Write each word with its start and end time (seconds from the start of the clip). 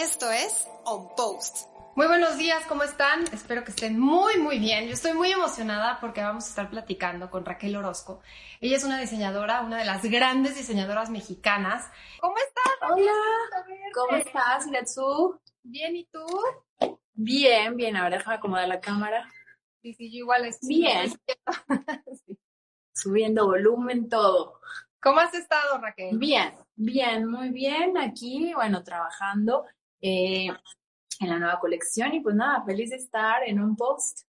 Esto 0.00 0.30
es 0.30 0.66
On 0.86 1.14
Post. 1.14 1.68
Muy 1.94 2.06
buenos 2.06 2.38
días, 2.38 2.64
¿cómo 2.66 2.84
están? 2.84 3.22
Espero 3.34 3.64
que 3.64 3.70
estén 3.70 4.00
muy, 4.00 4.38
muy 4.38 4.58
bien. 4.58 4.86
Yo 4.86 4.94
estoy 4.94 5.12
muy 5.12 5.30
emocionada 5.30 6.00
porque 6.00 6.22
vamos 6.22 6.46
a 6.46 6.48
estar 6.48 6.70
platicando 6.70 7.30
con 7.30 7.44
Raquel 7.44 7.76
Orozco. 7.76 8.22
Ella 8.62 8.78
es 8.78 8.84
una 8.84 8.98
diseñadora, 8.98 9.60
una 9.60 9.76
de 9.76 9.84
las 9.84 10.02
grandes 10.02 10.56
diseñadoras 10.56 11.10
mexicanas. 11.10 11.86
¿Cómo 12.18 12.34
estás? 12.38 12.90
Hola, 12.90 13.12
¿cómo 13.92 14.16
estás, 14.16 14.66
Letsu? 14.68 15.38
Bien, 15.64 15.94
¿y 15.94 16.06
tú? 16.06 16.24
Bien, 17.12 17.76
bien. 17.76 17.94
Ahora 17.94 18.16
déjame 18.16 18.36
acomodar 18.36 18.68
la 18.68 18.80
cámara. 18.80 19.30
Sí, 19.82 19.92
sí, 19.92 20.10
yo 20.10 20.20
igual 20.20 20.46
estoy. 20.46 20.76
Bien. 20.76 21.12
Subiendo 22.94 23.44
volumen, 23.44 24.08
todo. 24.08 24.60
¿Cómo 24.98 25.20
has 25.20 25.34
estado, 25.34 25.78
Raquel? 25.78 26.16
Bien, 26.16 26.54
bien, 26.74 27.26
muy 27.26 27.50
bien. 27.50 27.98
Aquí, 27.98 28.54
bueno, 28.54 28.82
trabajando 28.82 29.66
eh, 30.00 30.48
en 31.20 31.28
la 31.28 31.38
nueva 31.38 31.60
colección 31.60 32.14
y 32.14 32.20
pues 32.20 32.34
nada, 32.34 32.64
feliz 32.64 32.90
de 32.90 32.96
estar 32.96 33.42
en 33.46 33.60
un 33.60 33.76
post. 33.76 34.22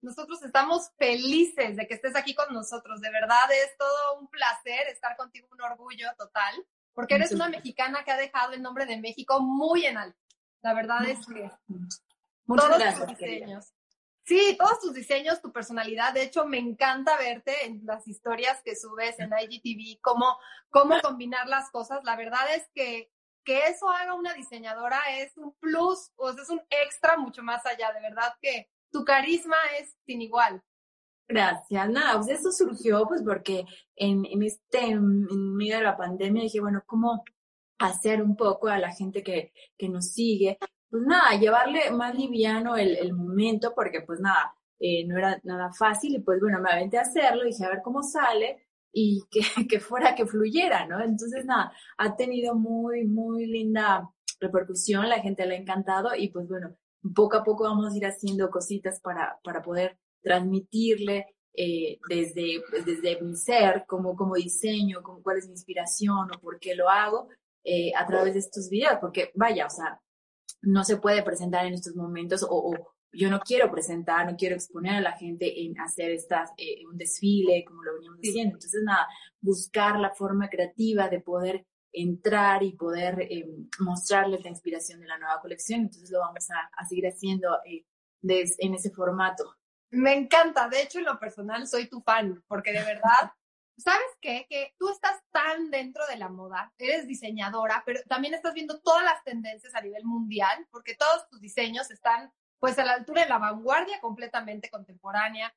Nosotros 0.00 0.42
estamos 0.42 0.90
felices 0.98 1.76
de 1.76 1.86
que 1.86 1.94
estés 1.94 2.16
aquí 2.16 2.34
con 2.34 2.52
nosotros. 2.52 3.00
De 3.00 3.10
verdad 3.10 3.52
es 3.52 3.76
todo 3.78 4.18
un 4.20 4.28
placer 4.28 4.88
estar 4.88 5.16
contigo, 5.16 5.46
un 5.52 5.60
orgullo 5.60 6.08
total, 6.18 6.54
porque 6.92 7.14
eres 7.14 7.32
una 7.32 7.48
mexicana 7.48 8.02
que 8.04 8.10
ha 8.10 8.16
dejado 8.16 8.52
el 8.52 8.62
nombre 8.62 8.86
de 8.86 8.98
México 8.98 9.40
muy 9.40 9.86
en 9.86 9.98
alto. 9.98 10.18
La 10.62 10.74
verdad 10.74 11.04
es 11.06 11.24
que 11.26 11.50
Muchas 12.46 12.66
todos 12.66 12.78
gracias. 12.78 13.08
tus 13.08 13.18
querida. 13.18 13.46
diseños. 13.46 13.72
Sí, 14.24 14.56
todos 14.58 14.80
tus 14.80 14.94
diseños, 14.94 15.42
tu 15.42 15.52
personalidad. 15.52 16.12
De 16.14 16.22
hecho, 16.22 16.46
me 16.46 16.58
encanta 16.58 17.16
verte 17.16 17.66
en 17.66 17.84
las 17.84 18.06
historias 18.08 18.60
que 18.64 18.74
subes 18.76 19.18
en 19.18 19.30
IGTV, 19.40 20.00
cómo, 20.00 20.38
cómo 20.70 21.00
combinar 21.00 21.46
las 21.48 21.70
cosas. 21.70 22.02
La 22.04 22.16
verdad 22.16 22.54
es 22.54 22.68
que 22.74 23.11
que 23.44 23.66
eso 23.66 23.88
haga 23.88 24.14
una 24.14 24.34
diseñadora 24.34 25.00
es 25.18 25.36
un 25.36 25.52
plus, 25.54 26.10
o 26.16 26.32
sea, 26.32 26.42
es 26.42 26.50
un 26.50 26.60
extra 26.70 27.16
mucho 27.16 27.42
más 27.42 27.64
allá. 27.66 27.92
De 27.92 28.00
verdad 28.00 28.32
que 28.40 28.68
tu 28.90 29.04
carisma 29.04 29.56
es 29.80 29.96
sin 30.06 30.22
igual. 30.22 30.62
Gracias. 31.28 31.88
Nada, 31.90 32.16
pues 32.16 32.40
eso 32.40 32.52
surgió 32.52 33.06
pues 33.06 33.22
porque 33.22 33.64
en, 33.96 34.26
en 34.26 34.42
este, 34.42 34.86
en 34.90 35.54
medio 35.54 35.76
de 35.76 35.84
la 35.84 35.96
pandemia 35.96 36.42
dije, 36.42 36.60
bueno, 36.60 36.82
¿cómo 36.86 37.24
hacer 37.78 38.22
un 38.22 38.36
poco 38.36 38.68
a 38.68 38.78
la 38.78 38.92
gente 38.92 39.22
que, 39.22 39.52
que 39.78 39.88
nos 39.88 40.12
sigue? 40.12 40.58
Pues 40.90 41.02
nada, 41.04 41.38
llevarle 41.38 41.90
más 41.90 42.14
liviano 42.14 42.76
el, 42.76 42.96
el 42.96 43.14
momento 43.14 43.72
porque 43.74 44.02
pues 44.02 44.20
nada, 44.20 44.54
eh, 44.78 45.06
no 45.06 45.16
era 45.16 45.40
nada 45.44 45.72
fácil 45.72 46.14
y 46.16 46.20
pues 46.20 46.40
bueno, 46.40 46.60
me 46.60 46.70
aventé 46.70 46.98
a 46.98 47.02
hacerlo, 47.02 47.44
dije 47.44 47.64
a 47.64 47.70
ver 47.70 47.82
cómo 47.82 48.02
sale 48.02 48.66
y 48.92 49.22
que, 49.30 49.40
que 49.68 49.80
fuera 49.80 50.14
que 50.14 50.26
fluyera, 50.26 50.86
¿no? 50.86 51.02
Entonces 51.02 51.44
nada, 51.44 51.72
ha 51.98 52.16
tenido 52.16 52.54
muy, 52.54 53.06
muy 53.06 53.46
linda 53.46 54.08
repercusión, 54.40 55.08
la 55.08 55.20
gente 55.20 55.46
le 55.46 55.56
ha 55.56 55.58
encantado 55.58 56.14
y 56.16 56.28
pues 56.28 56.48
bueno, 56.48 56.76
poco 57.14 57.36
a 57.36 57.44
poco 57.44 57.64
vamos 57.64 57.92
a 57.92 57.96
ir 57.96 58.06
haciendo 58.06 58.50
cositas 58.50 59.00
para, 59.00 59.38
para 59.42 59.62
poder 59.62 59.98
transmitirle 60.22 61.26
eh, 61.54 61.98
desde, 62.08 62.62
pues, 62.70 62.86
desde 62.86 63.20
mi 63.20 63.36
ser, 63.36 63.84
como, 63.86 64.16
como 64.16 64.34
diseño, 64.34 65.02
como 65.02 65.22
cuál 65.22 65.38
es 65.38 65.46
mi 65.46 65.52
inspiración 65.52 66.30
o 66.34 66.40
por 66.40 66.58
qué 66.58 66.74
lo 66.74 66.88
hago 66.88 67.28
eh, 67.64 67.92
a 67.96 68.06
través 68.06 68.34
de 68.34 68.40
estos 68.40 68.68
videos, 68.70 68.98
porque 69.00 69.30
vaya, 69.34 69.66
o 69.66 69.70
sea, 69.70 70.00
no 70.62 70.84
se 70.84 70.96
puede 70.96 71.22
presentar 71.22 71.66
en 71.66 71.74
estos 71.74 71.94
momentos 71.94 72.42
o, 72.42 72.48
o 72.48 72.94
yo 73.12 73.30
no 73.30 73.40
quiero 73.40 73.70
presentar, 73.70 74.26
no 74.30 74.36
quiero 74.36 74.54
exponer 74.54 74.94
a 74.94 75.00
la 75.00 75.12
gente 75.12 75.64
en 75.64 75.78
hacer 75.80 76.10
estas, 76.10 76.50
eh, 76.56 76.86
un 76.86 76.96
desfile, 76.96 77.64
como 77.66 77.82
lo 77.82 77.94
veníamos 77.94 78.20
diciendo. 78.20 78.54
Entonces, 78.56 78.82
nada, 78.84 79.06
buscar 79.40 79.98
la 80.00 80.14
forma 80.14 80.48
creativa 80.48 81.08
de 81.08 81.20
poder 81.20 81.66
entrar 81.92 82.62
y 82.62 82.72
poder 82.72 83.20
eh, 83.20 83.46
mostrarles 83.80 84.42
la 84.42 84.48
inspiración 84.50 85.00
de 85.00 85.06
la 85.06 85.18
nueva 85.18 85.40
colección. 85.40 85.80
Entonces, 85.82 86.10
lo 86.10 86.20
vamos 86.20 86.48
a, 86.50 86.70
a 86.74 86.86
seguir 86.86 87.06
haciendo 87.06 87.58
eh, 87.66 87.84
des- 88.22 88.56
en 88.58 88.74
ese 88.74 88.90
formato. 88.90 89.56
Me 89.90 90.14
encanta. 90.14 90.68
De 90.68 90.80
hecho, 90.82 90.98
en 91.00 91.04
lo 91.04 91.18
personal, 91.18 91.66
soy 91.66 91.88
tu 91.88 92.00
fan, 92.00 92.42
porque 92.48 92.72
de 92.72 92.82
verdad, 92.82 93.30
¿sabes 93.76 94.06
qué? 94.22 94.46
Que 94.48 94.74
tú 94.78 94.88
estás 94.88 95.20
tan 95.32 95.70
dentro 95.70 96.06
de 96.06 96.16
la 96.16 96.30
moda, 96.30 96.72
eres 96.78 97.06
diseñadora, 97.06 97.82
pero 97.84 98.00
también 98.08 98.32
estás 98.32 98.54
viendo 98.54 98.80
todas 98.80 99.04
las 99.04 99.22
tendencias 99.24 99.74
a 99.74 99.82
nivel 99.82 100.04
mundial, 100.06 100.66
porque 100.70 100.94
todos 100.94 101.28
tus 101.28 101.40
diseños 101.42 101.90
están 101.90 102.32
pues 102.62 102.78
a 102.78 102.84
la 102.84 102.92
altura 102.92 103.24
de 103.24 103.28
la 103.28 103.38
vanguardia 103.38 104.00
completamente 104.00 104.70
contemporánea. 104.70 105.52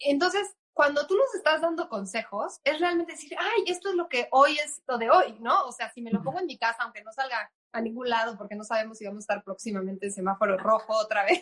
Entonces, 0.00 0.56
cuando 0.72 1.06
tú 1.06 1.16
nos 1.16 1.32
estás 1.36 1.60
dando 1.60 1.88
consejos, 1.88 2.60
es 2.64 2.80
realmente 2.80 3.12
decir, 3.12 3.36
ay, 3.38 3.62
esto 3.68 3.90
es 3.90 3.94
lo 3.94 4.08
que 4.08 4.26
hoy 4.32 4.58
es 4.58 4.82
lo 4.88 4.98
de 4.98 5.08
hoy, 5.08 5.36
¿no? 5.38 5.66
O 5.66 5.72
sea, 5.72 5.88
si 5.92 6.02
me 6.02 6.10
lo 6.10 6.20
pongo 6.20 6.40
en 6.40 6.46
mi 6.46 6.58
casa, 6.58 6.82
aunque 6.82 7.04
no 7.04 7.12
salga 7.12 7.48
a 7.72 7.80
ningún 7.80 8.08
lado, 8.08 8.36
porque 8.36 8.56
no 8.56 8.64
sabemos 8.64 8.98
si 8.98 9.04
vamos 9.06 9.18
a 9.20 9.26
estar 9.26 9.44
próximamente 9.44 10.06
en 10.06 10.12
semáforo 10.12 10.58
rojo 10.58 10.94
otra 10.96 11.24
vez, 11.24 11.40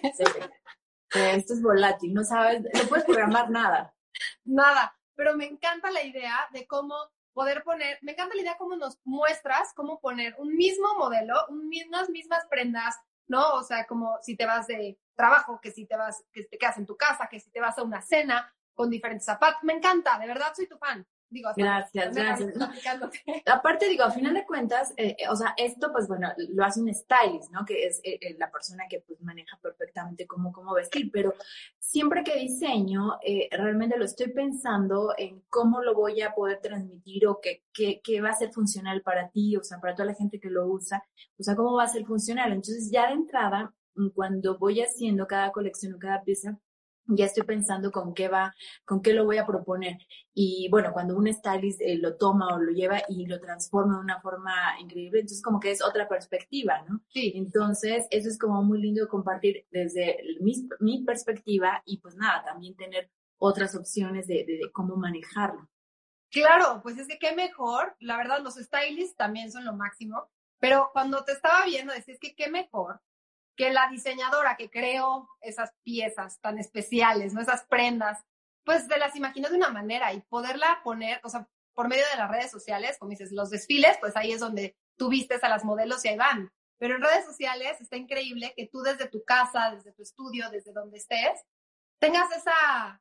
Eh, 1.15 1.37
Esto 1.37 1.55
es 1.55 1.63
volátil, 1.63 2.13
no 2.13 2.23
sabes, 2.23 2.61
no 2.61 2.89
puedes 2.91 3.07
programar 3.07 3.49
nada. 3.49 3.95
nada, 4.45 4.95
pero 5.15 5.35
me 5.35 5.47
encanta 5.47 5.91
la 5.91 6.03
idea 6.03 6.47
de 6.53 6.67
cómo 6.67 6.95
poder 7.33 7.63
poner, 7.65 7.99
me 8.03 8.13
encanta 8.13 8.35
la 8.35 8.43
idea 8.43 8.59
cómo 8.59 8.77
nos 8.77 8.99
muestras 9.05 9.73
cómo 9.75 9.99
poner 9.99 10.35
un 10.37 10.55
mismo 10.55 10.95
modelo, 10.99 11.35
unas 11.49 12.11
mismas 12.11 12.45
prendas, 12.51 12.97
¿no? 13.29 13.55
O 13.55 13.63
sea, 13.63 13.87
como 13.87 14.19
si 14.21 14.37
te 14.37 14.45
vas 14.45 14.67
de 14.67 14.99
trabajo, 15.17 15.61
que 15.61 15.71
si 15.73 15.87
te 15.87 15.97
vas, 15.97 16.25
que 16.33 16.45
te 16.45 16.59
quedas 16.59 16.79
en 16.79 16.87
tu 16.87 16.97
casa, 16.97 17.29
que 17.29 17.41
si 17.41 17.51
te 17.51 17.61
vas 17.61 17.77
a 17.79 17.83
una 17.83 18.01
cena 18.03 18.53
con 18.75 18.91
diferentes 18.91 19.25
zapatos. 19.25 19.63
Me 19.63 19.73
encanta, 19.73 20.19
de 20.19 20.27
verdad 20.27 20.53
soy 20.55 20.69
tu 20.69 20.77
fan. 20.77 21.05
Digo, 21.29 21.51
Gracias, 21.57 22.15
gracias. 22.15 22.53
Aparte, 23.47 23.89
digo, 23.89 24.05
a 24.05 24.13
final 24.13 24.33
de 24.33 24.47
cuentas, 24.47 24.93
eh, 24.97 25.17
eh, 25.19 25.29
o 25.29 25.35
sea, 25.35 25.55
esto, 25.57 25.91
pues 25.93 26.07
bueno, 26.07 26.33
lo 26.51 26.65
hace 26.65 26.81
un 26.81 26.95
stylist, 26.95 27.51
¿no? 27.51 27.65
Que 27.65 27.85
es 27.85 28.01
eh, 28.05 28.37
la 28.39 28.49
persona 28.49 28.85
que 28.89 29.01
pues 29.01 29.21
maneja 29.23 29.59
perfectamente 29.61 30.25
cómo, 30.27 30.53
cómo 30.53 30.73
vestir, 30.75 31.11
pero 31.13 31.35
siempre 31.81 32.23
que 32.23 32.39
diseño, 32.39 33.19
realmente 33.51 33.99
lo 33.99 34.05
estoy 34.05 34.29
pensando 34.33 35.15
en 35.19 35.43
cómo 35.49 35.83
lo 35.83 35.95
voy 35.95 36.23
a 36.23 36.33
poder 36.33 36.61
transmitir 36.61 37.27
o 37.27 37.41
qué, 37.41 37.65
qué, 37.73 38.01
qué 38.05 38.21
va 38.21 38.31
a 38.31 38.35
ser 38.35 38.53
funcional 38.53 39.03
para 39.03 39.29
ti, 39.31 39.57
o 39.57 39.65
sea, 39.65 39.81
para 39.81 39.97
toda 39.97 40.07
la 40.07 40.15
gente 40.15 40.39
que 40.39 40.49
lo 40.49 40.67
usa, 40.67 41.03
o 41.39 41.43
sea, 41.43 41.57
cómo 41.57 41.75
va 41.75 41.85
a 41.85 41.89
ser 41.89 42.05
funcional. 42.07 42.53
Entonces, 42.53 42.89
ya 42.93 43.09
de 43.09 43.15
entrada, 43.15 43.75
cuando 44.15 44.59
voy 44.59 44.81
haciendo 44.83 45.27
cada 45.27 45.53
colección 45.53 45.95
o 45.95 45.99
cada 45.99 46.23
pieza, 46.23 46.59
ya 47.09 47.27
estoy 47.27 47.45
pensando 47.45 47.93
con 47.93 48.15
qué 48.15 48.29
va, 48.29 48.55
con 48.85 49.01
qué 49.01 49.13
lo 49.15 49.25
voy 49.25 49.39
a 49.39 49.47
proponer. 49.47 49.99
Y 50.35 50.69
bueno, 50.71 50.93
cuando 50.93 51.17
un 51.17 51.33
stylist 51.33 51.81
eh, 51.81 51.97
lo 51.99 52.17
toma 52.17 52.55
o 52.55 52.59
lo 52.61 52.73
lleva 52.73 53.03
y 53.09 53.27
lo 53.27 53.41
transforma 53.41 53.95
de 53.97 54.01
una 54.01 54.21
forma 54.21 54.53
increíble, 54.81 55.21
entonces 55.21 55.43
como 55.43 55.61
que 55.61 55.71
es 55.71 55.83
otra 55.85 56.09
perspectiva, 56.09 56.83
¿no? 56.89 57.01
Sí, 57.13 57.33
Entonces, 57.33 58.07
eso 58.11 58.29
es 58.29 58.39
como 58.39 58.63
muy 58.65 58.81
lindo 58.81 59.09
compartir 59.09 59.67
desde 59.71 60.19
mi, 60.41 60.69
mi 60.81 61.05
perspectiva 61.05 61.83
y 61.85 61.99
pues 62.01 62.17
nada, 62.17 62.45
también 62.45 62.75
tener 62.77 63.11
otras 63.39 63.75
opciones 63.77 64.27
de, 64.27 64.45
de- 64.45 64.59
de 64.59 64.73
cómo 64.73 64.97
manejarlo. 64.97 65.69
Claro, 66.31 66.81
pues 66.83 66.99
es 66.99 67.09
que 67.09 67.19
qué 67.19 67.35
mejor, 67.35 67.97
la 68.01 68.17
verdad, 68.17 68.41
los 68.43 68.55
stylists 68.57 69.17
también 69.17 69.51
son 69.51 69.65
lo 69.65 69.73
máximo, 69.75 70.29
pero 70.59 70.91
cuando 70.93 71.25
te 71.25 71.33
estaba 71.33 71.65
viendo, 71.65 71.93
decís 71.93 72.19
que 72.21 72.35
qué 72.35 72.51
mejor 72.51 73.01
que 73.57 73.71
la 73.71 73.89
diseñadora 73.89 74.57
que 74.57 74.71
creó 74.71 75.29
esas 75.41 75.73
piezas 75.83 76.39
tan 76.41 76.59
especiales, 76.59 77.33
¿no? 77.33 77.41
Esas 77.41 77.65
prendas, 77.67 78.23
pues 78.65 78.87
te 78.87 78.99
las 78.99 79.17
imaginó 79.17 79.49
de 79.49 79.57
una 79.57 79.71
manera 79.71 80.13
y 80.13 80.21
poderla 80.21 80.81
poner, 80.85 81.21
o 81.25 81.29
sea, 81.29 81.49
por 81.75 81.89
medio 81.89 82.05
de 82.11 82.19
las 82.19 82.31
redes 82.31 82.51
sociales, 82.51 82.97
como 82.99 83.11
dices, 83.11 83.33
los 83.33 83.51
desfiles, 83.51 83.97
pues 84.01 84.17
ahí 84.17 84.33
es 84.33 84.41
donde 84.41 84.77
tú 84.97 85.09
vistes 85.09 85.45
a 85.45 85.49
las 85.49 85.65
modelos 85.65 86.05
y 86.05 86.09
ahí 86.09 86.17
van. 86.17 86.53
Pero 86.79 86.97
en 86.97 87.03
redes 87.03 87.25
sociales 87.25 87.81
está 87.81 87.97
increíble 87.97 88.53
que 88.57 88.67
tú 88.67 88.83
desde 88.83 89.09
tu 89.09 89.25
casa, 89.25 89.71
desde 89.75 89.93
tu 89.93 90.03
estudio, 90.03 90.51
desde 90.51 90.73
donde 90.73 90.99
estés, 90.99 91.41
tengas 91.99 92.31
esa, 92.37 93.01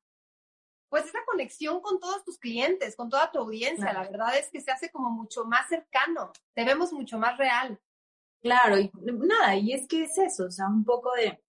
pues 0.90 1.06
esa 1.06 1.20
conexión 1.26 1.82
con 1.82 2.00
todos 2.00 2.24
tus 2.24 2.38
clientes, 2.38 2.96
con 2.96 3.10
toda 3.10 3.32
tu 3.32 3.40
audiencia. 3.40 3.92
Claro. 3.92 4.04
La 4.04 4.10
verdad 4.10 4.38
es 4.38 4.50
que 4.50 4.62
se 4.62 4.72
hace 4.72 4.92
como 4.92 5.10
mucho 5.10 5.46
más 5.46 5.68
cercano, 5.68 6.32
te 6.54 6.64
vemos 6.64 6.94
mucho 6.94 7.18
más 7.18 7.38
real. 7.38 7.80
Claro, 8.46 8.78
y 8.78 8.92
nada, 9.02 9.58
y 9.58 9.74
es 9.74 9.88
que 9.88 10.04
es 10.04 10.16
eso, 10.20 10.46
o 10.46 10.52
sea, 10.52 10.68
un 10.68 10.86
poco 10.86 11.10
de, 11.16 11.42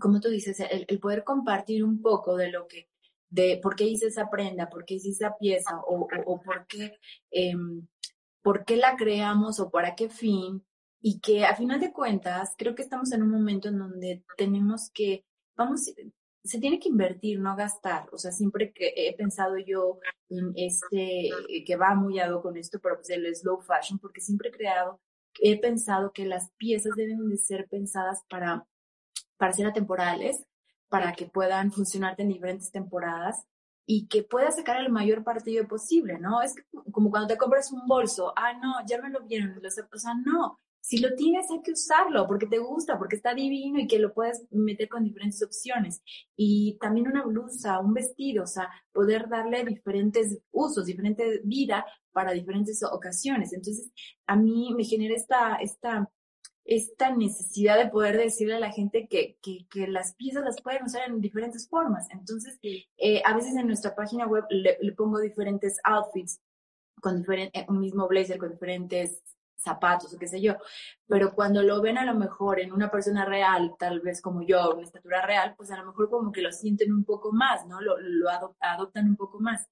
como 0.00 0.20
tú 0.20 0.28
dices, 0.28 0.58
el, 0.58 0.98
poder 0.98 1.22
compartir 1.22 1.84
un 1.84 2.02
poco 2.02 2.36
de 2.36 2.50
lo 2.50 2.66
que, 2.66 2.88
de 3.30 3.60
por 3.62 3.76
qué 3.76 3.84
hice 3.84 4.08
esa 4.08 4.28
prenda, 4.28 4.68
por 4.68 4.84
qué 4.84 4.94
hice 4.94 5.10
esa 5.10 5.36
pieza, 5.38 5.78
o, 5.86 6.08
o, 6.26 6.42
por 6.42 6.66
qué, 6.66 6.98
em, 7.30 7.86
por 8.42 8.64
qué 8.64 8.76
la 8.76 8.96
creamos 8.96 9.60
o 9.60 9.70
para 9.70 9.94
qué 9.94 10.08
fin, 10.08 10.66
y 11.00 11.20
que 11.20 11.44
a 11.44 11.54
final 11.54 11.78
de 11.78 11.92
cuentas, 11.92 12.54
creo 12.58 12.74
que 12.74 12.82
estamos 12.82 13.12
en 13.12 13.22
un 13.22 13.30
momento 13.30 13.68
en 13.68 13.78
donde 13.78 14.24
tenemos 14.36 14.90
que, 14.92 15.24
vamos, 15.56 15.92
se 16.42 16.58
tiene 16.58 16.80
que 16.80 16.88
invertir, 16.88 17.38
no 17.38 17.54
gastar. 17.54 18.08
O 18.12 18.18
sea, 18.18 18.32
siempre 18.32 18.72
que 18.72 18.92
he 18.96 19.14
pensado 19.16 19.58
yo 19.58 20.00
en 20.28 20.52
este, 20.56 21.28
eh, 21.28 21.64
que 21.64 21.76
va 21.76 21.94
muy 21.94 22.18
con 22.42 22.56
esto, 22.56 22.80
pero 22.82 22.96
pues 22.96 23.10
el 23.10 23.32
slow 23.32 23.60
fashion, 23.60 24.00
porque 24.00 24.20
siempre 24.20 24.48
he 24.48 24.52
creado, 24.52 25.00
he 25.40 25.60
pensado 25.60 26.12
que 26.12 26.26
las 26.26 26.50
piezas 26.56 26.94
deben 26.96 27.28
de 27.28 27.36
ser 27.36 27.68
pensadas 27.68 28.22
para, 28.28 28.66
para 29.36 29.52
ser 29.52 29.66
atemporales, 29.66 30.44
para 30.88 31.12
que 31.12 31.26
puedan 31.26 31.72
funcionarte 31.72 32.22
en 32.22 32.28
diferentes 32.28 32.70
temporadas 32.70 33.46
y 33.86 34.06
que 34.08 34.22
puedas 34.22 34.56
sacar 34.56 34.76
el 34.76 34.90
mayor 34.90 35.24
partido 35.24 35.66
posible, 35.66 36.18
¿no? 36.18 36.42
Es 36.42 36.54
como 36.92 37.10
cuando 37.10 37.28
te 37.28 37.38
compras 37.38 37.72
un 37.72 37.86
bolso, 37.86 38.32
ah, 38.36 38.52
no, 38.54 38.74
ya 38.86 39.00
me 39.00 39.10
lo 39.10 39.22
vieron, 39.22 39.58
o 39.58 39.98
sea, 39.98 40.14
no, 40.14 40.58
si 40.82 40.98
lo 40.98 41.14
tienes 41.14 41.48
hay 41.50 41.62
que 41.62 41.72
usarlo 41.72 42.26
porque 42.26 42.46
te 42.46 42.58
gusta, 42.58 42.98
porque 42.98 43.14
está 43.14 43.34
divino 43.34 43.78
y 43.78 43.86
que 43.86 44.00
lo 44.00 44.12
puedes 44.12 44.44
meter 44.50 44.88
con 44.88 45.04
diferentes 45.04 45.40
opciones. 45.42 46.02
Y 46.36 46.76
también 46.80 47.06
una 47.06 47.24
blusa, 47.24 47.78
un 47.78 47.94
vestido, 47.94 48.42
o 48.42 48.48
sea, 48.48 48.68
poder 48.92 49.28
darle 49.28 49.64
diferentes 49.64 50.40
usos, 50.50 50.86
diferente 50.86 51.40
vida 51.44 51.86
para 52.10 52.32
diferentes 52.32 52.82
ocasiones. 52.82 53.52
Entonces, 53.52 53.92
a 54.26 54.34
mí 54.34 54.74
me 54.76 54.84
genera 54.84 55.14
esta, 55.14 55.54
esta 55.56 56.10
esta 56.64 57.14
necesidad 57.14 57.76
de 57.76 57.90
poder 57.90 58.16
decirle 58.16 58.54
a 58.54 58.60
la 58.60 58.70
gente 58.70 59.08
que, 59.08 59.36
que, 59.42 59.66
que, 59.68 59.88
las 59.88 60.14
piezas 60.14 60.44
las 60.44 60.62
pueden 60.62 60.84
usar 60.84 61.08
en 61.08 61.20
diferentes 61.20 61.68
formas. 61.68 62.08
Entonces, 62.10 62.58
eh, 62.62 63.20
a 63.24 63.34
veces 63.34 63.56
en 63.56 63.66
nuestra 63.66 63.96
página 63.96 64.26
web 64.26 64.44
le, 64.50 64.76
pongo 64.92 65.18
diferentes 65.18 65.78
outfits 65.84 66.40
con 67.00 67.18
diferente, 67.18 67.66
un 67.68 67.80
mismo 67.80 68.06
blazer 68.06 68.38
con 68.38 68.50
diferentes 68.50 69.22
zapatos 69.62 70.14
o 70.14 70.18
qué 70.18 70.26
sé 70.26 70.40
yo, 70.40 70.56
pero 71.06 71.34
cuando 71.34 71.62
lo 71.62 71.80
ven 71.80 71.98
a 71.98 72.04
lo 72.04 72.14
mejor 72.14 72.60
en 72.60 72.72
una 72.72 72.90
persona 72.90 73.24
real, 73.24 73.74
tal 73.78 74.00
vez 74.00 74.20
como 74.20 74.42
yo, 74.42 74.74
una 74.74 74.82
estatura 74.82 75.24
real, 75.24 75.54
pues 75.56 75.70
a 75.70 75.76
lo 75.78 75.86
mejor 75.86 76.10
como 76.10 76.32
que 76.32 76.42
lo 76.42 76.52
sienten 76.52 76.92
un 76.92 77.04
poco 77.04 77.32
más, 77.32 77.66
¿no? 77.66 77.80
Lo, 77.80 77.96
lo 77.98 78.28
adoptan 78.60 79.08
un 79.08 79.16
poco 79.16 79.40
más. 79.40 79.68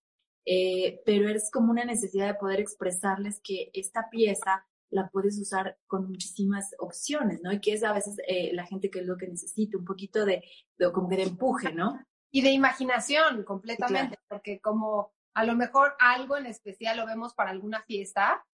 Eh, 0.47 1.03
pero 1.05 1.29
es 1.29 1.51
como 1.53 1.71
una 1.71 1.85
necesidad 1.85 2.27
de 2.27 2.35
poder 2.35 2.61
expresarles 2.61 3.41
que 3.45 3.71
esta 3.75 4.09
pieza 4.11 4.67
la 4.91 5.09
puedes 5.09 5.39
usar 5.39 5.79
con 5.87 6.09
muchísimas 6.09 6.75
opciones, 6.79 7.41
¿no? 7.43 7.53
Y 7.53 7.61
que 7.61 7.75
es 7.75 7.85
a 7.85 7.93
veces 7.93 8.17
eh, 8.27 8.51
la 8.53 8.67
gente 8.67 8.91
que 8.91 9.01
es 9.01 9.07
lo 9.07 9.17
que 9.17 9.29
necesita, 9.29 9.79
un 9.79 9.85
poquito 9.85 10.25
de, 10.25 10.43
de, 10.77 10.93
como 10.93 11.09
que 11.09 11.17
de 11.17 11.25
empuje, 11.25 11.73
¿no? 11.73 12.01
Y 12.33 12.43
de 12.43 12.51
imaginación 12.51 13.45
completamente, 13.45 14.19
porque 14.29 14.61
como 14.61 15.13
a 15.35 15.45
lo 15.45 15.55
mejor 15.55 15.95
algo 15.99 16.37
en 16.37 16.47
especial 16.47 16.97
lo 16.97 17.07
vemos 17.07 17.35
para 17.35 17.51
alguna 17.51 17.83
fiesta 17.83 18.45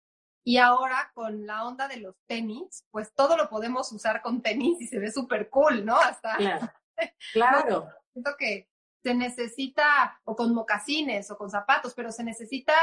y 0.47 0.59
ahora 0.59 1.11
con 1.13 1.45
la 1.45 1.67
onda 1.67 1.89
de 1.89 1.97
los 1.97 2.15
tenis, 2.25 2.87
pues 2.93 3.13
todo 3.15 3.37
lo 3.37 3.49
podemos 3.49 3.91
usar 3.91 4.23
con 4.23 4.43
tenis 4.43 4.81
y 4.81 4.87
se 4.87 5.01
ve 5.01 5.11
súper 5.11 5.51
cool, 5.51 5.85
¿no? 5.85 5.97
Hasta... 5.97 6.37
Claro. 6.37 6.71
claro. 7.33 7.89
siento 8.13 8.31
que 8.39 8.71
se 9.03 9.13
necesita, 9.13 10.21
o 10.23 10.37
con 10.37 10.55
mocasines, 10.55 11.29
o 11.33 11.37
con 11.37 11.51
zapatos, 11.51 11.95
pero 11.95 12.13
se 12.13 12.23
necesita 12.23 12.75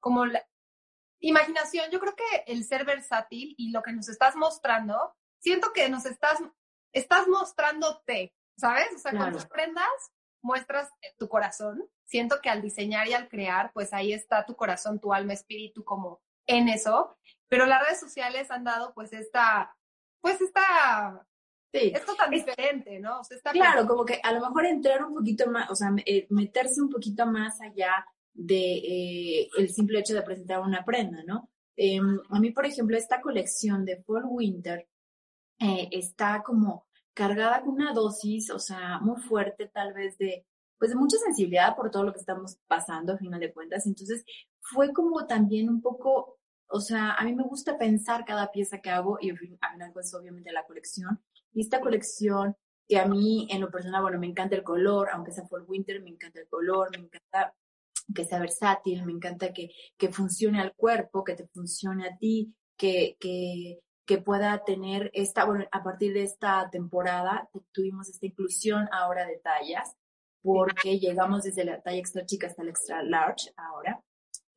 como 0.00 0.26
la, 0.26 0.46
imaginación, 1.20 1.90
yo 1.90 1.98
creo 1.98 2.14
que 2.14 2.44
el 2.46 2.62
ser 2.62 2.84
versátil 2.84 3.54
y 3.56 3.70
lo 3.70 3.82
que 3.82 3.92
nos 3.92 4.10
estás 4.10 4.36
mostrando, 4.36 5.16
siento 5.38 5.72
que 5.72 5.88
nos 5.88 6.04
estás, 6.04 6.38
estás 6.92 7.26
mostrándote, 7.26 8.34
¿sabes? 8.58 8.88
O 8.94 8.98
sea, 8.98 9.12
con 9.12 9.32
tus 9.32 9.46
prendas 9.46 10.12
muestras 10.42 10.90
tu 11.18 11.26
corazón. 11.26 11.88
Siento 12.04 12.42
que 12.42 12.50
al 12.50 12.60
diseñar 12.60 13.08
y 13.08 13.14
al 13.14 13.30
crear, 13.30 13.72
pues 13.72 13.94
ahí 13.94 14.12
está 14.12 14.44
tu 14.44 14.56
corazón, 14.56 15.00
tu 15.00 15.14
alma, 15.14 15.32
espíritu 15.32 15.84
como 15.84 16.20
en 16.48 16.68
eso. 16.68 17.16
Pero 17.46 17.64
las 17.64 17.82
redes 17.82 18.00
sociales 18.00 18.50
han 18.50 18.64
dado 18.64 18.92
pues 18.94 19.12
esta, 19.12 19.76
pues 20.20 20.40
esta 20.40 21.24
Sí. 21.70 21.92
Esto 21.94 22.14
tan 22.14 22.30
diferente, 22.30 22.98
¿no? 22.98 23.20
O 23.20 23.24
sea, 23.24 23.36
está 23.36 23.52
claro, 23.52 23.86
como 23.86 24.02
que 24.06 24.18
a 24.22 24.32
lo 24.32 24.40
mejor 24.40 24.64
entrar 24.64 25.04
un 25.04 25.14
poquito 25.14 25.50
más, 25.50 25.70
o 25.70 25.74
sea, 25.74 25.90
eh, 26.06 26.26
meterse 26.30 26.80
un 26.80 26.88
poquito 26.88 27.26
más 27.26 27.60
allá 27.60 28.06
de 28.32 28.76
eh, 28.76 29.48
el 29.58 29.68
simple 29.68 29.98
hecho 29.98 30.14
de 30.14 30.22
presentar 30.22 30.60
una 30.60 30.82
prenda, 30.82 31.22
¿no? 31.24 31.50
Em, 31.76 32.20
a 32.30 32.40
mí, 32.40 32.52
por 32.52 32.64
ejemplo, 32.64 32.96
esta 32.96 33.20
colección 33.20 33.84
de 33.84 34.02
Fall 34.02 34.24
Winter 34.24 34.88
eh, 35.60 35.88
está 35.92 36.42
como 36.42 36.86
cargada 37.12 37.60
con 37.60 37.74
una 37.74 37.92
dosis, 37.92 38.50
o 38.50 38.58
sea, 38.58 38.98
muy 39.00 39.20
fuerte 39.20 39.68
tal 39.68 39.92
vez 39.92 40.16
de, 40.18 40.46
pues 40.78 40.90
de 40.90 40.96
mucha 40.96 41.18
sensibilidad 41.18 41.76
por 41.76 41.90
todo 41.90 42.04
lo 42.04 42.12
que 42.12 42.20
estamos 42.20 42.56
pasando 42.66 43.12
a 43.12 43.18
final 43.18 43.40
de 43.40 43.52
cuentas. 43.52 43.86
Entonces, 43.86 44.24
fue 44.60 44.92
como 44.92 45.26
también 45.26 45.68
un 45.68 45.82
poco, 45.82 46.37
o 46.68 46.80
sea, 46.80 47.12
a 47.14 47.24
mí 47.24 47.34
me 47.34 47.42
gusta 47.42 47.78
pensar 47.78 48.24
cada 48.24 48.50
pieza 48.50 48.80
que 48.80 48.90
hago 48.90 49.18
y 49.20 49.30
al 49.30 49.38
final 49.38 49.90
pues 49.92 50.14
obviamente 50.14 50.52
la 50.52 50.66
colección. 50.66 51.20
Y 51.52 51.62
esta 51.62 51.80
colección 51.80 52.56
que 52.86 52.98
a 52.98 53.06
mí 53.06 53.46
en 53.50 53.60
lo 53.60 53.70
personal, 53.70 54.02
bueno, 54.02 54.18
me 54.18 54.26
encanta 54.26 54.56
el 54.56 54.62
color, 54.62 55.08
aunque 55.12 55.32
sea 55.32 55.46
Fall 55.46 55.64
Winter, 55.66 56.02
me 56.02 56.10
encanta 56.10 56.40
el 56.40 56.48
color, 56.48 56.90
me 56.90 57.04
encanta 57.04 57.54
que 58.14 58.24
sea 58.24 58.40
versátil, 58.40 59.04
me 59.04 59.12
encanta 59.12 59.52
que, 59.52 59.70
que 59.96 60.08
funcione 60.10 60.60
al 60.60 60.74
cuerpo, 60.74 61.24
que 61.24 61.34
te 61.34 61.46
funcione 61.48 62.08
a 62.08 62.16
ti, 62.16 62.54
que, 62.76 63.16
que, 63.20 63.80
que 64.06 64.18
pueda 64.18 64.64
tener 64.64 65.10
esta, 65.12 65.44
bueno, 65.44 65.66
a 65.70 65.82
partir 65.82 66.14
de 66.14 66.22
esta 66.22 66.70
temporada 66.70 67.50
tuvimos 67.72 68.08
esta 68.08 68.24
inclusión 68.24 68.88
ahora 68.90 69.26
de 69.26 69.38
tallas, 69.38 69.94
porque 70.40 70.98
llegamos 70.98 71.42
desde 71.42 71.64
la 71.64 71.82
talla 71.82 71.98
extra 71.98 72.24
chica 72.24 72.46
hasta 72.46 72.64
la 72.64 72.70
extra 72.70 73.02
large 73.02 73.52
ahora, 73.56 74.02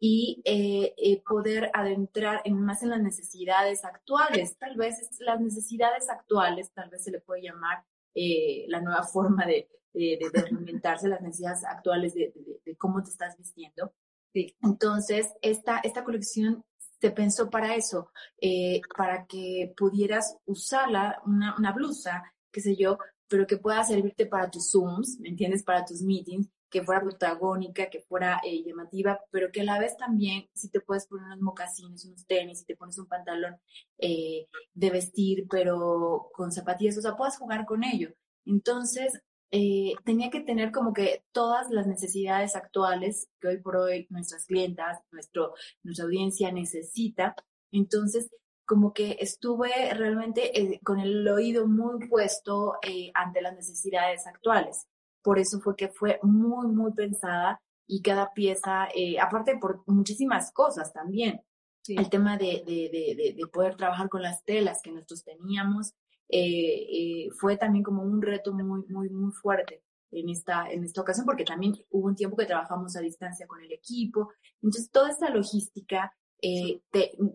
y 0.04 0.42
eh, 0.46 0.96
eh, 0.98 1.22
poder 1.22 1.70
adentrar 1.76 2.42
en, 2.44 2.60
más 2.60 2.82
en 2.82 2.90
las 2.90 3.02
necesidades 3.02 3.86
actuales. 3.86 4.58
Tal 4.58 4.76
vez 4.76 4.96
las 5.20 5.40
necesidades 5.40 6.10
actuales, 6.10 6.72
tal 6.74 6.90
vez 6.90 7.04
se 7.04 7.12
le 7.12 7.22
puede 7.22 7.44
llamar 7.44 7.86
eh, 8.16 8.66
la 8.68 8.82
nueva 8.82 9.04
forma 9.04 9.46
de, 9.46 9.70
de, 9.94 10.18
de, 10.34 10.40
alimentarse, 10.40 11.08
las 11.08 11.22
necesidades 11.22 11.64
actuales 11.64 12.16
de, 12.16 12.34
de, 12.66 12.76
cómo 12.78 13.04
te 13.04 13.12
estás 13.12 13.38
vistiendo. 13.38 13.94
Sí. 14.34 14.56
Entonces, 14.64 15.34
esta, 15.40 15.78
esta 15.84 16.04
colección 16.04 16.66
se 17.00 17.12
pensó 17.12 17.52
para 17.52 17.76
eso, 17.76 18.10
eh, 18.42 18.82
para 18.98 19.28
que 19.28 19.72
pudieras 19.78 20.36
usarla, 20.46 21.22
una, 21.28 21.56
una 21.60 21.74
blusa, 21.74 22.24
qué 22.52 22.60
sé 22.60 22.76
yo, 22.76 22.98
pero 23.28 23.46
que 23.46 23.58
pueda 23.58 23.84
servirte 23.84 24.26
para 24.26 24.50
tus 24.50 24.72
Zooms, 24.72 25.20
¿me 25.20 25.30
entiendes? 25.30 25.64
Para 25.64 25.86
tus 25.86 26.02
meetings, 26.02 26.50
que 26.72 26.82
fuera 26.82 27.02
protagónica, 27.02 27.90
que 27.90 28.00
fuera 28.00 28.42
eh, 28.44 28.64
llamativa, 28.64 29.20
pero 29.30 29.52
que 29.52 29.62
a 29.62 29.66
la 29.66 29.78
vez 29.78 29.98
también, 29.98 30.50
si 30.54 30.70
te 30.70 30.80
puedes 30.80 31.06
poner 31.06 31.26
unos 31.26 31.42
mocasines, 31.42 32.06
unos 32.06 32.26
tenis, 32.26 32.60
si 32.60 32.66
te 32.66 32.78
pones 32.78 32.98
un 32.98 33.08
pantalón 33.08 33.58
eh, 33.98 34.48
de 34.74 34.90
vestir, 34.90 35.48
pero 35.50 36.30
con 36.34 36.52
zapatillas, 36.52 36.98
o 36.98 37.02
sea, 37.02 37.18
puedas 37.18 37.38
jugar 37.38 37.66
con 37.66 37.84
ello. 37.84 38.14
Entonces, 38.46 39.22
eh, 39.52 39.94
tenía 40.06 40.30
que 40.30 40.40
tener 40.40 40.72
como 40.72 40.94
que 40.94 41.26
todas 41.34 41.70
las 41.70 41.88
necesidades 41.88 42.56
actuales 42.56 43.30
que 43.42 43.50
hoy 43.50 43.58
por 43.60 43.76
hoy 43.76 44.08
nuestras 44.10 44.46
clientas, 44.46 45.00
nuestro, 45.12 45.54
nuestra 45.84 46.06
audiencia 46.06 46.54
necesita. 46.54 47.36
Entonces, 47.72 48.32
como 48.66 48.94
que 48.94 49.18
estuve 49.20 49.94
realmente 49.94 50.80
con 50.86 51.02
el 51.02 51.28
oído 51.28 51.68
muy 51.68 52.08
puesto 52.08 52.76
ante 53.14 53.42
las 53.42 53.54
necesidades 53.56 54.26
actuales. 54.26 54.88
Por 55.22 55.40
eso 55.40 55.60
fue 55.60 55.76
que 55.76 55.90
fue 55.90 56.20
muy, 56.24 56.68
muy 56.68 56.94
pensada 56.94 57.62
y 57.88 58.02
cada 58.02 58.34
pieza, 58.34 58.88
aparte 59.22 59.58
por 59.58 59.84
muchísimas 59.88 60.52
cosas 60.52 60.94
también. 60.94 61.42
El 61.88 62.10
tema 62.10 62.38
de, 62.38 62.64
de, 62.66 62.90
de, 62.92 63.36
de, 63.36 63.48
poder 63.48 63.76
trabajar 63.76 64.08
con 64.08 64.22
las 64.22 64.44
telas 64.44 64.82
que 64.84 64.92
nosotros 64.92 65.24
teníamos, 65.24 65.94
eh, 66.34 66.88
eh, 66.90 67.30
fue 67.38 67.58
también 67.58 67.84
como 67.84 68.04
un 68.04 68.22
reto 68.22 68.54
muy, 68.54 68.84
muy, 68.88 69.10
muy 69.10 69.34
fuerte 69.34 69.84
en 70.12 70.30
esta, 70.30 70.70
en 70.72 70.86
esta 70.86 71.02
ocasión, 71.02 71.26
porque 71.26 71.44
también 71.44 71.74
hubo 71.90 72.08
un 72.08 72.16
tiempo 72.16 72.38
que 72.38 72.46
trabajamos 72.46 72.96
a 72.96 73.02
distancia 73.02 73.46
con 73.48 73.62
el 73.62 73.72
equipo. 73.72 74.32
Entonces, 74.62 74.90
toda 74.92 75.10
esta 75.10 75.30
logística 75.30 76.14
eh, 76.42 76.82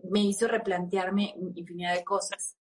me 0.09 0.21
hizo 0.21 0.47
replantearme 0.47 1.35
infinidad 1.55 1.95
de 1.95 2.03
cosas. 2.03 2.57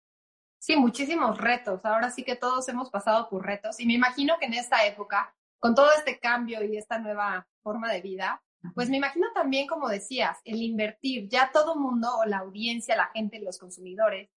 Sí, 0.67 0.75
muchísimos 0.75 1.39
retos. 1.39 1.85
Ahora 1.85 2.11
sí 2.11 2.25
que 2.25 2.35
todos 2.35 2.69
hemos 2.69 2.91
pasado 2.91 3.29
por 3.29 3.47
retos 3.47 3.79
y 3.79 3.87
me 3.87 3.93
imagino 3.93 4.35
que 4.41 4.47
en 4.47 4.55
esta 4.55 4.85
época, 4.85 5.33
con 5.61 5.77
todo 5.77 5.93
este 5.97 6.19
cambio 6.19 6.65
y 6.65 6.77
esta 6.77 6.99
nueva 6.99 7.47
forma 7.63 7.89
de 7.93 8.01
vida, 8.01 8.43
pues 8.75 8.91
me 8.91 8.97
imagino 8.97 9.29
también, 9.33 9.69
como 9.69 9.89
decías, 9.89 10.39
el 10.43 10.61
invertir, 10.61 11.29
ya 11.29 11.53
todo 11.53 11.77
mundo 11.77 12.09
o 12.19 12.25
la 12.25 12.39
audiencia, 12.39 12.97
la 12.97 13.07
gente, 13.15 13.39
los 13.39 13.59
consumidores, 13.59 14.29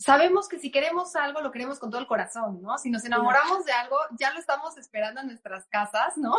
sabemos 0.00 0.48
que 0.48 0.58
si 0.58 0.72
queremos 0.72 1.14
algo, 1.14 1.40
lo 1.40 1.52
queremos 1.52 1.78
con 1.78 1.90
todo 1.90 2.00
el 2.00 2.08
corazón, 2.08 2.60
¿no? 2.60 2.76
Si 2.76 2.90
nos 2.90 3.04
enamoramos 3.04 3.64
de 3.64 3.70
algo, 3.70 3.98
ya 4.18 4.32
lo 4.32 4.40
estamos 4.40 4.76
esperando 4.78 5.20
en 5.20 5.28
nuestras 5.28 5.64
casas, 5.68 6.16
¿no? 6.16 6.34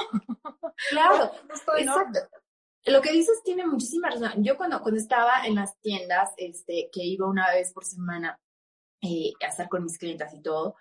Claro, 0.90 1.32
exacto. 1.78 2.20
Lo 2.84 3.02
que 3.02 3.14
dices 3.14 3.42
tiene 3.46 3.66
muchísima 3.66 4.10
razón. 4.10 4.44
Yo 4.44 4.58
cuando, 4.58 4.82
cuando 4.82 5.00
estaba 5.00 5.46
en 5.46 5.56
las 5.56 5.80
tiendas, 5.80 6.32
este, 6.36 6.90
que 6.92 7.06
iba 7.06 7.26
una 7.26 7.50
vez 7.52 7.72
por 7.72 7.86
semana 7.86 8.38
eh, 9.02 9.34
estar 9.40 9.70
con 9.70 9.84
mis 9.84 9.98
clientes 9.98 10.34
y 10.34 10.42
todo, 10.42 10.76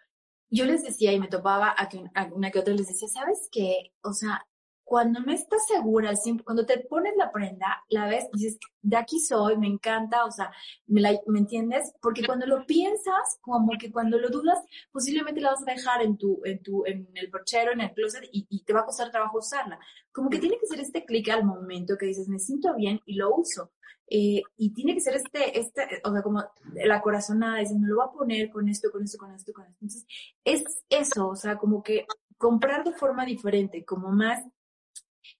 yo 0.50 0.64
les 0.64 0.82
decía 0.82 1.12
y 1.12 1.20
me 1.20 1.28
topaba 1.28 1.74
a, 1.76 1.88
que, 1.88 2.04
a 2.14 2.24
una 2.26 2.50
que 2.50 2.58
otra 2.58 2.74
les 2.74 2.88
decía, 2.88 3.08
¿sabes 3.08 3.48
qué? 3.52 3.92
O 4.02 4.12
sea, 4.12 4.44
cuando 4.90 5.20
no 5.20 5.32
estás 5.32 5.68
segura, 5.68 6.12
cuando 6.44 6.66
te 6.66 6.80
pones 6.80 7.12
la 7.16 7.30
prenda, 7.30 7.84
la 7.90 8.08
ves 8.08 8.24
y 8.32 8.38
dices, 8.38 8.58
de 8.82 8.96
aquí 8.96 9.20
soy, 9.20 9.56
me 9.56 9.68
encanta, 9.68 10.24
o 10.24 10.32
sea, 10.32 10.50
¿me, 10.88 11.00
¿me 11.28 11.38
entiendes? 11.38 11.92
Porque 12.02 12.26
cuando 12.26 12.44
lo 12.44 12.66
piensas, 12.66 13.38
como 13.40 13.70
que 13.78 13.92
cuando 13.92 14.18
lo 14.18 14.30
dudas, 14.30 14.58
posiblemente 14.90 15.40
la 15.40 15.52
vas 15.52 15.62
a 15.62 15.72
dejar 15.72 16.02
en 16.02 16.18
tu, 16.18 16.40
en 16.44 16.60
tu, 16.60 16.84
en 16.86 17.08
el 17.14 17.30
porchero, 17.30 17.70
en 17.70 17.82
el 17.82 17.92
closet 17.92 18.28
y, 18.32 18.64
te 18.64 18.72
va 18.72 18.80
a 18.80 18.84
costar 18.84 19.12
trabajo 19.12 19.38
usarla. 19.38 19.78
Como 20.10 20.28
que 20.28 20.40
tiene 20.40 20.58
que 20.58 20.66
ser 20.66 20.80
este 20.80 21.04
clic 21.04 21.28
al 21.28 21.44
momento 21.44 21.96
que 21.96 22.06
dices, 22.06 22.26
me 22.26 22.40
siento 22.40 22.74
bien 22.74 23.00
y 23.06 23.14
lo 23.14 23.32
uso. 23.32 23.70
Eh, 24.10 24.42
y 24.56 24.74
tiene 24.74 24.94
que 24.94 25.00
ser 25.00 25.14
este, 25.14 25.58
este, 25.58 26.02
o 26.04 26.12
sea, 26.12 26.22
como 26.22 26.44
la 26.74 27.00
corazonada, 27.00 27.58
dices, 27.58 27.78
me 27.78 27.86
lo 27.86 27.96
voy 27.96 28.06
a 28.08 28.12
poner 28.12 28.50
con 28.50 28.68
esto, 28.68 28.90
con 28.90 29.04
esto, 29.04 29.18
con 29.18 29.32
esto, 29.32 29.52
con 29.52 29.64
esto. 29.64 29.76
Entonces, 29.80 30.06
es 30.44 30.64
eso, 30.90 31.28
o 31.28 31.36
sea, 31.36 31.56
como 31.56 31.82
que 31.82 32.06
comprar 32.36 32.82
de 32.84 32.92
forma 32.92 33.24
diferente, 33.24 33.84
como 33.84 34.10
más 34.10 34.44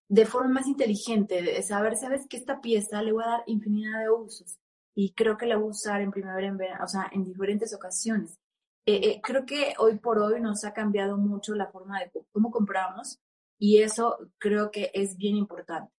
de 0.09 0.27
forma 0.27 0.55
más 0.55 0.67
inteligente, 0.67 1.41
de 1.43 1.63
saber, 1.63 1.97
sabes 1.97 2.27
que 2.29 2.37
esta 2.37 2.61
pieza 2.61 3.03
le 3.03 3.13
voy 3.13 3.23
a 3.25 3.29
dar 3.29 3.43
infinidad 3.47 4.01
de 4.01 4.11
usos. 4.11 4.59
y 4.95 5.13
creo 5.15 5.37
que 5.39 5.47
la 5.47 5.57
voy 5.57 5.69
a 5.69 5.71
usar 5.71 6.01
en 6.01 6.11
primavera, 6.11 6.49
en 6.49 6.59
verano, 6.59 6.85
o 6.85 6.89
sea, 6.89 7.09
en 7.13 7.25
diferentes 7.25 7.73
ocasiones. 7.75 8.39
Eh, 8.87 9.01
eh, 9.05 9.21
creo 9.23 9.47
que 9.47 9.75
hoy 9.79 9.99
por 9.99 10.19
hoy 10.19 10.41
nos 10.41 10.65
ha 10.65 10.73
cambiado 10.73 11.17
mucho 11.17 11.55
la 11.55 11.69
forma 11.69 12.01
de 12.01 12.11
cómo 12.33 12.51
compramos 12.51 13.21
y 13.59 13.83
eso 13.83 14.19
creo 14.39 14.71
que 14.71 14.91
es 14.95 15.17
bien 15.17 15.37
importante. 15.37 15.93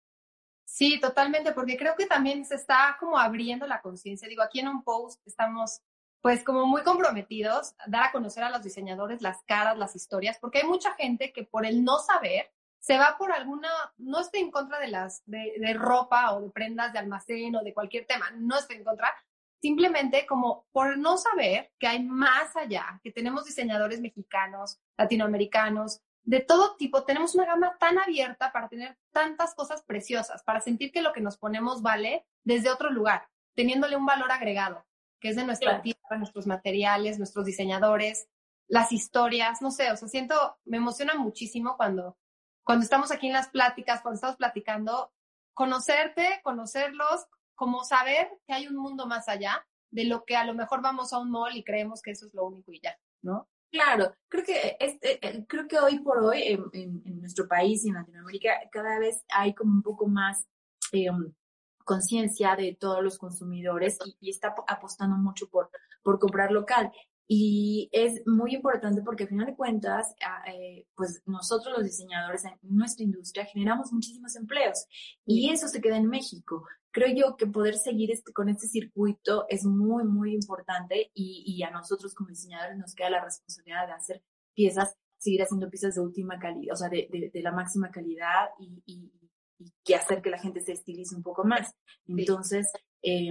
Sí, 0.74 1.02
totalmente, 1.02 1.52
porque 1.52 1.76
creo 1.76 1.96
que 1.98 2.06
también 2.06 2.46
se 2.46 2.56
está 2.56 2.96
como 2.98 3.18
abriendo 3.20 3.68
la 3.68 3.82
conciencia. 3.82 4.30
Digo, 4.30 4.42
aquí 4.42 4.62
en 4.62 4.70
un 4.70 4.84
post 4.84 5.22
estamos 5.28 5.82
pues 6.22 6.46
como 6.46 6.66
muy 6.66 6.82
comprometidos, 6.84 7.76
dar 7.88 8.04
a 8.06 8.12
conocer 8.14 8.44
a 8.44 8.50
los 8.50 8.64
diseñadores 8.64 9.22
las 9.22 9.44
caras, 9.44 9.78
las 9.78 9.98
historias, 9.98 10.38
porque 10.40 10.60
hay 10.60 10.68
mucha 10.68 10.94
gente 10.94 11.34
que 11.34 11.44
por 11.44 11.66
el 11.66 11.84
no 11.84 11.98
saber 11.98 12.54
se 12.80 12.98
va 12.98 13.18
por 13.18 13.34
alguna, 13.34 13.70
no 13.98 14.22
estoy 14.22 14.40
en 14.40 14.52
contra 14.52 14.80
de 14.80 14.88
las, 14.88 15.24
de, 15.26 15.56
de 15.58 15.74
ropa 15.74 16.34
o 16.36 16.42
de 16.42 16.52
prendas 16.52 16.94
de 16.94 17.00
almacén 17.00 17.54
o 17.58 17.64
de 17.64 17.74
cualquier 17.74 18.06
tema, 18.06 18.32
no 18.38 18.58
estoy 18.58 18.78
en 18.78 18.86
contra, 18.86 19.14
simplemente 19.62 20.26
como 20.26 20.68
por 20.72 20.98
no 20.98 21.18
saber 21.18 21.74
que 21.80 21.88
hay 21.88 22.02
más 22.02 22.56
allá, 22.56 23.02
que 23.04 23.12
tenemos 23.12 23.46
diseñadores 23.46 24.00
mexicanos, 24.00 24.80
latinoamericanos, 24.98 26.02
de 26.24 26.40
todo 26.40 26.76
tipo, 26.76 27.04
tenemos 27.04 27.36
una 27.36 27.46
gama 27.46 27.78
tan 27.80 27.98
abierta 27.98 28.52
para 28.52 28.70
tener 28.70 28.98
tantas 29.12 29.56
cosas 29.56 29.84
preciosas, 29.84 30.44
para 30.44 30.62
sentir 30.62 30.92
que 30.92 31.02
lo 31.02 31.14
que 31.14 31.22
nos 31.22 31.38
ponemos 31.38 31.82
vale 31.82 32.26
desde 32.44 32.70
otro 32.70 32.90
lugar, 32.90 33.28
teniéndole 33.56 33.96
un 33.96 34.06
valor 34.06 34.32
agregado, 34.32 34.86
que 35.20 35.30
es 35.30 35.36
de 35.36 35.46
nuestra 35.46 35.82
tierra, 35.82 36.18
nuestros 36.18 36.48
materiales, 36.48 37.18
nuestros 37.18 37.46
diseñadores, 37.46 38.28
las 38.68 38.92
historias, 38.92 39.62
no 39.62 39.72
sé, 39.72 39.92
o 39.92 39.98
sea, 39.98 40.08
siento, 40.08 40.58
me 40.64 40.78
emociona 40.78 41.16
muchísimo 41.16 41.76
cuando, 41.76 42.18
cuando 42.64 42.84
estamos 42.84 43.12
aquí 43.12 43.28
en 43.28 43.34
las 43.34 43.50
pláticas, 43.50 44.02
cuando 44.02 44.16
estamos 44.16 44.38
platicando, 44.38 45.12
conocerte, 45.54 46.40
conocerlos, 46.44 47.26
como 47.56 47.84
saber 47.84 48.30
que 48.48 48.54
hay 48.54 48.68
un 48.68 48.78
mundo 48.78 49.08
más 49.08 49.28
allá 49.28 49.66
de 49.90 50.06
lo 50.06 50.24
que 50.24 50.38
a 50.38 50.46
lo 50.46 50.54
mejor 50.54 50.82
vamos 50.82 51.12
a 51.14 51.20
un 51.20 51.30
mall 51.30 51.56
y 51.56 51.64
creemos 51.64 52.02
que 52.02 52.12
eso 52.12 52.26
es 52.26 52.34
lo 52.34 52.46
único 52.46 52.72
y 52.72 52.80
ya, 52.80 52.98
¿no? 53.22 53.50
Claro, 53.72 54.14
creo 54.28 54.44
que 54.44 54.76
este, 54.80 55.26
eh, 55.26 55.46
creo 55.48 55.66
que 55.68 55.80
hoy 55.80 56.00
por 56.00 56.20
hoy 56.20 56.60
en, 56.74 57.22
nuestro 57.22 57.48
país 57.48 57.86
y 57.86 57.90
en 57.90 57.96
Latinoamérica 57.96 58.52
cada 58.70 59.00
vez 59.00 59.24
hay 59.34 59.54
como 59.54 59.72
un 59.72 59.82
poco 59.82 60.08
más 60.08 60.46
em, 60.92 61.34
conciencia 61.86 62.56
de 62.58 62.76
todos 62.78 63.02
los 63.02 63.18
consumidores 63.18 63.98
y, 64.20 64.30
está 64.30 64.54
apostando 64.68 65.16
mucho 65.16 65.48
por, 65.48 65.70
por 66.04 66.20
comprar 66.20 66.52
local. 66.52 66.92
Y 67.28 67.90
es 67.94 68.28
muy 68.28 68.56
importante 68.56 69.02
porque 69.04 69.24
al 69.24 69.30
final 69.30 69.46
de 69.46 69.56
cuentas, 69.56 70.16
ah, 70.22 70.44
eh, 70.52 70.86
pues 70.96 71.22
nosotros 71.26 71.74
los 71.78 71.86
diseñadores 71.86 72.44
en 72.44 72.58
nuestra 72.64 73.06
industria 73.06 73.46
generamos 73.46 73.94
muchísimos 73.94 74.36
empleos 74.36 74.86
y 75.26 75.50
eso 75.50 75.70
se 75.70 75.80
queda 75.80 75.96
en 75.96 76.10
México 76.10 76.68
creo 76.92 77.14
yo 77.16 77.38
que 77.38 77.48
poder 77.48 77.76
seguir 77.78 78.12
este, 78.12 78.34
con 78.34 78.50
este 78.50 78.68
circuito 78.68 79.46
es 79.50 79.66
muy, 79.66 80.04
muy 80.04 80.34
importante 80.34 81.12
y, 81.14 81.44
y, 81.46 81.64
a 81.64 81.72
nosotros 81.72 82.14
como 82.14 82.30
diseñadores 82.30 82.78
nos 82.78 82.94
queda 82.94 83.10
la 83.10 83.24
responsabilidad 83.24 83.88
de 83.88 83.94
hacer 83.94 84.24
piezas, 84.54 84.96
seguir 85.18 85.42
haciendo 85.42 85.70
piezas 85.70 85.96
de 85.96 86.02
última 86.02 86.38
calidad, 86.40 86.74
o 86.74 86.78
sea, 86.78 86.90
de, 86.90 87.08
de, 87.12 87.32
de 87.34 87.42
la 87.42 87.52
máxima 87.52 87.90
calidad 87.92 88.50
y, 88.60 88.84
y, 88.86 89.12
y, 89.60 89.74
que 89.84 89.96
hacer 89.96 90.22
que 90.22 90.30
la 90.30 90.40
gente 90.40 90.62
se 90.62 90.74
estilice 90.74 91.16
un 91.16 91.24
poco 91.24 91.44
más. 91.44 91.74
Entonces, 92.08 92.72
eh, 93.04 93.30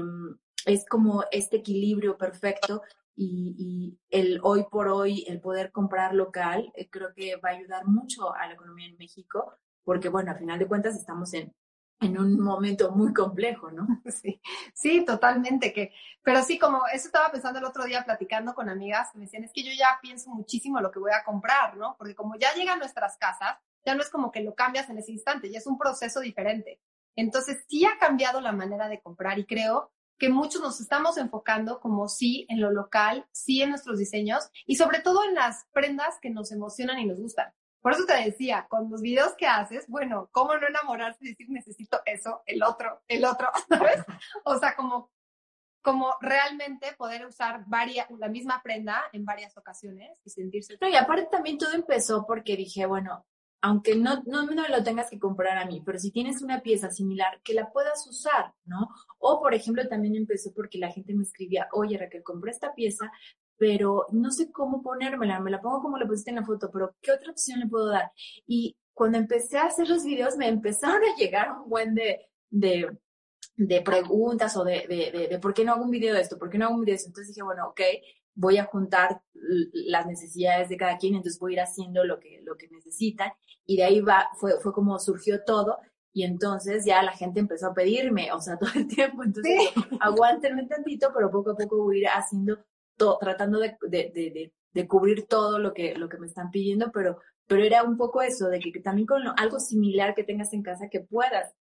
es 0.66 0.84
como 0.86 1.24
este 1.30 1.58
equilibrio 1.58 2.16
perfecto 2.16 2.82
y, 3.16 3.54
y, 3.58 3.98
el 4.10 4.40
hoy 4.42 4.64
por 4.70 4.88
hoy, 4.88 5.24
el 5.28 5.40
poder 5.40 5.72
comprar 5.72 6.14
local, 6.14 6.72
eh, 6.74 6.88
creo 6.88 7.12
que 7.14 7.36
va 7.36 7.50
a 7.50 7.52
ayudar 7.52 7.86
mucho 7.86 8.32
a 8.34 8.46
la 8.46 8.54
economía 8.54 8.88
en 8.88 8.96
México, 8.96 9.54
porque 9.84 10.08
bueno, 10.08 10.30
al 10.30 10.38
final 10.38 10.58
de 10.58 10.68
cuentas 10.68 10.96
estamos 10.96 11.34
en, 11.34 11.52
en 12.00 12.18
un 12.18 12.40
momento 12.40 12.92
muy 12.92 13.12
complejo, 13.12 13.70
¿no? 13.70 13.86
Sí, 14.10 14.40
sí, 14.74 15.04
totalmente. 15.04 15.72
Que, 15.72 15.92
pero 16.22 16.42
sí, 16.42 16.58
como 16.58 16.86
eso 16.92 17.06
estaba 17.06 17.30
pensando 17.30 17.58
el 17.58 17.64
otro 17.64 17.84
día 17.84 18.04
platicando 18.04 18.54
con 18.54 18.68
amigas, 18.68 19.08
me 19.14 19.24
decían, 19.24 19.44
es 19.44 19.52
que 19.52 19.62
yo 19.62 19.70
ya 19.72 19.98
pienso 20.02 20.30
muchísimo 20.30 20.80
lo 20.80 20.90
que 20.90 20.98
voy 20.98 21.12
a 21.12 21.24
comprar, 21.24 21.76
¿no? 21.76 21.96
Porque 21.98 22.14
como 22.14 22.36
ya 22.36 22.52
llega 22.54 22.72
a 22.72 22.78
nuestras 22.78 23.16
casas, 23.18 23.58
ya 23.84 23.94
no 23.94 24.02
es 24.02 24.10
como 24.10 24.32
que 24.32 24.40
lo 24.40 24.54
cambias 24.54 24.88
en 24.90 24.98
ese 24.98 25.12
instante, 25.12 25.50
ya 25.50 25.58
es 25.58 25.66
un 25.66 25.78
proceso 25.78 26.20
diferente. 26.20 26.80
Entonces, 27.16 27.64
sí 27.68 27.84
ha 27.84 27.98
cambiado 27.98 28.40
la 28.40 28.52
manera 28.52 28.88
de 28.88 29.00
comprar 29.00 29.38
y 29.38 29.46
creo 29.46 29.92
que 30.18 30.28
muchos 30.28 30.60
nos 30.60 30.80
estamos 30.80 31.16
enfocando 31.16 31.80
como 31.80 32.06
sí 32.08 32.46
en 32.50 32.60
lo 32.60 32.70
local, 32.70 33.26
sí 33.32 33.62
en 33.62 33.70
nuestros 33.70 33.98
diseños 33.98 34.50
y 34.66 34.76
sobre 34.76 35.00
todo 35.00 35.24
en 35.24 35.34
las 35.34 35.64
prendas 35.72 36.18
que 36.20 36.30
nos 36.30 36.52
emocionan 36.52 36.98
y 36.98 37.06
nos 37.06 37.18
gustan. 37.18 37.52
Por 37.80 37.92
eso 37.92 38.04
te 38.06 38.14
decía, 38.24 38.66
con 38.68 38.90
los 38.90 39.00
videos 39.00 39.34
que 39.36 39.46
haces, 39.46 39.86
bueno, 39.88 40.28
¿cómo 40.32 40.56
no 40.56 40.66
enamorarse 40.66 41.18
y 41.24 41.28
decir 41.28 41.48
necesito 41.50 42.00
eso, 42.04 42.42
el 42.46 42.62
otro, 42.62 43.02
el 43.08 43.24
otro, 43.24 43.48
¿sabes? 43.68 44.04
O 44.44 44.58
sea, 44.58 44.76
como, 44.76 45.10
como 45.82 46.14
realmente 46.20 46.92
poder 46.98 47.26
usar 47.26 47.64
varias, 47.66 48.10
la 48.10 48.28
misma 48.28 48.62
prenda 48.62 49.04
en 49.12 49.24
varias 49.24 49.56
ocasiones 49.56 50.18
y 50.24 50.30
sentirse. 50.30 50.76
No, 50.80 50.88
y 50.88 50.96
aparte 50.96 51.28
también 51.30 51.58
todo 51.58 51.72
empezó 51.72 52.26
porque 52.26 52.56
dije, 52.56 52.84
bueno, 52.86 53.24
aunque 53.62 53.94
no, 53.94 54.22
no, 54.26 54.44
no 54.44 54.68
lo 54.68 54.82
tengas 54.82 55.10
que 55.10 55.18
comprar 55.18 55.58
a 55.58 55.66
mí, 55.66 55.82
pero 55.84 55.98
si 55.98 56.10
tienes 56.10 56.42
una 56.42 56.60
pieza 56.60 56.90
similar, 56.90 57.40
que 57.42 57.54
la 57.54 57.70
puedas 57.70 58.06
usar, 58.06 58.54
¿no? 58.64 58.88
O, 59.18 59.40
por 59.40 59.54
ejemplo, 59.54 59.86
también 59.88 60.16
empezó 60.16 60.52
porque 60.54 60.78
la 60.78 60.90
gente 60.90 61.14
me 61.14 61.24
escribía, 61.24 61.68
oye, 61.72 61.98
Raquel, 61.98 62.22
compré 62.22 62.52
esta 62.52 62.74
pieza, 62.74 63.12
pero 63.60 64.06
no 64.10 64.30
sé 64.30 64.50
cómo 64.50 64.80
ponérmela, 64.80 65.38
me 65.38 65.50
la 65.50 65.60
pongo 65.60 65.82
como 65.82 65.98
la 65.98 66.06
pusiste 66.06 66.30
en 66.30 66.36
la 66.36 66.46
foto, 66.46 66.70
pero 66.72 66.96
¿qué 67.02 67.12
otra 67.12 67.30
opción 67.30 67.60
le 67.60 67.66
puedo 67.66 67.88
dar? 67.88 68.10
Y 68.46 68.74
cuando 68.94 69.18
empecé 69.18 69.58
a 69.58 69.66
hacer 69.66 69.86
los 69.86 70.02
videos 70.02 70.38
me 70.38 70.48
empezaron 70.48 71.02
a 71.02 71.14
llegar 71.14 71.52
un 71.52 71.68
buen 71.68 71.94
de, 71.94 72.30
de, 72.48 72.96
de 73.56 73.82
preguntas 73.82 74.56
o 74.56 74.64
de, 74.64 74.86
de, 74.88 75.28
de, 75.28 75.38
por 75.38 75.52
qué 75.52 75.62
no 75.62 75.72
hago 75.72 75.84
un 75.84 75.90
video 75.90 76.14
de 76.14 76.22
esto, 76.22 76.38
por 76.38 76.48
qué 76.48 76.56
no 76.56 76.64
hago 76.64 76.74
un 76.74 76.80
video 76.80 76.94
de 76.94 76.96
esto. 76.96 77.10
Entonces 77.10 77.34
dije, 77.34 77.44
bueno, 77.44 77.68
ok, 77.68 77.80
voy 78.34 78.56
a 78.56 78.64
juntar 78.64 79.20
las 79.34 80.06
necesidades 80.06 80.70
de 80.70 80.78
cada 80.78 80.96
quien, 80.96 81.16
entonces 81.16 81.38
voy 81.38 81.52
a 81.52 81.56
ir 81.56 81.60
haciendo 81.60 82.02
lo 82.02 82.18
que, 82.18 82.40
lo 82.42 82.56
que 82.56 82.66
necesitan. 82.68 83.30
Y 83.66 83.76
de 83.76 83.84
ahí 83.84 84.00
va, 84.00 84.30
fue, 84.38 84.58
fue 84.62 84.72
como 84.72 84.98
surgió 84.98 85.44
todo. 85.44 85.76
Y 86.14 86.24
entonces 86.24 86.86
ya 86.86 87.02
la 87.02 87.12
gente 87.12 87.40
empezó 87.40 87.66
a 87.66 87.74
pedirme, 87.74 88.32
o 88.32 88.40
sea, 88.40 88.56
todo 88.58 88.70
el 88.74 88.88
tiempo. 88.88 89.22
Entonces, 89.22 89.70
aguántenme 90.00 90.64
tantito, 90.64 91.10
pero 91.14 91.30
poco 91.30 91.50
a 91.50 91.56
poco 91.56 91.76
voy 91.84 91.96
a 91.96 92.00
ir 92.00 92.06
haciendo 92.08 92.58
tratando 93.20 93.58
de, 93.58 93.76
de, 93.82 94.52
de, 94.72 94.88
cubrir 94.88 95.26
todo 95.26 95.58
lo 95.58 95.72
que, 95.72 95.94
lo 95.94 96.08
que 96.08 96.18
me 96.18 96.26
están 96.26 96.50
pidiendo, 96.50 96.90
pero, 96.92 97.18
pero 97.46 97.64
era 97.64 97.82
un 97.82 97.96
poco 97.96 98.22
eso, 98.22 98.48
de 98.48 98.60
que, 98.60 98.80
también 98.80 99.06
con 99.06 99.22
algo 99.36 99.58
similar 99.58 100.14
que 100.14 100.24
tengas 100.24 100.52
en 100.52 100.62
casa 100.62 100.88
que 100.90 101.00
puedas 101.00 101.54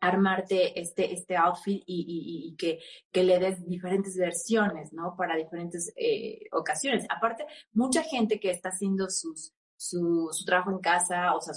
armarte 0.00 0.78
este, 0.80 1.12
este 1.12 1.36
outfit 1.36 1.82
y, 1.86 2.48
y, 2.48 2.56
que, 2.56 2.80
que, 3.12 3.22
le 3.22 3.38
des 3.38 3.66
diferentes 3.66 4.16
versiones, 4.16 4.92
¿no? 4.92 5.14
Para 5.16 5.36
diferentes 5.36 5.92
eh, 5.96 6.40
ocasiones. 6.52 7.06
Aparte, 7.08 7.46
mucha 7.72 8.02
gente 8.02 8.40
que 8.40 8.50
está 8.50 8.70
haciendo 8.70 9.08
sus, 9.10 9.52
su, 9.76 10.28
su 10.32 10.44
trabajo 10.44 10.70
en 10.70 10.78
casa, 10.78 11.34
o 11.34 11.40
sea, 11.40 11.54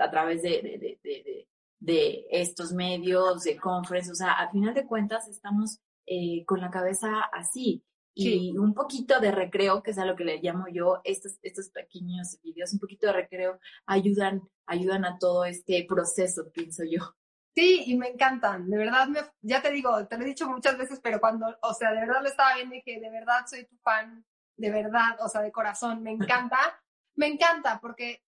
a 0.00 0.10
través 0.10 0.42
de, 0.42 0.50
de, 0.50 0.98
de, 1.02 1.48
de, 1.78 2.26
estos 2.30 2.72
medios, 2.72 3.44
de 3.44 3.56
conference, 3.56 4.10
o 4.10 4.14
sea, 4.14 4.32
al 4.32 4.50
final 4.50 4.74
de 4.74 4.86
cuentas 4.86 5.28
estamos 5.28 5.80
eh, 6.06 6.44
con 6.44 6.60
la 6.60 6.70
cabeza 6.70 7.20
así 7.32 7.82
y 8.18 8.56
un 8.56 8.72
poquito 8.72 9.20
de 9.20 9.30
recreo, 9.30 9.82
que 9.82 9.90
es 9.90 9.98
a 9.98 10.06
lo 10.06 10.16
que 10.16 10.24
le 10.24 10.38
llamo 10.38 10.66
yo, 10.72 11.02
estos, 11.04 11.38
estos 11.42 11.68
pequeños 11.68 12.40
videos, 12.42 12.72
un 12.72 12.78
poquito 12.78 13.06
de 13.08 13.12
recreo, 13.12 13.60
ayudan, 13.84 14.42
ayudan 14.64 15.04
a 15.04 15.18
todo 15.18 15.44
este 15.44 15.84
proceso, 15.86 16.50
pienso 16.50 16.82
yo. 16.84 17.14
Sí, 17.54 17.84
y 17.86 17.96
me 17.96 18.08
encantan, 18.08 18.70
de 18.70 18.76
verdad, 18.78 19.08
me, 19.08 19.20
ya 19.42 19.60
te 19.60 19.70
digo, 19.70 20.06
te 20.06 20.16
lo 20.16 20.24
he 20.24 20.28
dicho 20.28 20.48
muchas 20.48 20.78
veces, 20.78 21.00
pero 21.02 21.20
cuando, 21.20 21.46
o 21.60 21.74
sea, 21.74 21.92
de 21.92 22.00
verdad 22.00 22.22
lo 22.22 22.28
estaba 22.28 22.54
viendo 22.54 22.74
y 22.74 22.82
que 22.82 23.00
de 23.00 23.10
verdad 23.10 23.46
soy 23.46 23.66
tu 23.66 23.76
fan, 23.78 24.24
de 24.56 24.70
verdad, 24.70 25.18
o 25.20 25.28
sea, 25.28 25.42
de 25.42 25.52
corazón, 25.52 26.02
me 26.02 26.10
encanta, 26.10 26.58
me 27.16 27.26
encanta, 27.26 27.80
porque, 27.80 28.22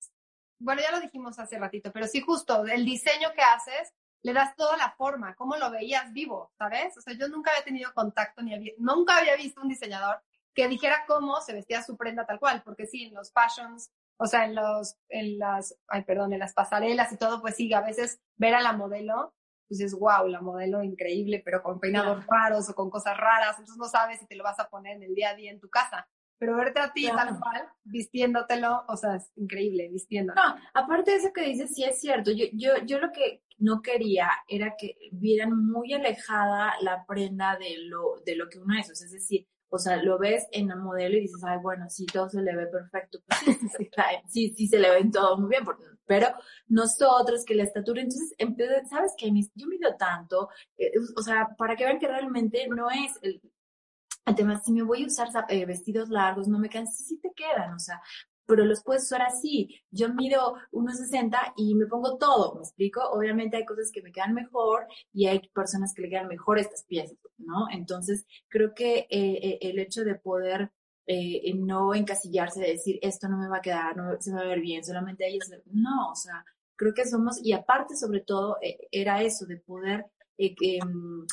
bueno, 0.59 0.83
ya 0.83 0.93
lo 0.93 1.01
dijimos 1.01 1.39
hace 1.39 1.59
ratito, 1.59 1.93
pero 1.93 2.07
sí, 2.07 2.21
justo, 2.21 2.67
el 2.67 2.85
diseño 2.85 3.29
que 3.35 3.43
haces 3.43 3.95
le 4.23 4.33
das 4.33 4.55
toda 4.57 4.77
la 4.77 4.91
forma, 4.93 5.35
cómo 5.37 5.57
lo 5.57 5.71
veías 5.71 6.13
vivo, 6.13 6.53
¿sabes? 6.59 6.97
O 6.97 7.01
sea, 7.01 7.15
yo 7.15 7.29
nunca 7.29 7.51
había 7.51 7.65
tenido 7.65 7.93
contacto 7.95 8.43
ni 8.43 8.55
había, 8.55 8.73
nunca 8.79 9.19
había 9.19 9.37
visto 9.37 9.61
un 9.61 9.69
diseñador 9.69 10.21
que 10.55 10.69
dijera 10.69 11.05
cómo 11.07 11.41
se 11.41 11.53
vestía 11.53 11.83
su 11.83 11.97
prenda 11.97 12.27
tal 12.27 12.41
cual, 12.41 12.63
porque 12.65 12.87
sí, 12.87 13.05
en 13.05 13.15
los 13.15 13.33
fashions, 13.33 13.91
o 14.17 14.27
sea, 14.27 14.45
en 14.45 14.55
los, 14.55 14.97
en 15.09 15.39
las, 15.39 15.77
ay, 15.87 16.03
perdón, 16.05 16.33
en 16.33 16.41
las 16.41 16.53
pasarelas 16.53 17.13
y 17.13 17.17
todo, 17.17 17.41
pues 17.41 17.55
sí, 17.55 17.73
a 17.73 17.81
veces 17.81 18.21
ver 18.37 18.55
a 18.55 18.61
la 18.61 18.73
modelo, 18.73 19.35
pues 19.69 19.81
es 19.81 19.95
wow, 19.95 20.27
la 20.27 20.41
modelo 20.41 20.83
increíble, 20.83 21.41
pero 21.45 21.63
con 21.63 21.79
peinados 21.79 22.27
raros 22.27 22.69
o 22.69 22.75
con 22.75 22.91
cosas 22.91 23.17
raras, 23.17 23.59
entonces 23.59 23.77
no 23.77 23.89
sabes 23.89 24.19
si 24.19 24.27
te 24.27 24.35
lo 24.35 24.43
vas 24.43 24.59
a 24.59 24.69
poner 24.69 24.97
en 24.97 25.05
el 25.05 25.15
día 25.15 25.31
a 25.31 25.35
día 25.35 25.51
en 25.51 25.61
tu 25.61 25.69
casa 25.69 26.09
pero 26.39 26.57
verte 26.57 26.81
a 26.81 26.93
ti 26.93 27.07
tal 27.09 27.39
cual, 27.39 27.69
vistiéndotelo, 27.85 28.85
o 28.87 28.97
sea, 28.97 29.17
es 29.17 29.31
increíble, 29.37 29.89
vistiéndolo. 29.89 30.41
No, 30.41 30.57
aparte 30.73 31.11
de 31.11 31.17
eso 31.17 31.33
que 31.33 31.43
dices, 31.43 31.75
sí 31.75 31.85
es 31.85 32.01
cierto. 32.01 32.31
Yo, 32.31 32.47
yo, 32.53 32.77
yo 32.85 33.01
lo 33.01 33.11
que 33.11 33.43
no 33.59 33.83
quería 33.83 34.31
era 34.49 34.75
que 34.77 34.97
vieran 35.13 35.67
muy 35.67 35.93
alejada 35.93 36.75
la 36.81 37.05
prenda 37.07 37.57
de 37.57 37.79
lo, 37.87 38.21
de 38.25 38.37
lo 38.37 38.49
que 38.49 38.59
uno 38.59 38.79
es. 38.79 38.91
es 38.91 39.11
decir, 39.11 39.47
o 39.71 39.79
sea, 39.79 40.03
lo 40.03 40.19
ves 40.19 40.47
en 40.53 40.69
la 40.69 40.77
modelo 40.77 41.17
y 41.17 41.23
dices, 41.23 41.43
ay, 41.45 41.59
bueno, 41.63 41.89
sí, 41.91 42.07
todo 42.07 42.29
se 42.29 42.41
le 42.41 42.57
ve 42.57 42.67
perfecto. 42.67 43.19
Pues 43.79 44.23
sí, 44.29 44.55
sí, 44.57 44.67
se 44.67 44.79
le 44.79 44.91
ven 44.91 45.11
todo 45.11 45.39
muy 45.39 45.51
bien, 45.51 45.65
pero 46.07 46.29
nosotros 46.69 47.45
que 47.45 47.55
la 47.55 47.65
estatura, 47.65 48.01
entonces, 48.01 48.35
¿sabes 48.89 49.13
qué? 49.17 49.31
Yo 49.55 49.67
mido 49.67 49.95
tanto, 49.97 50.49
eh, 50.77 50.93
o 51.17 51.23
sea, 51.23 51.49
para 51.57 51.77
que 51.77 51.85
vean 51.85 51.99
que 51.99 52.09
realmente 52.09 52.67
no 52.69 52.91
es 52.91 53.13
el, 53.23 53.41
el 54.27 54.35
tema, 54.35 54.59
si 54.61 54.73
me 54.73 54.83
voy 54.83 55.05
a 55.05 55.07
usar 55.07 55.29
eh, 55.49 55.67
vestidos 55.67 56.09
largos, 56.09 56.49
no 56.49 56.59
me 56.59 56.69
quedan, 56.69 56.87
sí, 56.87 57.05
sí 57.05 57.19
te 57.21 57.33
quedan, 57.33 57.75
o 57.75 57.79
sea, 57.79 58.01
pero 58.49 58.65
los 58.65 58.83
puedes 58.83 59.05
usar 59.05 59.21
así. 59.21 59.79
Yo 59.91 60.09
mido 60.15 60.55
1,60 60.73 61.53
y 61.57 61.75
me 61.75 61.87
pongo 61.87 62.17
todo, 62.17 62.55
¿me 62.55 62.63
explico? 62.63 63.03
Obviamente 63.11 63.59
hay 63.59 63.67
cosas 63.67 63.93
que 63.93 64.01
me 64.01 64.11
quedan 64.11 64.33
mejor 64.33 64.87
y 65.13 65.27
hay 65.27 65.47
personas 65.51 65.93
que 65.95 66.03
le 66.03 66.09
quedan 66.09 66.29
mejor 66.29 66.59
estas 66.59 66.85
piezas, 66.85 67.19
¿no? 67.37 67.67
Entonces, 67.71 68.27
creo 68.49 68.75
que 68.75 69.01
eh, 69.01 69.07
eh, 69.11 69.59
el 69.61 69.79
hecho 69.79 70.03
de 70.03 70.15
poder 70.15 70.73
eh, 71.07 71.53
no 71.57 71.95
encasillarse, 71.95 72.61
de 72.61 72.73
decir, 72.73 72.99
esto 73.03 73.29
no 73.29 73.37
me 73.37 73.49
va 73.49 73.59
a 73.59 73.63
quedar, 73.63 73.95
no 73.95 74.19
se 74.19 74.33
va 74.33 74.41
a 74.41 74.47
ver 74.47 74.61
bien, 74.61 74.83
solamente 74.83 75.27
a 75.27 75.29
no, 75.67 76.11
o 76.11 76.15
sea, 76.15 76.43
creo 76.75 76.95
que 76.95 77.07
somos, 77.07 77.45
y 77.45 77.53
aparte 77.53 77.97
sobre 77.97 78.21
todo, 78.21 78.57
era 78.91 79.23
eso, 79.23 79.45
de 79.45 79.59
poder 79.59 80.07
em, 80.39 81.27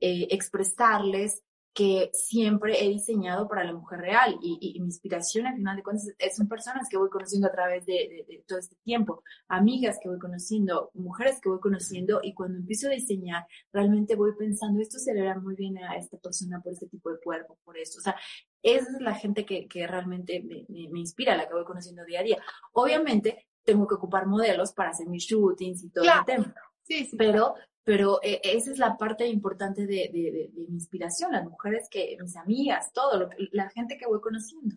expresarles 0.00 1.42
que 1.74 2.10
siempre 2.12 2.84
he 2.84 2.88
diseñado 2.88 3.48
para 3.48 3.64
la 3.64 3.72
mujer 3.72 4.00
real. 4.00 4.36
Y, 4.42 4.78
mi 4.80 4.86
inspiración 4.86 5.46
al 5.46 5.56
final 5.56 5.76
de 5.76 5.82
cuentas 5.82 6.08
son 6.36 6.48
personas 6.48 6.88
que 6.88 6.96
voy 6.96 7.08
conociendo 7.08 7.48
a 7.48 7.52
través 7.52 7.86
de, 7.86 8.26
todo 8.46 8.58
este 8.58 8.76
tiempo, 8.82 9.22
amigas 9.48 9.98
que 10.02 10.08
voy 10.08 10.18
conociendo, 10.18 10.90
mujeres 10.94 11.40
que 11.40 11.48
voy 11.48 11.60
conociendo. 11.60 12.20
Y 12.22 12.34
cuando 12.34 12.58
empiezo 12.58 12.88
a 12.88 12.90
diseñar 12.90 13.46
realmente 13.72 14.16
voy 14.16 14.32
pensando 14.36 14.80
esto 14.80 14.98
se 14.98 15.14
le 15.14 15.22
hará 15.22 15.38
muy 15.38 15.54
bien 15.54 15.78
a 15.78 15.96
esta 15.96 16.18
persona 16.18 16.60
por 16.60 16.72
este 16.72 16.88
tipo 16.88 17.10
de 17.10 17.18
cuerpo, 17.20 17.58
por 17.64 17.78
esto, 17.78 17.98
o 17.98 18.02
sea, 18.02 18.16
esa 18.62 18.90
es 18.90 19.00
la 19.00 19.14
gente 19.14 19.44
que, 19.44 19.68
que 19.68 19.86
realmente 19.86 20.42
me, 20.42 20.66
me, 20.68 21.00
inspira, 21.00 21.36
la 21.36 21.46
que 21.46 21.54
voy 21.54 21.64
conociendo 21.64 22.04
día 22.04 22.20
a 22.20 22.24
día. 22.24 22.42
Obviamente 22.72 23.46
tengo 23.64 23.86
que 23.86 23.94
ocupar 23.94 24.26
modelos 24.26 24.72
para 24.72 24.90
hacer 24.90 25.06
mis 25.08 25.24
shootings 25.24 25.84
y 25.84 25.90
todo 25.90 26.04
el 26.04 26.24
tema. 26.24 26.54
Sí, 26.82 27.04
sí, 27.04 27.16
pero 27.16 27.54
pero 27.88 28.20
eh, 28.22 28.38
esa 28.44 28.70
es 28.70 28.78
la 28.78 28.98
parte 28.98 29.26
importante 29.26 29.86
de, 29.86 30.50
mi 30.54 30.74
inspiración, 30.74 31.32
las 31.32 31.46
mujeres 31.46 31.88
que, 31.90 32.18
mis 32.20 32.36
amigas, 32.36 32.92
todo, 32.92 33.18
lo, 33.18 33.30
la 33.52 33.70
gente 33.70 33.96
que 33.96 34.06
voy 34.06 34.20
conociendo. 34.20 34.76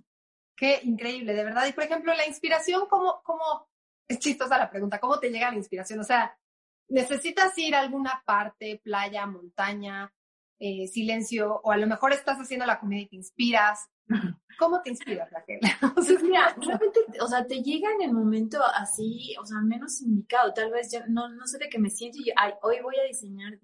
Qué 0.56 0.80
increíble, 0.84 1.34
de 1.34 1.44
verdad. 1.44 1.68
Y 1.68 1.74
por 1.74 1.84
ejemplo, 1.84 2.13
la 2.13 2.25
inspiración, 2.25 2.86
¿cómo, 2.89 3.22
cómo, 3.25 3.68
es 4.08 4.18
chistosa 4.20 4.58
la 4.58 4.70
pregunta, 4.70 4.98
¿cómo 4.98 5.20
te 5.20 5.30
llega 5.30 5.51
la 5.51 5.58
inspiración? 5.58 6.00
O 6.00 6.06
sea, 6.06 6.39
¿necesitas 6.88 7.58
ir 7.58 7.75
a 7.75 7.82
alguna 7.82 8.24
parte, 8.25 8.80
playa, 8.82 9.25
montaña, 9.25 10.13
eh, 10.58 10.88
silencio, 10.88 11.60
o 11.65 11.70
a 11.70 11.75
lo 11.75 11.88
mejor 11.88 12.13
estás 12.13 12.38
haciendo 12.38 12.65
la 12.65 12.80
comedia 12.80 13.03
y 13.03 13.10
te 13.10 13.15
inspiras? 13.18 13.89
¿Cómo 14.60 14.82
te 14.82 14.91
inspiras, 14.91 15.30
Raquel? 15.32 15.60
o 15.98 16.01
sea, 16.01 16.20
mira, 16.20 16.56
realmente, 16.60 17.00
o 17.20 17.27
sea, 17.27 17.46
te 17.46 17.62
llega 17.62 17.89
en 17.94 18.03
el 18.03 18.13
momento 18.13 18.60
así, 18.75 19.36
o 19.41 19.46
sea, 19.46 19.60
menos 19.62 20.01
indicado, 20.01 20.53
tal 20.53 20.72
vez 20.72 20.91
ya 20.91 21.06
no, 21.08 21.30
no 21.30 21.48
sé 21.48 21.58
de 21.58 21.70
qué 21.70 21.80
me 21.80 21.89
siento 21.89 22.20
y 22.20 22.32
hoy 22.62 22.82
voy 22.82 22.96
a 22.98 23.08
diseñar 23.08 23.60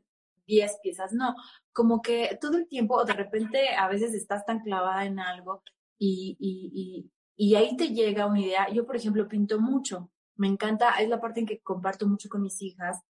10 0.48 0.80
piezas, 0.82 1.13
no, 1.13 1.36
como 1.74 2.01
que 2.01 2.38
todo 2.42 2.58
el 2.58 2.68
tiempo, 2.68 2.96
o 2.96 3.06
de 3.06 3.13
repente 3.13 3.75
a 3.75 3.88
veces 3.88 4.13
estás 4.13 4.46
tan 4.46 4.62
clavada 4.62 5.06
en 5.06 5.20
algo 5.20 5.62
y, 6.00 6.38
y, 6.39 7.12
y 7.36 7.56
ahí 7.56 7.75
te 7.75 7.89
llega 7.89 8.25
una 8.25 8.42
idea. 8.42 8.70
Yo, 8.70 8.86
por 8.86 8.96
ejemplo, 8.96 9.27
pinto 9.27 9.60
mucho, 9.60 10.10
me 10.36 10.48
encanta, 10.48 10.92
es 11.00 11.10
la 11.10 11.22
parte 11.22 11.42
en 11.42 11.46
que 11.46 11.60
comparto 11.60 12.08
mucho 12.08 12.30
con 12.30 12.42
mis 12.42 12.62
hijas, 12.62 13.01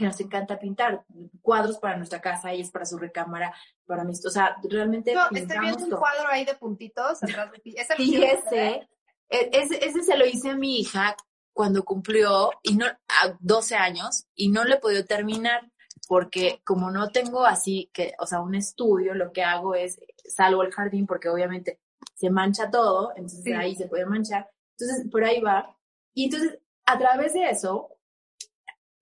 que 0.00 0.06
nos 0.06 0.20
encanta 0.20 0.58
pintar 0.58 1.04
cuadros 1.42 1.78
para 1.78 1.96
nuestra 1.96 2.20
casa, 2.20 2.52
y 2.54 2.60
es 2.60 2.70
para 2.70 2.86
su 2.86 2.98
recámara, 2.98 3.54
para 3.86 4.02
mis, 4.02 4.24
o 4.24 4.30
sea, 4.30 4.56
realmente 4.68 5.14
no, 5.14 5.26
estoy 5.30 5.58
viendo 5.60 5.84
un 5.84 5.90
cuadro 5.90 6.28
ahí 6.28 6.44
de 6.44 6.54
puntitos 6.54 7.22
atrás 7.22 7.52
de 7.52 7.58
ti. 7.58 7.74
¿Es 7.76 7.90
el 7.90 7.96
sí, 7.98 8.24
ese, 8.24 8.88
e, 9.28 9.50
ese, 9.52 9.84
ese 9.84 10.02
se 10.02 10.16
lo 10.16 10.26
hice 10.26 10.50
a 10.50 10.56
mi 10.56 10.80
hija 10.80 11.14
cuando 11.52 11.84
cumplió 11.84 12.50
y 12.62 12.76
no, 12.76 12.86
a 12.86 13.36
12 13.38 13.76
años 13.76 14.26
y 14.34 14.48
no 14.48 14.64
le 14.64 14.76
he 14.76 14.78
podido 14.78 15.04
terminar 15.04 15.70
porque 16.08 16.60
como 16.64 16.90
no 16.90 17.10
tengo 17.10 17.44
así 17.44 17.90
que, 17.92 18.14
o 18.18 18.26
sea, 18.26 18.40
un 18.40 18.54
estudio, 18.54 19.14
lo 19.14 19.32
que 19.32 19.44
hago 19.44 19.74
es 19.74 20.00
salgo 20.24 20.62
al 20.62 20.72
jardín 20.72 21.06
porque 21.06 21.28
obviamente 21.28 21.78
se 22.14 22.30
mancha 22.30 22.70
todo, 22.70 23.12
entonces 23.16 23.54
ahí 23.56 23.76
se 23.76 23.86
puede 23.86 24.06
manchar. 24.06 24.50
Entonces, 24.78 25.10
por 25.10 25.24
ahí 25.24 25.40
va. 25.40 25.76
Y 26.14 26.24
entonces, 26.24 26.58
a 26.86 26.98
través 26.98 27.34
de 27.34 27.50
eso, 27.50 27.88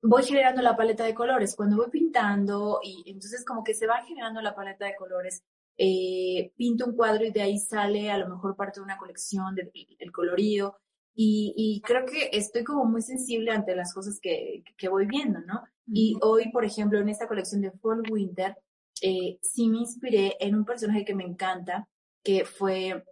voy 0.02 0.24
generando 0.24 0.62
la 0.62 0.76
paleta 0.76 1.04
de 1.04 1.14
colores. 1.14 1.56
Cuando 1.56 1.76
voy 1.76 1.90
pintando, 1.90 2.80
y 2.82 3.04
entonces 3.06 3.44
como 3.44 3.64
que 3.64 3.74
se 3.74 3.87
va 3.87 4.02
generando 4.02 4.40
la 4.40 4.54
paleta 4.54 4.87
de 4.87 4.96
colores, 4.96 5.42
eh, 5.76 6.52
pinto 6.56 6.87
un 6.87 6.96
cuadro 6.96 7.24
y 7.24 7.30
de 7.30 7.42
ahí 7.42 7.58
sale 7.58 8.11
a 8.11 8.18
lo 8.18 8.28
mejor 8.28 8.56
parte 8.56 8.80
de 8.80 8.84
una 8.84 8.98
colección 8.98 9.54
del 9.54 10.12
colorido. 10.12 10.78
Y, 11.20 11.82
creo 11.84 12.06
que 12.06 12.30
estoy 12.32 12.62
como 12.62 12.84
muy 12.84 13.02
sensible 13.02 13.50
ante 13.50 13.74
las 13.74 13.92
cosas 13.92 14.20
que, 14.20 14.62
que 14.76 14.88
voy 14.88 15.04
viendo, 15.06 15.40
¿no? 15.40 15.64
Y 15.88 16.16
hoy, 16.22 16.52
por 16.52 16.64
ejemplo, 16.64 17.00
en 17.00 17.08
esta 17.08 17.26
colección 17.26 17.61
de 17.61 17.72
Fall 17.72 18.02
Winter, 18.08 18.56
eh, 19.02 19.38
sí 19.42 19.68
me 19.68 19.78
inspiré 19.78 20.37
en 20.38 20.54
un 20.54 20.64
personaje 20.64 21.04
que 21.04 21.16
me 21.16 21.24
encanta, 21.24 21.88
que 22.22 22.44
fue, 22.44 23.04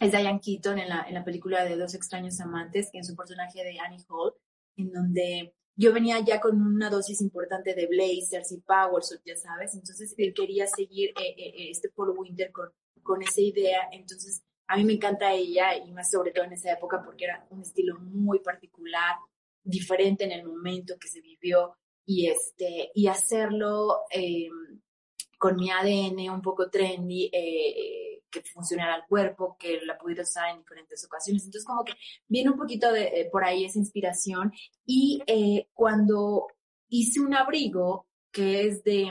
es 0.00 0.10
Diane 0.10 0.40
Keaton 0.40 0.78
en 0.78 0.88
la, 0.90 1.06
en 1.08 1.14
la 1.14 1.24
película 1.24 1.64
de 1.64 1.76
Dos 1.76 1.94
extraños 1.94 2.40
amantes, 2.40 2.90
que 2.92 2.98
es 2.98 3.08
un 3.08 3.16
personaje 3.16 3.64
de 3.64 3.78
Annie 3.80 4.04
Hall, 4.08 4.34
en 4.76 4.92
donde 4.92 5.54
yo 5.76 5.92
venía 5.92 6.18
ya 6.20 6.40
con 6.40 6.60
una 6.60 6.88
dosis 6.88 7.20
importante 7.20 7.74
de 7.74 7.86
blazers 7.86 8.50
y 8.52 8.60
powersuit, 8.60 9.20
ya 9.24 9.36
sabes, 9.36 9.74
entonces 9.74 10.14
él 10.16 10.32
quería 10.34 10.66
seguir 10.66 11.10
eh, 11.10 11.34
eh, 11.36 11.52
eh, 11.54 11.70
este 11.70 11.90
Polo 11.90 12.14
Winter 12.14 12.50
con, 12.50 12.70
con 13.02 13.22
esa 13.22 13.42
idea, 13.42 13.88
entonces 13.92 14.42
a 14.68 14.76
mí 14.76 14.84
me 14.84 14.94
encanta 14.94 15.32
ella 15.32 15.76
y 15.76 15.92
más 15.92 16.10
sobre 16.10 16.32
todo 16.32 16.44
en 16.46 16.54
esa 16.54 16.72
época 16.72 17.02
porque 17.04 17.24
era 17.24 17.46
un 17.50 17.60
estilo 17.60 17.98
muy 18.00 18.40
particular, 18.40 19.16
diferente 19.62 20.24
en 20.24 20.32
el 20.32 20.46
momento 20.46 20.94
que 20.98 21.08
se 21.08 21.20
vivió 21.20 21.76
y 22.06 22.28
este 22.28 22.90
y 22.94 23.08
hacerlo 23.08 24.02
con 25.38 25.56
mi 25.56 25.70
ADN 25.70 26.30
un 26.30 26.40
poco 26.40 26.70
trendy 26.70 27.30
que 28.30 28.42
funcionara 28.42 28.94
al 28.94 29.06
cuerpo, 29.06 29.56
que 29.58 29.80
la 29.82 29.98
pudiera 29.98 30.22
usar 30.22 30.50
en 30.50 30.58
diferentes 30.58 31.04
ocasiones. 31.04 31.44
Entonces, 31.44 31.66
como 31.66 31.84
que 31.84 31.94
viene 32.28 32.50
un 32.50 32.58
poquito 32.58 32.92
de 32.92 33.04
eh, 33.04 33.28
por 33.30 33.44
ahí 33.44 33.64
esa 33.64 33.78
inspiración. 33.78 34.52
Y 34.84 35.22
eh, 35.26 35.68
cuando 35.72 36.48
hice 36.88 37.20
un 37.20 37.34
abrigo 37.34 38.06
que 38.30 38.66
es 38.66 38.82
de, 38.84 39.10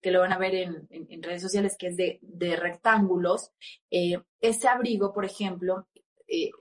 que 0.00 0.10
lo 0.10 0.20
van 0.20 0.32
a 0.32 0.38
ver 0.38 0.54
en, 0.54 0.86
en, 0.90 1.22
redes 1.22 1.42
sociales, 1.42 1.76
que 1.78 1.88
es 1.88 1.96
de, 1.96 2.18
de 2.22 2.56
rectángulos, 2.56 3.50
eh, 3.90 4.18
ese 4.40 4.68
abrigo, 4.68 5.12
por 5.12 5.24
ejemplo, 5.24 5.86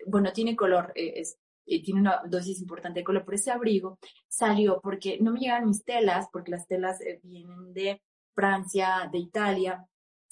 bueno, 0.06 0.34
tiene 0.34 0.58
color, 0.58 0.92
es, 0.96 1.38
tiene 1.64 2.02
una 2.02 2.22
dosis 2.28 2.60
importante 2.60 3.00
de 3.00 3.04
color, 3.06 3.24
pero 3.24 3.38
ese 3.38 3.52
abrigo 3.52 3.98
salió 4.28 4.82
porque 4.82 5.18
no 5.22 5.32
me 5.32 5.40
llegan 5.40 5.66
mis 5.66 5.86
telas, 5.86 6.28
porque 6.34 6.52
las 6.52 6.68
telas 6.68 7.00
vienen 7.24 7.72
de 7.74 8.02
Francia, 8.34 9.10
de 9.10 9.20
Italia, 9.20 9.88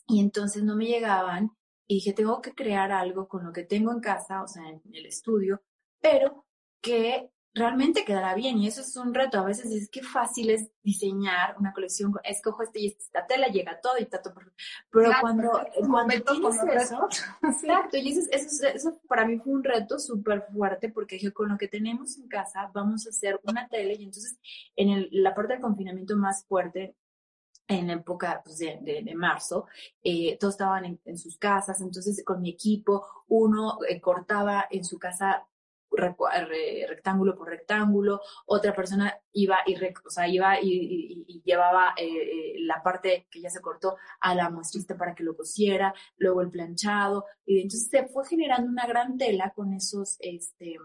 y 0.09 0.19
entonces 0.19 0.63
no 0.63 0.75
me 0.75 0.87
llegaban 0.87 1.51
y 1.91 1.95
dije, 1.95 2.13
tengo 2.13 2.39
que 2.39 2.53
crear 2.53 2.91
algo 2.91 3.27
con 3.27 3.43
lo 3.43 3.51
que 3.51 3.63
tengo 3.63 3.91
en 3.91 3.99
casa, 3.99 4.43
o 4.43 4.47
sea, 4.47 4.69
en 4.69 4.79
el 4.93 5.07
estudio, 5.07 5.63
pero 5.99 6.45
que 6.81 7.31
realmente 7.55 8.05
quedará 8.05 8.35
bien. 8.35 8.59
Y 8.59 8.67
eso 8.67 8.81
es 8.81 8.95
un 8.95 9.11
reto. 9.11 9.39
A 9.39 9.45
veces 9.45 9.71
es 9.71 9.89
que 9.89 10.03
fácil 10.03 10.51
es 10.51 10.69
diseñar 10.83 11.55
una 11.57 11.73
colección, 11.73 12.13
escojo 12.23 12.61
este 12.61 12.81
y 12.81 12.87
esta 12.87 13.25
tela, 13.25 13.47
llega 13.47 13.81
todo 13.81 13.97
y 13.97 14.05
perfecto. 14.05 14.53
Pero 14.91 15.11
cuando, 15.19 15.49
cuando 15.89 16.13
tienes 16.21 16.83
eso, 16.83 17.07
exacto, 17.41 17.97
y 17.97 18.11
eso, 18.11 18.29
eso, 18.31 18.67
eso, 18.67 19.01
para 19.07 19.25
mí 19.25 19.39
fue 19.39 19.53
un 19.53 19.63
reto 19.63 19.97
súper 19.97 20.45
fuerte 20.53 20.89
porque 20.89 21.15
dije, 21.15 21.33
con 21.33 21.49
lo 21.49 21.57
que 21.57 21.67
tenemos 21.67 22.19
en 22.19 22.27
casa 22.27 22.69
vamos 22.71 23.07
a 23.07 23.09
hacer 23.09 23.39
una 23.43 23.67
tela 23.67 23.93
y 23.93 24.03
entonces 24.03 24.37
en 24.75 24.89
el, 24.89 25.09
la 25.11 25.33
parte 25.33 25.53
del 25.53 25.61
confinamiento 25.63 26.15
más 26.17 26.45
fuerte, 26.45 26.95
en 27.69 27.89
época 27.91 28.41
pues, 28.43 28.57
de, 28.57 29.13
marzo, 29.15 29.67
eh, 30.03 30.37
todos 30.39 30.55
estaban 30.55 30.99
en, 31.05 31.17
sus 31.17 31.37
casas, 31.37 31.79
entonces 31.81 32.23
con 32.25 32.41
mi 32.41 32.49
equipo, 32.49 33.05
uno 33.27 33.77
eh, 33.87 34.01
cortaba 34.01 34.67
en 34.69 34.83
su 34.83 34.97
casa 34.97 35.45
rectángulo 35.91 37.35
por 37.35 37.49
rectángulo, 37.49 38.21
otra 38.45 38.75
persona 38.75 39.15
iba 39.33 39.57
y, 39.65 39.75
o 39.75 40.09
sea, 40.09 40.27
iba 40.27 40.59
y, 40.61 41.41
llevaba 41.43 41.93
eh, 41.97 42.55
la 42.59 42.81
parte 42.83 43.27
que 43.31 43.41
ya 43.41 43.49
se 43.49 43.61
cortó 43.61 43.97
a 44.19 44.35
la 44.35 44.49
muestrista 44.49 44.97
para 44.97 45.15
que 45.15 45.23
lo 45.23 45.35
cosiera, 45.35 45.93
luego 46.17 46.41
el 46.41 46.51
planchado, 46.51 47.25
y 47.45 47.61
entonces 47.61 47.87
se 47.89 48.07
fue 48.07 48.25
generando 48.25 48.69
una 48.69 48.85
gran 48.85 49.17
tela 49.17 49.51
con 49.55 49.73
esos, 49.73 50.17
este, 50.19 50.77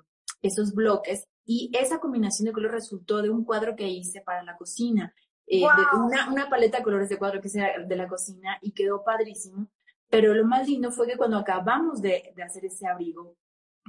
esos 0.43 0.75
bloques, 0.75 1.29
y 1.47 1.71
esa 1.79 2.01
combinación 2.01 2.47
de 2.47 2.53
color 2.53 2.73
resultó 2.73 3.21
de 3.21 3.31
un 3.31 3.45
cuadro 3.45 3.77
que 3.77 3.87
hice 3.87 4.23
para 4.23 4.43
la 4.43 4.57
cocina. 4.57 5.15
Eh, 5.47 5.63
una, 5.95 6.31
una, 6.31 6.49
paleta 6.49 6.79
de 6.79 6.85
colores 6.85 7.09
de 7.09 7.19
cuadro 7.19 7.41
que 7.41 7.49
sea 7.49 7.79
de 7.79 7.97
la 7.97 8.09
cocina 8.09 8.59
y 8.63 8.73
quedó 8.73 9.05
padrísimo. 9.05 9.69
Pero 10.09 10.35
lo 10.35 10.45
más 10.47 10.69
lindo 10.69 10.91
fue 10.91 11.07
que 11.07 11.17
cuando 11.17 11.39
acabamos 11.39 12.01
de, 12.01 12.33
de 12.35 12.43
hacer 12.43 12.65
ese 12.65 12.87
abrigo, 12.87 13.37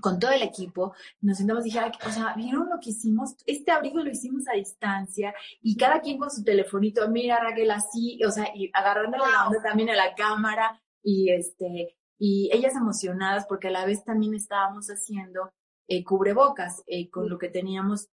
con 0.01 0.19
todo 0.19 0.31
el 0.31 0.41
equipo, 0.41 0.93
nos 1.21 1.37
sentamos 1.37 1.65
y 1.65 1.69
dije, 1.69 1.79
o 2.05 2.09
sea, 2.09 2.33
¿vieron 2.35 2.69
lo 2.69 2.79
que 2.79 2.89
hicimos? 2.89 3.35
Este 3.45 3.71
abrigo 3.71 3.99
lo 3.99 4.09
hicimos 4.09 4.47
a 4.47 4.53
distancia 4.53 5.33
y 5.61 5.77
cada 5.77 6.01
quien 6.01 6.17
con 6.17 6.29
su 6.29 6.43
telefonito, 6.43 7.07
mira 7.09 7.39
Raquel 7.39 7.71
así, 7.71 8.19
o 8.25 8.31
sea, 8.31 8.49
y 8.53 8.69
agarrándole 8.73 9.23
la 9.31 9.47
onda 9.47 9.61
también 9.61 9.89
a 9.89 9.95
la 9.95 10.13
cámara 10.15 10.81
y 11.01 11.29
este, 11.31 11.95
y 12.17 12.49
ellas 12.51 12.75
emocionadas 12.75 13.45
porque 13.47 13.67
a 13.69 13.71
la 13.71 13.85
vez 13.85 14.03
también 14.03 14.33
estábamos 14.33 14.87
haciendo 14.87 15.51
eh, 15.87 16.03
cubrebocas 16.03 16.83
eh, 16.87 17.09
con 17.09 17.29
lo 17.29 17.37
que 17.37 17.49
teníamos 17.49 18.09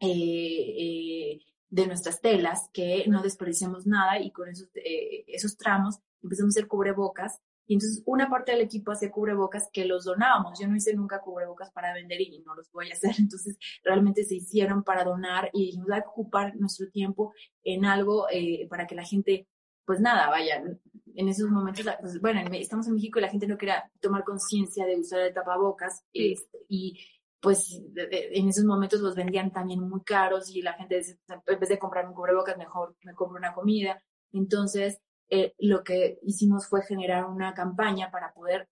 eh, 0.00 1.38
de 1.68 1.86
nuestras 1.86 2.20
telas, 2.20 2.70
que 2.72 3.04
no 3.08 3.22
desperdiciamos 3.22 3.86
nada 3.86 4.20
y 4.20 4.30
con 4.30 4.48
esos, 4.48 4.68
esos 4.74 5.56
tramos 5.56 5.98
empezamos 6.22 6.56
a 6.56 6.58
hacer 6.58 6.68
cubrebocas 6.68 7.40
y 7.66 7.74
entonces 7.74 8.02
una 8.06 8.30
parte 8.30 8.52
del 8.52 8.60
equipo 8.60 8.92
hacía 8.92 9.10
cubrebocas 9.10 9.68
que 9.72 9.84
los 9.84 10.04
donábamos. 10.04 10.58
Yo 10.58 10.68
no 10.68 10.76
hice 10.76 10.94
nunca 10.94 11.20
cubrebocas 11.20 11.70
para 11.72 11.92
vender 11.92 12.20
y 12.20 12.38
no 12.46 12.54
los 12.54 12.70
voy 12.70 12.90
a 12.90 12.92
hacer. 12.92 13.14
Entonces 13.18 13.58
realmente 13.82 14.24
se 14.24 14.36
hicieron 14.36 14.84
para 14.84 15.04
donar 15.04 15.50
y 15.52 15.66
dijimos, 15.66 15.88
que 15.88 16.08
ocupar 16.08 16.54
nuestro 16.56 16.88
tiempo 16.90 17.34
en 17.64 17.84
algo 17.84 18.28
eh, 18.30 18.66
para 18.70 18.86
que 18.86 18.94
la 18.94 19.04
gente, 19.04 19.48
pues 19.84 20.00
nada, 20.00 20.28
vaya, 20.30 20.62
en 21.14 21.28
esos 21.28 21.50
momentos, 21.50 21.86
pues, 22.00 22.20
bueno, 22.20 22.40
estamos 22.52 22.86
en 22.86 22.94
México 22.94 23.18
y 23.18 23.22
la 23.22 23.30
gente 23.30 23.48
no 23.48 23.58
quería 23.58 23.90
tomar 24.00 24.22
conciencia 24.22 24.86
de 24.86 25.00
usar 25.00 25.20
el 25.20 25.34
tapabocas 25.34 26.04
este, 26.12 26.58
y 26.68 26.98
pues 27.46 27.80
en 27.94 28.48
esos 28.48 28.64
momentos 28.64 28.98
los 28.98 29.14
vendían 29.14 29.52
también 29.52 29.78
muy 29.78 30.02
caros 30.02 30.50
y 30.50 30.62
la 30.62 30.72
gente 30.72 31.00
en 31.46 31.60
vez 31.60 31.68
de 31.68 31.78
comprar 31.78 32.04
un 32.04 32.12
cubrebocas 32.12 32.58
mejor 32.58 32.96
me 33.04 33.14
compro 33.14 33.38
una 33.38 33.54
comida. 33.54 34.02
Entonces, 34.32 34.98
eh, 35.30 35.54
lo 35.58 35.84
que 35.84 36.18
hicimos 36.22 36.66
fue 36.66 36.82
generar 36.82 37.26
una 37.26 37.54
campaña 37.54 38.10
para 38.10 38.34
poder 38.34 38.68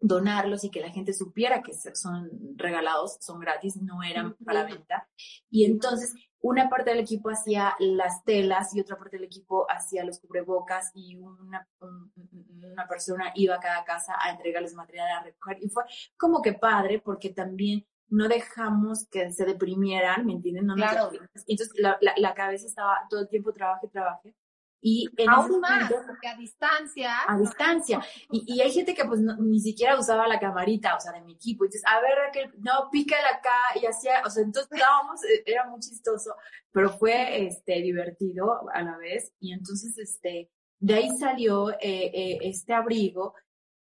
donarlos 0.00 0.64
y 0.64 0.70
que 0.70 0.82
la 0.82 0.90
gente 0.90 1.14
supiera 1.14 1.62
que 1.62 1.72
son 1.72 2.28
regalados, 2.56 3.16
son 3.22 3.40
gratis, 3.40 3.80
no 3.80 4.02
eran 4.02 4.36
para 4.44 4.64
venta. 4.64 5.08
Y 5.48 5.64
entonces 5.64 6.14
una 6.42 6.68
parte 6.68 6.90
del 6.90 7.00
equipo 7.00 7.30
hacía 7.30 7.74
las 7.78 8.22
telas 8.24 8.74
y 8.74 8.82
otra 8.82 8.98
parte 8.98 9.16
del 9.16 9.24
equipo 9.24 9.64
hacía 9.70 10.04
los 10.04 10.20
cubrebocas 10.20 10.90
y 10.92 11.16
una, 11.16 11.66
una 11.80 12.86
persona 12.86 13.32
iba 13.34 13.54
a 13.54 13.60
cada 13.60 13.82
casa 13.84 14.14
a 14.20 14.30
entregarles 14.30 14.74
material 14.74 15.08
a 15.10 15.22
recoger. 15.22 15.56
Y 15.62 15.70
fue 15.70 15.84
como 16.18 16.42
que 16.42 16.52
padre 16.52 17.00
porque 17.00 17.30
también 17.30 17.86
no 18.10 18.28
dejamos 18.28 19.06
que 19.08 19.30
se 19.32 19.44
deprimieran, 19.44 20.26
¿me 20.26 20.34
entienden? 20.34 20.66
No 20.66 20.74
claro. 20.74 21.10
Entonces 21.46 21.72
la, 21.78 21.96
la, 22.00 22.12
la, 22.16 22.34
cabeza 22.34 22.66
estaba 22.66 22.98
todo 23.08 23.20
el 23.20 23.28
tiempo 23.28 23.52
trabaje, 23.52 23.88
trabaje. 23.88 24.34
Y 24.82 25.08
en 25.18 25.28
Aún 25.28 25.60
más, 25.60 25.92
porque 26.06 26.28
a 26.28 26.36
distancia. 26.36 27.12
A 27.28 27.36
distancia. 27.36 28.00
Y, 28.30 28.54
y 28.54 28.60
hay 28.62 28.72
gente 28.72 28.94
que 28.94 29.04
pues 29.04 29.20
ni 29.20 29.60
siquiera 29.60 29.98
usaba 29.98 30.26
la 30.26 30.40
camarita, 30.40 30.96
o 30.96 31.00
sea, 31.00 31.12
de 31.12 31.20
mi 31.20 31.34
equipo. 31.34 31.64
Entonces, 31.64 31.84
a 31.86 32.00
ver, 32.00 32.12
Raquel, 32.16 32.50
no, 32.58 32.88
pícale 32.90 33.26
acá 33.26 33.78
y 33.80 33.86
hacía, 33.86 34.22
o 34.24 34.30
sea, 34.30 34.42
entonces 34.42 34.72
estábamos, 34.72 35.22
e, 35.24 35.42
era 35.44 35.66
muy 35.66 35.80
chistoso, 35.80 36.34
pero 36.72 36.90
fue, 36.90 37.46
este, 37.46 37.82
divertido 37.82 38.70
a 38.72 38.82
la 38.82 38.96
vez. 38.96 39.32
Y 39.38 39.52
entonces, 39.52 39.98
este, 39.98 40.50
de 40.78 40.94
ahí 40.94 41.10
salió 41.18 41.70
eh, 41.72 41.78
eh, 41.82 42.38
este 42.42 42.72
abrigo 42.72 43.34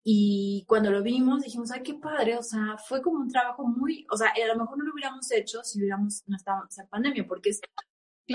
y 0.07 0.67
cuando 0.69 0.91
lo 0.91 1.03
vimos 1.03 1.41
dijimos, 1.41 1.71
ay, 1.71 1.83
qué 1.83 1.95
padre, 1.95 2.37
o 2.37 2.43
sea, 2.43 2.77
fue 2.77 3.01
como 3.01 3.21
un 3.21 3.31
trabajo 3.31 3.67
muy, 3.67 4.07
o 4.11 4.17
sea, 4.19 4.29
a 4.29 4.47
lo 4.49 4.61
mejor 4.61 4.77
no 4.77 4.85
lo 4.85 4.93
hubiéramos 4.93 5.33
hecho 5.33 5.65
si 5.65 5.79
hubiéramos, 5.79 6.23
no 6.27 6.37
estábamos 6.37 6.79
en 6.79 6.87
pandemia, 6.89 7.27
porque 7.27 7.49
es 7.49 7.61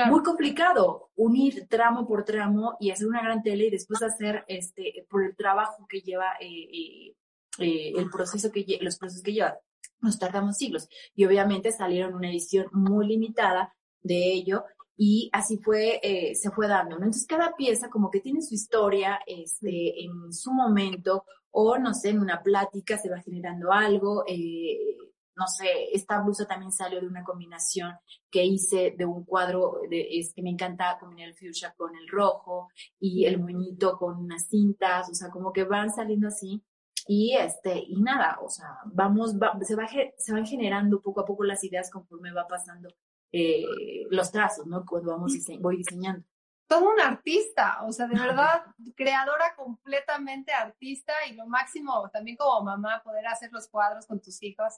muy 0.08 0.24
complicado 0.24 1.12
unir 1.16 1.68
tramo 1.68 2.08
por 2.08 2.26
tramo 2.26 2.76
y 2.80 2.90
hacer 2.90 3.08
una 3.08 3.22
gran 3.22 3.44
tele 3.44 3.68
y 3.68 3.70
después 3.70 4.02
hacer 4.02 4.44
este 4.48 5.06
por 5.10 5.24
el 5.24 5.36
trabajo 5.36 5.86
que 5.88 6.02
lleva 6.02 6.34
eh, 6.40 6.48
eh, 6.48 7.16
eh, 7.60 7.94
el 7.96 8.10
proceso 8.10 8.52
que 8.52 8.66
los 8.82 8.98
procesos 8.98 9.24
que 9.24 9.34
lleva. 9.34 9.60
Nos 10.02 10.18
tardamos 10.18 10.58
siglos 10.58 10.88
y 11.14 11.26
obviamente 11.26 11.72
salieron 11.72 12.16
una 12.16 12.30
edición 12.30 12.68
muy 12.72 13.06
limitada 13.06 13.76
de 14.02 14.34
ello 14.34 14.64
y 14.98 15.30
así 15.34 15.58
fue, 15.58 16.02
se 16.36 16.52
fue 16.52 16.68
dando, 16.68 16.98
¿no? 16.98 17.06
Entonces 17.06 17.28
cada 17.28 17.56
pieza 17.56 17.90
como 17.90 18.10
que 18.10 18.22
tiene 18.22 18.42
su 18.42 18.54
historia, 18.54 19.20
este, 19.26 20.04
en 20.04 20.34
su 20.34 20.52
momento, 20.52 21.26
o 21.52 21.78
no 21.78 21.94
sé, 21.94 22.10
en 22.10 22.20
una 22.20 22.42
plática 22.42 22.98
se 22.98 23.10
va 23.10 23.22
generando 23.22 23.72
algo, 23.72 24.24
eh, 24.28 24.98
no 25.36 25.48
sé, 25.48 25.90
esta 25.94 26.22
blusa 26.22 26.46
también 26.46 26.72
salió 26.72 27.00
de 27.00 27.08
una 27.08 27.24
combinación 27.24 27.94
que 28.30 28.44
hice 28.44 28.94
de 28.98 29.06
un 29.06 29.24
cuadro, 29.24 29.80
de, 29.90 30.20
es 30.20 30.34
que 30.34 30.42
me 30.42 30.50
encanta 30.50 30.98
combinar 31.00 31.30
el 31.30 31.36
fuchsia 31.36 31.74
con 31.78 31.96
el 31.96 32.08
rojo 32.10 32.68
y 33.00 33.26
el 33.26 33.40
moñito 33.40 33.98
con 33.98 34.18
unas 34.18 34.48
cintas, 34.50 35.10
o 35.10 35.14
sea, 35.14 35.30
como 35.30 35.54
que 35.54 35.64
van 35.64 35.92
saliendo 35.94 36.28
así. 36.28 36.62
Y 37.08 37.36
este, 37.36 37.82
y 37.88 38.02
nada, 38.02 38.38
o 38.44 38.50
sea, 38.50 38.68
vamos, 38.86 39.32
se, 39.62 39.76
va, 39.76 39.88
se 40.18 40.34
van 40.34 40.46
generando 40.46 41.02
poco 41.02 41.22
a 41.22 41.26
poco 41.26 41.44
las 41.44 41.64
ideas 41.64 41.90
conforme 41.90 42.34
va 42.34 42.46
pasando 42.48 42.90
eh, 43.32 43.64
los 44.10 44.32
trazos, 44.32 44.68
¿no? 44.68 44.86
Cuando 44.86 45.12
vamos 45.12 45.34
voy 45.60 45.78
diseñando. 45.78 46.26
Todo 46.70 46.92
un 46.92 47.00
artista, 47.00 47.80
o 47.84 47.92
sea, 47.92 48.06
de 48.06 48.20
verdad, 48.20 48.64
creadora 48.96 49.56
completamente 49.56 50.54
artista 50.54 51.14
y 51.28 51.34
lo 51.34 51.48
máximo 51.48 52.08
también 52.14 52.38
como 52.38 52.64
mamá, 52.64 53.02
poder 53.04 53.26
hacer 53.26 53.52
los 53.52 53.68
cuadros 53.68 54.06
con 54.06 54.22
tus 54.22 54.42
hijos. 54.44 54.76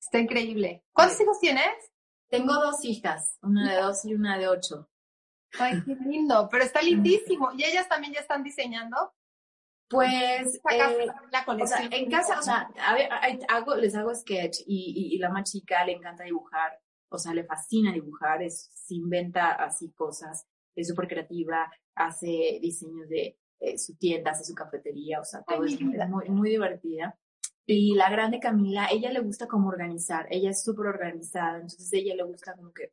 Está 0.00 0.20
increíble. 0.20 0.84
¿Cuántos 0.92 1.20
hijos 1.20 1.40
tienes? 1.40 1.74
Tengo 2.28 2.54
dos 2.54 2.84
hijas, 2.84 3.38
una 3.42 3.72
de 3.72 3.80
dos 3.82 4.04
y 4.04 4.14
una 4.14 4.38
de 4.38 4.46
ocho. 4.46 4.88
Ay, 5.58 5.82
qué 5.84 5.96
lindo, 5.96 6.48
pero 6.48 6.62
está 6.62 6.80
lindísimo. 6.80 7.50
¿Y 7.56 7.64
ellas 7.64 7.88
también 7.88 8.12
ya 8.12 8.20
están 8.20 8.44
diseñando? 8.44 9.12
Pues 9.88 10.60
eh, 10.70 11.06
la 11.32 11.44
colección. 11.44 11.92
en 11.92 12.08
casa, 12.08 12.38
o 12.38 12.42
sea, 12.42 12.70
a 12.80 12.94
ver, 12.94 13.08
hago, 13.48 13.74
les 13.74 13.96
hago 13.96 14.14
sketch 14.14 14.60
y, 14.66 15.14
y, 15.14 15.18
la 15.18 15.30
más 15.30 15.50
chica 15.50 15.84
le 15.84 15.92
encanta 15.92 16.22
dibujar, 16.22 16.80
o 17.08 17.18
sea, 17.18 17.32
le 17.32 17.44
fascina 17.44 17.92
dibujar, 17.92 18.42
es, 18.42 18.70
se 18.74 18.94
inventa 18.94 19.52
así 19.52 19.92
cosas, 19.92 20.46
es 20.76 20.88
súper 20.88 21.08
creativa, 21.08 21.70
hace 21.94 22.58
diseños 22.60 23.08
de 23.08 23.38
eh, 23.58 23.78
su 23.78 23.96
tienda, 23.96 24.32
hace 24.32 24.44
su 24.44 24.54
cafetería, 24.54 25.20
o 25.20 25.24
sea, 25.24 25.42
todo 25.42 25.64
es 25.64 25.80
muy, 25.80 26.28
muy 26.28 26.50
divertida. 26.50 27.18
Y 27.64 27.94
la 27.94 28.10
grande 28.10 28.38
Camila, 28.38 28.86
ella 28.92 29.10
le 29.10 29.20
gusta 29.20 29.48
como 29.48 29.68
organizar, 29.68 30.26
ella 30.30 30.50
es 30.50 30.62
súper 30.62 30.86
organizada, 30.86 31.56
entonces 31.56 31.92
ella 31.92 32.14
le 32.14 32.22
gusta 32.22 32.54
como 32.54 32.72
que, 32.72 32.92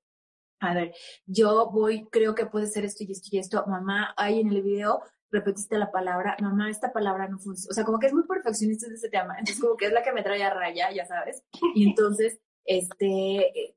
a 0.62 0.74
ver, 0.74 0.96
yo 1.26 1.70
voy, 1.70 2.08
creo 2.10 2.34
que 2.34 2.48
puede 2.48 2.68
ser 2.68 2.86
esto 2.86 3.04
y 3.04 3.12
esto 3.12 3.28
y 3.32 3.38
esto, 3.38 3.64
mamá, 3.68 4.14
ahí 4.18 4.40
en 4.40 4.48
el 4.48 4.64
video 4.64 5.02
repetiste 5.30 5.78
la 5.78 5.92
palabra, 5.92 6.38
mamá, 6.42 6.70
esta 6.70 6.94
palabra 6.94 7.28
no 7.28 7.38
funciona, 7.40 7.72
o 7.72 7.74
sea, 7.74 7.84
como 7.84 8.00
que 8.00 8.08
es 8.08 8.14
muy 8.14 8.24
perfeccionista 8.24 8.88
de 8.88 8.96
ese 8.96 9.10
tema, 9.10 9.36
entonces 9.38 9.60
como 9.60 9.76
que 9.76 9.88
es 9.88 9.92
la 9.92 10.04
que 10.04 10.14
me 10.14 10.24
trae 10.24 10.44
a 10.44 10.54
raya, 10.54 10.92
ya 10.92 11.06
sabes, 11.06 11.44
y 11.76 11.90
entonces, 11.90 12.40
este, 12.66 13.76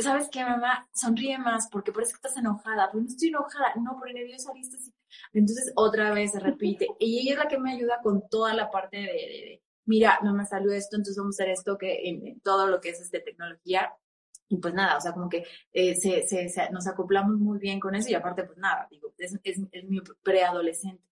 ¿sabes 0.00 0.28
qué, 0.30 0.44
mamá? 0.44 0.88
Sonríe 0.92 1.38
más 1.38 1.68
porque 1.70 1.92
parece 1.92 2.12
que 2.12 2.16
estás 2.16 2.36
enojada, 2.36 2.88
pero 2.90 3.02
no 3.02 3.08
estoy 3.08 3.28
enojada, 3.28 3.74
no, 3.76 3.98
por 3.98 4.08
el 4.08 4.24
video 4.24 4.38
saliste 4.38 4.76
así. 4.76 4.92
Entonces 5.32 5.72
otra 5.76 6.12
vez 6.12 6.32
se 6.32 6.40
repite, 6.40 6.88
y 6.98 7.20
ella 7.20 7.32
es 7.32 7.38
la 7.38 7.48
que 7.48 7.58
me 7.58 7.72
ayuda 7.72 8.00
con 8.02 8.28
toda 8.28 8.54
la 8.54 8.70
parte 8.70 8.96
de 8.96 9.62
mira, 9.84 10.18
no 10.22 10.34
me 10.34 10.46
salió 10.46 10.72
esto, 10.72 10.96
entonces 10.96 11.18
vamos 11.18 11.38
a 11.38 11.42
hacer 11.42 11.52
esto 11.52 11.78
que 11.78 12.08
en, 12.08 12.40
todo 12.40 12.66
lo 12.66 12.80
que 12.80 12.90
es 12.90 13.00
este 13.00 13.20
tecnología. 13.20 13.92
Y 14.48 14.58
pues 14.58 14.74
nada, 14.74 14.98
o 14.98 15.00
sea, 15.00 15.12
como 15.12 15.28
que 15.30 15.44
eh, 15.72 15.94
se, 15.94 16.26
se, 16.28 16.70
nos 16.70 16.86
acoplamos 16.86 17.38
muy 17.38 17.58
bien 17.58 17.80
con 17.80 17.94
eso 17.94 18.10
y 18.10 18.14
aparte, 18.14 18.44
pues 18.44 18.58
nada, 18.58 18.86
digo, 18.90 19.14
es, 19.16 19.38
es, 19.44 19.58
es 19.72 19.84
mi 19.84 20.00
preadolescente. 20.22 21.02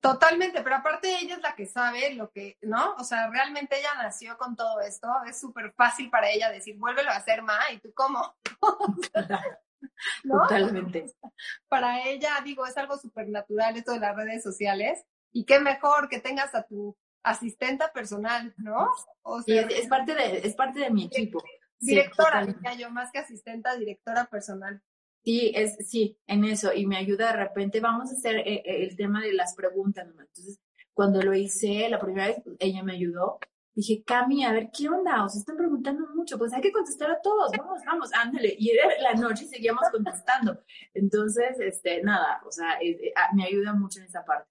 Totalmente, 0.00 0.62
pero 0.62 0.76
aparte 0.76 1.18
ella 1.18 1.36
es 1.36 1.42
la 1.42 1.54
que 1.56 1.66
sabe 1.66 2.14
lo 2.14 2.30
que, 2.30 2.56
¿no? 2.62 2.94
O 2.94 3.04
sea, 3.04 3.28
realmente 3.30 3.78
ella 3.78 3.94
nació 3.96 4.38
con 4.38 4.54
todo 4.54 4.80
esto, 4.80 5.08
es 5.26 5.40
súper 5.40 5.72
fácil 5.72 6.08
para 6.08 6.30
ella 6.30 6.50
decir, 6.50 6.76
vuélvelo 6.78 7.10
a 7.10 7.16
hacer, 7.16 7.42
ma, 7.42 7.58
¿y 7.72 7.80
tú 7.80 7.92
cómo? 7.94 8.36
Totalmente. 10.28 11.06
Para 11.68 12.06
ella, 12.06 12.30
digo, 12.44 12.66
es 12.66 12.76
algo 12.76 12.98
súper 12.98 13.28
natural 13.28 13.76
esto 13.76 13.92
de 13.92 14.00
las 14.00 14.16
redes 14.16 14.42
sociales 14.42 15.04
y 15.32 15.44
qué 15.44 15.60
mejor 15.60 16.08
que 16.08 16.20
tengas 16.20 16.54
a 16.54 16.62
tu 16.62 16.96
asistenta 17.22 17.92
personal, 17.92 18.54
¿no? 18.56 18.90
O 19.22 19.42
sea, 19.42 19.62
es, 19.62 19.88
parte 19.88 20.14
de, 20.14 20.38
es 20.38 20.54
parte 20.54 20.80
de 20.80 20.90
mi 20.90 21.06
equipo. 21.06 21.42
Directora, 21.80 22.44
yo, 22.76 22.90
más 22.90 23.12
que 23.12 23.18
asistenta, 23.18 23.76
directora 23.76 24.24
personal. 24.26 24.82
Sí, 25.28 25.52
es, 25.54 25.76
sí, 25.86 26.18
en 26.26 26.42
eso, 26.44 26.72
y 26.72 26.86
me 26.86 26.96
ayuda 26.96 27.26
de 27.26 27.44
repente, 27.44 27.80
vamos 27.80 28.10
a 28.10 28.14
hacer 28.14 28.36
eh, 28.36 28.62
eh, 28.64 28.84
el 28.84 28.96
tema 28.96 29.20
de 29.20 29.34
las 29.34 29.54
preguntas. 29.54 30.08
Entonces, 30.08 30.58
cuando 30.94 31.20
lo 31.20 31.34
hice 31.34 31.86
la 31.90 32.00
primera 32.00 32.28
vez, 32.28 32.42
ella 32.58 32.82
me 32.82 32.94
ayudó, 32.94 33.38
dije, 33.74 34.02
Cami, 34.06 34.46
a 34.46 34.52
ver, 34.52 34.70
¿qué 34.74 34.88
onda? 34.88 35.22
Os 35.22 35.36
están 35.36 35.58
preguntando 35.58 36.06
mucho, 36.14 36.38
pues 36.38 36.54
hay 36.54 36.62
que 36.62 36.72
contestar 36.72 37.10
a 37.10 37.20
todos, 37.20 37.52
vamos, 37.58 37.82
vamos, 37.84 38.10
ándale. 38.14 38.56
Y 38.58 38.70
era 38.70 38.88
la 39.02 39.12
noche 39.12 39.44
y 39.44 39.48
seguíamos 39.48 39.82
contestando. 39.92 40.64
Entonces, 40.94 41.60
este, 41.60 42.02
nada, 42.02 42.40
o 42.46 42.50
sea, 42.50 42.78
eh, 42.80 43.12
ah, 43.14 43.28
me 43.34 43.44
ayuda 43.44 43.74
mucho 43.74 44.00
en 44.00 44.06
esa 44.06 44.24
parte. 44.24 44.48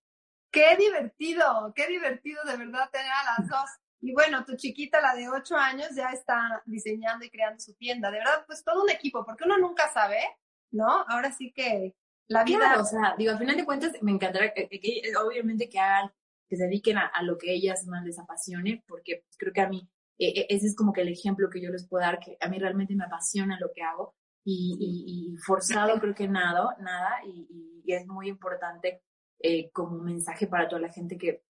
Qué 0.52 0.78
divertido, 0.78 1.74
qué 1.76 1.88
divertido 1.88 2.44
de 2.44 2.56
verdad 2.56 2.88
tener 2.92 3.12
a 3.12 3.40
las 3.40 3.50
dos. 3.50 3.70
Y 4.02 4.14
bueno, 4.14 4.46
tu 4.46 4.56
chiquita, 4.56 5.02
la 5.02 5.16
de 5.16 5.28
ocho 5.28 5.58
años, 5.58 5.90
ya 5.96 6.12
está 6.12 6.62
diseñando 6.68 7.26
y 7.26 7.32
creando 7.32 7.60
su 7.60 7.74
tienda. 7.74 8.12
De 8.12 8.20
verdad, 8.20 8.44
pues 8.46 8.64
todo 8.64 8.84
un 8.84 8.92
equipo, 8.92 9.26
porque 9.26 9.46
uno 9.46 9.58
nunca 9.58 9.92
sabe, 9.92 10.20
¿no? 10.72 10.88
Ahora 11.08 11.32
sí 11.32 11.52
que 11.54 11.96
la 12.28 12.44
vida... 12.44 12.80
o 12.80 12.84
sea, 12.84 13.16
digo, 13.18 13.32
al 13.32 13.40
final 13.40 13.56
de 13.56 13.66
cuentas, 13.66 13.94
me 14.02 14.12
encantaría 14.12 14.54
que, 14.54 14.70
obviamente 15.24 15.70
que 15.70 15.80
hagan, 15.80 16.12
que 16.50 16.58
se 16.58 16.64
dediquen 16.66 16.98
a, 16.98 17.22
lo 17.24 17.38
que 17.38 17.54
ellas 17.54 17.86
más 17.88 18.04
les 18.04 18.20
apasione, 18.20 18.84
porque 18.88 19.24
pues, 19.24 19.38
creo 19.38 19.54
que 19.54 19.62
a 19.62 19.70
mí, 19.70 19.90
e, 20.18 20.42
e, 20.42 20.48
ese 20.50 20.68
es 20.68 20.76
como 20.76 20.94
que 20.94 21.02
el 21.02 21.10
ejemplo 21.10 21.50
que 21.50 21.62
yo 21.62 21.70
les 21.70 21.88
puedo 21.88 22.04
dar, 22.04 22.20
que 22.20 22.38
a 22.40 22.50
mí 22.50 22.60
realmente 22.60 22.96
me 22.96 23.06
apasiona 23.06 23.60
lo 23.60 23.72
que 23.74 23.84
hago. 23.84 24.16
Y, 24.50 25.36
forzado 25.46 26.00
creo 26.00 26.16
que 26.16 26.30
nada, 26.30 26.78
nada, 26.80 27.20
y, 27.26 27.82
y 27.84 27.94
es 27.94 28.08
muy 28.08 28.30
importante 28.30 29.02
eh, 29.40 29.70
como 29.72 29.98
mensaje 30.00 30.48
para 30.48 30.68
toda 30.68 30.82
la 30.82 30.92
gente 30.92 31.18
que, 31.18 31.44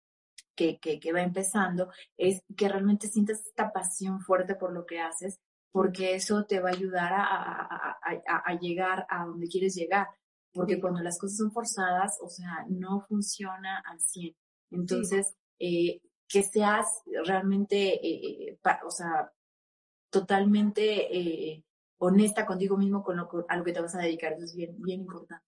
que, 0.55 0.77
que, 0.79 0.99
que 0.99 1.13
va 1.13 1.21
empezando, 1.21 1.89
es 2.17 2.43
que 2.55 2.67
realmente 2.67 3.07
sientas 3.07 3.45
esta 3.45 3.71
pasión 3.71 4.19
fuerte 4.21 4.55
por 4.55 4.73
lo 4.73 4.85
que 4.85 4.99
haces, 4.99 5.39
porque 5.71 6.15
eso 6.15 6.45
te 6.45 6.59
va 6.59 6.69
a 6.69 6.73
ayudar 6.73 7.13
a, 7.13 7.23
a, 7.23 7.97
a, 8.01 8.37
a 8.45 8.59
llegar 8.59 9.05
a 9.09 9.25
donde 9.25 9.47
quieres 9.47 9.75
llegar. 9.75 10.07
Porque 10.51 10.79
cuando 10.79 11.01
las 11.01 11.19
cosas 11.19 11.37
son 11.37 11.51
forzadas, 11.51 12.17
o 12.21 12.29
sea, 12.29 12.65
no 12.69 13.05
funciona 13.07 13.83
al 13.85 13.99
100. 13.99 14.35
Entonces, 14.71 15.35
eh, 15.59 16.01
que 16.27 16.43
seas 16.43 16.87
realmente, 17.25 17.99
eh, 18.05 18.59
o 18.83 18.91
sea, 18.91 19.31
totalmente 20.09 21.15
eh, 21.15 21.63
honesta 21.99 22.45
contigo 22.45 22.77
mismo 22.77 23.03
con 23.03 23.17
lo, 23.17 23.29
a 23.47 23.55
lo 23.55 23.63
que 23.63 23.73
te 23.73 23.81
vas 23.81 23.95
a 23.95 23.99
dedicar. 23.99 24.33
Eso 24.33 24.45
es 24.45 24.55
bien, 24.55 24.75
bien 24.81 25.01
importante. 25.01 25.45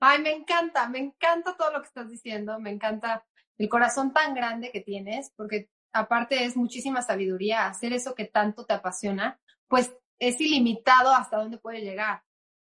Ay, 0.00 0.20
me 0.20 0.32
encanta, 0.32 0.88
me 0.88 0.98
encanta 0.98 1.56
todo 1.56 1.72
lo 1.72 1.80
que 1.80 1.88
estás 1.88 2.10
diciendo, 2.10 2.60
me 2.60 2.70
encanta 2.70 3.24
el 3.58 3.68
corazón 3.68 4.12
tan 4.12 4.34
grande 4.34 4.70
que 4.70 4.82
tienes, 4.82 5.32
porque 5.36 5.70
aparte 5.92 6.44
es 6.44 6.56
muchísima 6.56 7.00
sabiduría, 7.00 7.66
hacer 7.66 7.94
eso 7.94 8.14
que 8.14 8.26
tanto 8.26 8.66
te 8.66 8.74
apasiona, 8.74 9.40
pues 9.68 9.94
es 10.18 10.40
ilimitado 10.40 11.12
hasta 11.12 11.38
dónde 11.38 11.58
puede 11.58 11.80
llegar. 11.80 12.22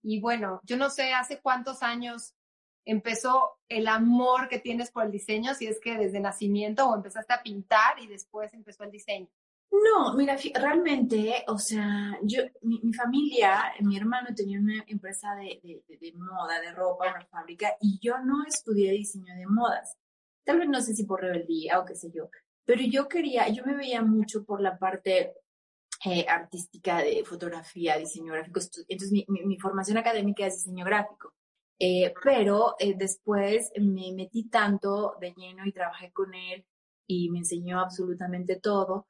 Y 0.02 0.20
bueno, 0.20 0.61
yo 0.64 0.76
no 0.76 0.90
sé 0.90 1.12
hace 1.12 1.40
cuántos 1.40 1.82
años 1.82 2.35
empezó 2.85 3.59
el 3.68 3.88
amor 3.88 4.48
que 4.48 4.61
tienes 4.61 4.90
por 4.90 5.04
el 5.04 5.11
diseño, 5.11 5.54
si 5.54 5.66
es 5.66 5.80
que 5.80 5.98
desde 5.98 6.20
nacimiento 6.20 6.88
o 6.88 6.94
empezaste 6.94 7.35
a 7.35 7.42
pintar 7.42 7.98
y 8.00 8.06
después 8.06 8.54
empezó 8.54 8.85
el 8.85 8.92
diseño. 8.92 9.28
No, 9.70 10.14
mira, 10.14 10.37
realmente, 10.54 11.44
o 11.48 11.59
sea, 11.59 12.16
yo, 12.22 12.42
mi, 12.62 12.80
familia, 12.94 13.72
mi 13.80 13.96
hermano 13.96 14.28
tenía 14.35 14.61
una 14.61 14.85
empresa 14.87 15.35
de, 15.35 15.61
de, 15.88 16.12
moda, 16.14 16.61
de 16.61 16.72
ropa, 16.72 17.11
una 17.11 17.26
fábrica, 17.26 17.76
y 17.80 17.98
yo 18.00 18.18
no 18.18 18.44
estudié 18.46 18.92
diseño 18.92 19.35
de 19.35 19.46
modas. 19.46 19.96
Tal 20.44 20.61
vez 20.61 20.68
no 20.68 20.80
sé 20.80 20.94
si 20.94 21.04
por 21.04 21.20
rebeldía 21.20 21.80
o 21.80 21.85
qué 21.85 21.96
sé 21.96 22.11
yo, 22.14 22.30
pero 22.64 22.82
yo 22.82 23.09
quería, 23.09 23.48
yo 23.48 23.64
me 23.64 23.74
veía 23.74 24.02
mucho 24.02 24.44
por 24.44 24.61
la 24.61 24.78
parte 24.78 25.35
eh, 26.04 26.26
artística 26.28 26.98
de 26.98 27.24
fotografía, 27.24 27.96
diseño 27.96 28.32
gráfico. 28.32 28.61
Entonces, 28.88 29.12
mi, 29.12 29.24
mi, 29.28 29.59
formación 29.59 29.96
académica 29.96 30.46
es 30.46 30.56
diseño 30.56 30.85
gráfico. 30.85 31.32
Eh, 31.78 32.12
pero 32.22 32.74
eh, 32.78 32.94
después 32.96 33.70
me 33.78 34.12
metí 34.12 34.48
tanto 34.48 35.16
de 35.20 35.32
lleno 35.35 35.66
y 35.66 35.72
trabajé 35.72 36.11
con 36.12 36.32
él 36.35 36.64
y 37.06 37.30
me 37.30 37.38
enseñó 37.38 37.80
absolutamente 37.80 38.56
todo 38.56 39.06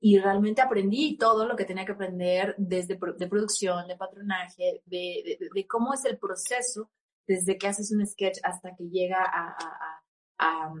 y 0.00 0.18
realmente 0.18 0.62
aprendí 0.62 1.16
todo 1.18 1.46
lo 1.46 1.54
que 1.54 1.66
tenía 1.66 1.84
que 1.84 1.92
aprender 1.92 2.54
desde 2.56 2.98
de 3.18 3.28
producción, 3.28 3.86
de 3.86 3.96
patronaje, 3.96 4.82
de, 4.86 5.38
de, 5.54 5.66
cómo 5.66 5.92
es 5.92 6.04
el 6.06 6.18
proceso 6.18 6.90
desde 7.26 7.58
que 7.58 7.68
haces 7.68 7.92
un 7.92 8.04
sketch 8.06 8.38
hasta 8.42 8.74
que 8.74 8.88
llega 8.88 9.22
a 9.22 10.72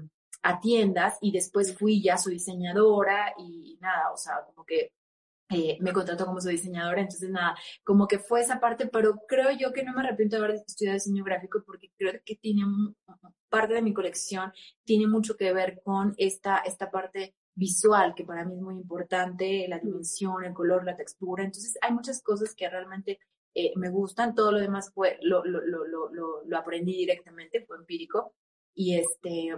tiendas 0.60 1.18
y 1.20 1.32
después 1.32 1.76
fui 1.76 2.02
ya 2.02 2.18
su 2.18 2.30
diseñadora 2.30 3.34
y 3.38 3.78
nada, 3.80 4.12
o 4.12 4.16
sea, 4.16 4.44
como 4.46 4.64
que 4.64 4.92
eh, 5.50 5.76
me 5.80 5.92
contrató 5.92 6.24
como 6.24 6.40
su 6.40 6.48
diseñadora, 6.48 7.02
entonces 7.02 7.28
nada, 7.30 7.54
como 7.84 8.08
que 8.08 8.18
fue 8.18 8.40
esa 8.40 8.58
parte, 8.58 8.86
pero 8.86 9.20
creo 9.28 9.50
yo 9.52 9.72
que 9.72 9.84
no 9.84 9.92
me 9.92 10.00
arrepiento 10.00 10.36
de 10.36 10.44
haber 10.44 10.56
estudiado 10.56 10.94
diseño 10.94 11.24
gráfico 11.24 11.62
porque 11.66 11.90
creo 11.98 12.12
que 12.24 12.36
tiene 12.36 12.62
parte 13.50 13.74
de 13.74 13.82
mi 13.82 13.92
colección, 13.92 14.52
tiene 14.84 15.06
mucho 15.06 15.36
que 15.36 15.52
ver 15.52 15.82
con 15.84 16.14
esta, 16.16 16.58
esta 16.58 16.90
parte 16.90 17.34
visual, 17.54 18.14
que 18.14 18.24
para 18.24 18.44
mí 18.44 18.54
es 18.54 18.62
muy 18.62 18.76
importante, 18.76 19.66
la 19.68 19.78
dimensión, 19.78 20.44
el 20.44 20.54
color, 20.54 20.84
la 20.84 20.96
textura. 20.96 21.44
Entonces, 21.44 21.76
hay 21.82 21.92
muchas 21.92 22.22
cosas 22.22 22.54
que 22.54 22.68
realmente 22.68 23.20
eh, 23.54 23.72
me 23.76 23.90
gustan. 23.90 24.34
Todo 24.34 24.52
lo 24.52 24.58
demás 24.58 24.90
fue, 24.94 25.18
lo, 25.20 25.44
lo, 25.44 25.60
lo, 25.60 25.84
lo, 25.86 26.44
lo 26.44 26.58
aprendí 26.58 26.96
directamente, 26.96 27.64
fue 27.66 27.76
empírico. 27.76 28.34
Y 28.74 28.96
este, 28.96 29.54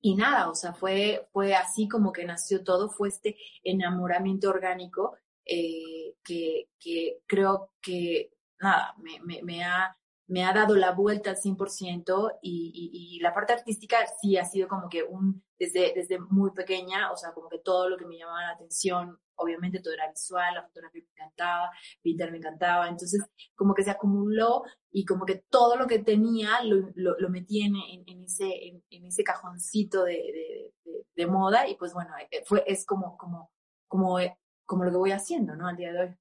y 0.00 0.14
nada, 0.14 0.48
o 0.48 0.54
sea, 0.54 0.72
fue, 0.72 1.26
fue 1.32 1.54
así 1.54 1.88
como 1.88 2.12
que 2.12 2.24
nació 2.24 2.62
todo, 2.62 2.88
fue 2.88 3.08
este 3.08 3.36
enamoramiento 3.62 4.48
orgánico 4.48 5.16
eh, 5.44 6.14
que, 6.22 6.68
que 6.78 7.18
creo 7.26 7.72
que, 7.80 8.32
nada, 8.60 8.94
me, 8.98 9.20
me, 9.20 9.42
me 9.42 9.64
ha 9.64 9.96
me 10.28 10.44
ha 10.44 10.52
dado 10.52 10.76
la 10.76 10.92
vuelta 10.92 11.30
al 11.30 11.36
100% 11.36 12.38
y, 12.42 12.70
y, 12.74 13.16
y, 13.16 13.20
la 13.20 13.34
parte 13.34 13.54
artística 13.54 13.96
sí 14.20 14.36
ha 14.36 14.44
sido 14.44 14.68
como 14.68 14.88
que 14.88 15.02
un, 15.02 15.42
desde, 15.58 15.92
desde 15.94 16.18
muy 16.20 16.50
pequeña, 16.52 17.10
o 17.10 17.16
sea, 17.16 17.32
como 17.32 17.48
que 17.48 17.58
todo 17.58 17.88
lo 17.88 17.96
que 17.96 18.06
me 18.06 18.18
llamaba 18.18 18.42
la 18.42 18.50
atención, 18.50 19.18
obviamente 19.36 19.80
todo 19.80 19.94
era 19.94 20.10
visual, 20.10 20.54
la 20.54 20.64
fotografía 20.64 21.02
me 21.02 21.10
encantaba, 21.12 21.70
pintar 22.02 22.30
me 22.30 22.38
encantaba, 22.38 22.88
entonces 22.88 23.24
como 23.54 23.74
que 23.74 23.84
se 23.84 23.90
acumuló 23.90 24.64
y 24.90 25.04
como 25.04 25.24
que 25.24 25.44
todo 25.48 25.76
lo 25.76 25.86
que 25.86 26.00
tenía 26.00 26.62
lo, 26.62 26.90
lo, 26.94 27.28
metí 27.30 27.62
en, 27.62 27.76
en, 28.06 28.22
ese, 28.22 28.82
en, 28.90 29.04
ese 29.06 29.24
cajoncito 29.24 30.04
de, 30.04 30.12
de, 30.12 30.72
de, 30.84 31.06
de, 31.14 31.26
moda 31.26 31.66
y 31.68 31.76
pues 31.76 31.94
bueno, 31.94 32.10
eh, 32.30 32.42
fue, 32.44 32.64
es 32.66 32.84
como, 32.84 33.16
como, 33.16 33.50
como, 33.86 34.18
como 34.66 34.84
lo 34.84 34.90
que 34.90 34.96
voy 34.96 35.12
haciendo, 35.12 35.56
¿no? 35.56 35.68
Al 35.68 35.76
día 35.76 35.92
de 35.92 36.00
hoy. 36.00 36.18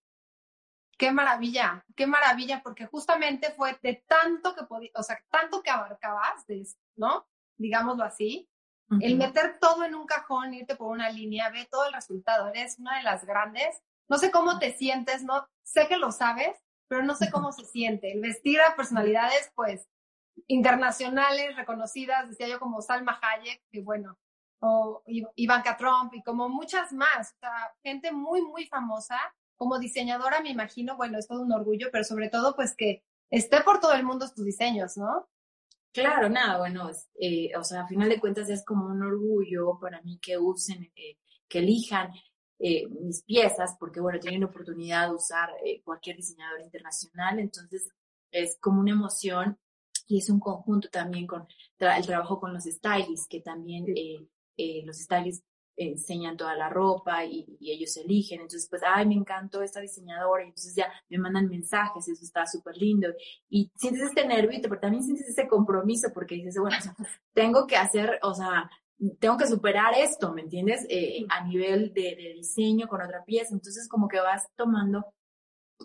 Qué 0.97 1.11
maravilla, 1.11 1.85
qué 1.95 2.07
maravilla, 2.07 2.61
porque 2.63 2.87
justamente 2.87 3.51
fue 3.51 3.77
de 3.83 4.03
tanto 4.07 4.55
que 4.55 4.65
podía, 4.65 4.89
o 4.95 5.03
sea, 5.03 5.23
tanto 5.29 5.61
que 5.61 5.69
abarcabas, 5.69 6.45
¿no? 6.95 7.27
Digámoslo 7.57 8.03
así. 8.03 8.49
El 9.01 9.17
meter 9.17 9.59
todo 9.59 9.83
en 9.83 9.95
un 9.95 10.05
cajón, 10.05 10.53
irte 10.53 10.77
por 10.77 10.89
una 10.89 11.09
línea, 11.09 11.49
ve 11.49 11.67
todo 11.69 11.85
el 11.87 11.93
resultado. 11.93 12.47
Eres 12.47 12.79
una 12.79 12.97
de 12.97 13.03
las 13.03 13.25
grandes. 13.25 13.81
No 14.07 14.17
sé 14.17 14.31
cómo 14.31 14.59
te 14.59 14.71
sientes, 14.71 15.23
no 15.23 15.45
sé 15.61 15.89
que 15.89 15.97
lo 15.97 16.13
sabes, 16.13 16.57
pero 16.87 17.03
no 17.03 17.13
sé 17.13 17.29
cómo 17.29 17.51
se 17.51 17.65
siente. 17.65 18.13
El 18.13 18.21
vestir 18.21 18.61
a 18.61 18.77
personalidades, 18.77 19.51
pues, 19.55 19.89
internacionales, 20.47 21.55
reconocidas, 21.57 22.29
decía 22.29 22.47
yo 22.47 22.59
como 22.59 22.81
Salma 22.81 23.19
Hayek, 23.21 23.61
que 23.69 23.81
bueno, 23.81 24.17
o 24.59 25.03
Ivanka 25.35 25.77
Trump 25.77 26.13
y 26.13 26.23
como 26.23 26.49
muchas 26.49 26.93
más, 26.93 27.33
o 27.33 27.39
sea, 27.39 27.75
gente 27.83 28.11
muy, 28.11 28.41
muy 28.41 28.67
famosa 28.67 29.19
como 29.57 29.79
diseñadora 29.79 30.41
me 30.41 30.51
imagino, 30.51 30.95
bueno, 30.95 31.17
es 31.17 31.27
todo 31.27 31.41
un 31.41 31.51
orgullo, 31.51 31.89
pero 31.91 32.03
sobre 32.03 32.29
todo 32.29 32.55
pues 32.55 32.75
que 32.75 33.03
esté 33.29 33.61
por 33.61 33.79
todo 33.79 33.93
el 33.93 34.05
mundo 34.05 34.29
tus 34.33 34.45
diseños, 34.45 34.97
¿no? 34.97 35.27
Claro, 35.91 36.29
nada, 36.29 36.59
bueno, 36.59 36.91
eh, 37.19 37.51
o 37.57 37.63
sea, 37.63 37.81
a 37.81 37.87
final 37.87 38.09
de 38.09 38.19
cuentas 38.19 38.49
es 38.49 38.63
como 38.63 38.85
un 38.85 39.01
orgullo 39.01 39.79
para 39.81 40.01
mí 40.01 40.19
que 40.21 40.37
usen, 40.37 40.91
eh, 40.95 41.17
que 41.47 41.59
elijan 41.59 42.11
eh, 42.59 42.87
mis 42.87 43.21
piezas, 43.23 43.75
porque 43.79 43.99
bueno, 43.99 44.19
tienen 44.19 44.41
la 44.41 44.47
oportunidad 44.47 45.09
de 45.09 45.15
usar 45.15 45.49
eh, 45.63 45.81
cualquier 45.83 46.15
diseñador 46.15 46.61
internacional, 46.61 47.37
entonces 47.37 47.87
es 48.31 48.57
como 48.59 48.81
una 48.81 48.91
emoción 48.91 49.59
y 50.07 50.17
es 50.19 50.29
un 50.31 50.39
conjunto 50.39 50.89
también 50.89 51.27
con 51.27 51.47
el 51.77 52.05
trabajo 52.05 52.39
con 52.39 52.53
los 52.53 52.63
stylists, 52.63 53.27
que 53.29 53.41
también 53.41 53.85
eh, 53.95 54.83
los 54.85 54.97
stylists 54.97 55.45
enseñan 55.77 56.35
toda 56.35 56.55
la 56.55 56.69
ropa 56.69 57.23
y, 57.23 57.45
ellos 57.61 57.95
eligen. 57.97 58.41
Entonces, 58.41 58.67
pues, 58.69 58.81
ay, 58.85 59.05
me 59.05 59.15
encantó 59.15 59.61
esta 59.61 59.79
diseñadora. 59.79 60.43
Y 60.43 60.47
entonces 60.47 60.75
ya 60.75 60.91
me 61.09 61.19
mandan 61.19 61.47
mensajes, 61.47 62.07
eso 62.07 62.23
está 62.23 62.45
súper 62.45 62.75
lindo. 62.77 63.07
Y 63.49 63.71
sientes 63.75 64.03
este 64.03 64.25
nervio, 64.27 64.59
pero 64.61 64.79
también 64.79 65.03
sientes 65.03 65.29
ese 65.29 65.47
compromiso 65.47 66.09
porque 66.13 66.35
dices, 66.35 66.57
bueno, 66.59 66.77
tengo 67.33 67.67
que 67.67 67.77
hacer, 67.77 68.19
o 68.23 68.33
sea, 68.33 68.69
tengo 69.19 69.37
que 69.37 69.47
superar 69.47 69.93
esto, 69.95 70.33
¿me 70.33 70.41
entiendes? 70.41 70.85
Eh, 70.89 71.25
a 71.29 71.45
nivel 71.45 71.93
de, 71.93 72.15
de 72.15 72.33
diseño 72.35 72.87
con 72.87 73.01
otra 73.01 73.23
pieza. 73.23 73.53
Entonces, 73.53 73.87
como 73.87 74.07
que 74.07 74.19
vas 74.19 74.47
tomando 74.55 75.05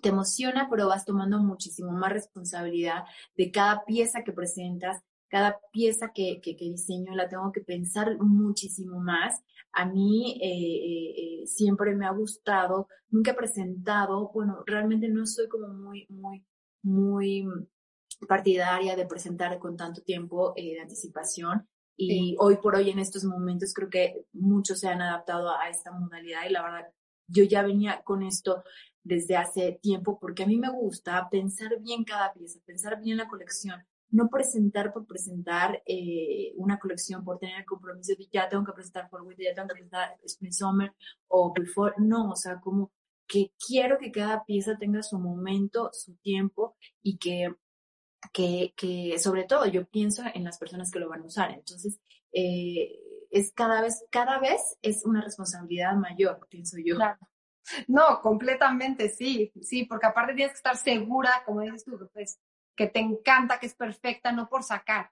te 0.00 0.09
emociona, 0.09 0.68
pero 0.70 0.88
vas 0.88 1.05
tomando 1.05 1.38
muchísimo 1.38 1.92
más 1.92 2.12
responsabilidad 2.12 3.05
de 3.37 3.50
cada 3.50 3.85
pieza 3.85 4.22
que 4.24 4.33
presentas, 4.33 5.02
cada 5.33 5.59
pieza 5.73 6.12
que, 6.14 6.40
que, 6.42 6.55
que, 6.57 6.66
diseño 6.66 7.16
la 7.16 7.29
tengo 7.29 7.51
que 7.51 7.62
pensar 7.62 8.18
muchísimo 8.21 9.01
más 9.01 9.42
a 9.73 9.87
mí 9.87 10.38
eh, 10.40 10.47
eh, 10.47 11.42
eh, 11.42 11.47
siempre 11.47 11.95
me 11.95 12.07
ha 12.07 12.11
gustado, 12.11 12.88
nunca 13.11 13.31
he 13.31 13.35
presentado, 13.35 14.31
bueno, 14.33 14.62
realmente 14.66 15.09
no 15.09 15.25
soy 15.27 15.49
como 15.49 15.68
muy, 15.68 16.07
muy, 16.11 16.45
muy 16.83 17.47
partidaria 18.29 18.95
de 18.97 19.07
presentar 19.07 19.59
con 19.59 19.77
tanto 19.77 20.03
tiempo 20.03 20.53
de 20.55 20.79
anticipación. 20.81 21.66
Y 21.97 22.37
hoy 22.38 22.57
por 22.57 22.75
hoy, 22.75 22.90
en 22.90 22.99
estos 22.99 23.25
momentos, 23.25 23.73
creo 23.75 23.88
que 23.88 24.27
muchos 24.33 24.81
se 24.81 24.88
han 24.88 25.03
adaptado 25.03 25.55
a 25.55 25.68
esta 25.68 25.92
modalidad 25.92 26.40
y 26.49 26.53
la 26.53 26.62
verdad, 26.62 26.88
yo 27.29 27.45
ya 27.45 27.62
venía 27.62 28.03
con 28.03 28.23
esto 28.23 28.64
desde 29.05 29.37
hace 29.37 29.79
tiempo 29.81 30.18
porque 30.18 30.42
a 30.42 30.47
mí 30.47 30.59
me 30.59 30.71
gusta 30.71 31.29
pensar 31.31 31.81
bien 31.81 32.05
cada 32.05 32.33
pieza, 32.33 32.61
pensar 32.64 33.01
bien 33.01 33.18
la 33.18 33.29
colección, 33.29 33.85
no 34.12 34.29
presentar 34.29 34.92
por 34.92 35.07
presentar 35.07 35.83
eh, 35.87 36.53
una 36.57 36.79
colección, 36.79 37.25
por 37.25 37.38
tener 37.38 37.61
el 37.61 37.64
compromiso 37.64 38.14
de 38.16 38.29
ya 38.31 38.48
tengo 38.48 38.64
que 38.64 38.72
presentar 38.72 39.09
For 39.09 39.22
Winter, 39.22 39.46
ya 39.46 39.55
tengo 39.55 39.68
que 39.68 39.75
presentar 39.75 40.16
Spring 40.25 40.53
Summer 40.53 40.92
o 41.29 41.53
Before, 41.53 41.94
no, 41.98 42.31
o 42.31 42.37
sea, 42.37 42.61
como 42.61 42.92
que 43.27 43.53
quiero 43.66 43.98
que 43.98 44.12
cada 44.12 44.44
pieza 44.44 44.77
tenga 44.79 45.03
su 45.03 45.18
momento, 45.18 45.90
su 45.92 46.14
tiempo 46.16 46.77
y 47.03 47.16
que, 47.16 47.55
que, 48.33 48.75
que 48.77 49.18
sobre 49.18 49.44
todo 49.44 49.66
yo 49.66 49.87
pienso 49.87 50.22
en 50.35 50.44
las 50.44 50.59
personas 50.59 50.90
que 50.90 50.98
lo 50.98 51.09
van 51.09 51.22
a 51.22 51.27
usar. 51.27 51.51
Entonces, 51.51 51.98
eh, 52.33 52.98
es 53.31 53.51
cada 53.53 53.81
vez, 53.81 54.05
cada 54.11 54.38
vez 54.38 54.77
es 54.83 55.07
una 55.07 55.22
responsabilidad 55.22 55.94
mayor, 55.96 56.46
pienso 56.51 56.77
yo. 56.85 56.96
Claro. 56.96 57.18
No, 57.88 58.20
completamente 58.20 59.09
sí, 59.09 59.53
sí, 59.62 59.85
porque 59.85 60.07
aparte 60.07 60.35
tienes 60.35 60.53
que 60.53 60.59
estar 60.59 60.77
segura, 60.77 61.42
como 61.46 61.61
dices 61.62 61.85
tú, 61.85 61.98
pues 62.12 62.38
que 62.76 62.87
te 62.87 63.00
encanta, 63.00 63.58
que 63.58 63.66
es 63.66 63.74
perfecta, 63.74 64.32
no 64.32 64.48
por 64.48 64.62
sacar. 64.62 65.11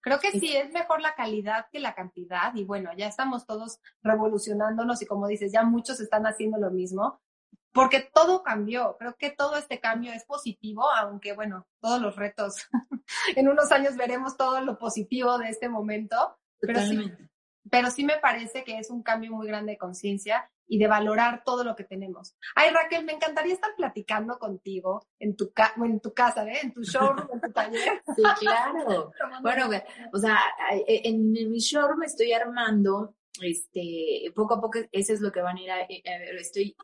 Creo 0.00 0.18
que 0.18 0.32
sí 0.32 0.56
es 0.56 0.72
mejor 0.72 1.00
la 1.00 1.14
calidad 1.14 1.66
que 1.70 1.78
la 1.78 1.94
cantidad 1.94 2.52
y 2.54 2.64
bueno, 2.64 2.90
ya 2.96 3.06
estamos 3.06 3.46
todos 3.46 3.78
revolucionándonos 4.02 5.00
y 5.00 5.06
como 5.06 5.28
dices, 5.28 5.52
ya 5.52 5.62
muchos 5.62 6.00
están 6.00 6.26
haciendo 6.26 6.58
lo 6.58 6.70
mismo 6.70 7.20
porque 7.72 8.10
todo 8.12 8.42
cambió. 8.42 8.96
Creo 8.98 9.16
que 9.16 9.30
todo 9.30 9.56
este 9.56 9.80
cambio 9.80 10.12
es 10.12 10.24
positivo, 10.24 10.90
aunque 10.90 11.34
bueno, 11.34 11.66
todos 11.80 12.00
los 12.00 12.16
retos, 12.16 12.68
en 13.36 13.48
unos 13.48 13.70
años 13.72 13.96
veremos 13.96 14.36
todo 14.36 14.60
lo 14.60 14.78
positivo 14.78 15.38
de 15.38 15.48
este 15.48 15.68
momento, 15.68 16.36
pero 16.60 16.80
sí, 16.80 17.12
pero 17.70 17.90
sí 17.90 18.04
me 18.04 18.18
parece 18.18 18.64
que 18.64 18.78
es 18.78 18.90
un 18.90 19.02
cambio 19.02 19.32
muy 19.32 19.46
grande 19.46 19.72
de 19.72 19.78
conciencia 19.78 20.50
y 20.66 20.78
de 20.78 20.86
valorar 20.86 21.42
todo 21.44 21.64
lo 21.64 21.76
que 21.76 21.84
tenemos. 21.84 22.36
Ay, 22.54 22.70
Raquel, 22.70 23.04
me 23.04 23.12
encantaría 23.12 23.54
estar 23.54 23.74
platicando 23.76 24.38
contigo 24.38 25.06
en 25.18 25.36
tu, 25.36 25.52
en 25.84 26.00
tu 26.00 26.14
casa, 26.14 26.46
¿eh? 26.46 26.58
en 26.62 26.72
tu 26.72 26.82
showroom, 26.82 27.28
en 27.32 27.40
tu 27.40 27.52
taller. 27.52 28.02
Sí, 28.16 28.22
claro. 28.40 29.12
bueno, 29.42 29.68
o 30.12 30.18
sea, 30.18 30.38
e, 30.86 31.08
en, 31.08 31.32
mi 31.32 31.58
showroom 31.58 32.02
estoy 32.02 32.32
armando, 32.32 33.14
este, 33.40 34.32
poco 34.34 34.54
a 34.54 34.60
poco, 34.60 34.78
eso 34.90 35.12
es 35.12 35.20
lo 35.20 35.32
que 35.32 35.40
van 35.40 35.56
a 35.56 35.60
ir 35.60 35.70
a, 35.70 35.76
ver, 35.76 36.36
estoy 36.36 36.76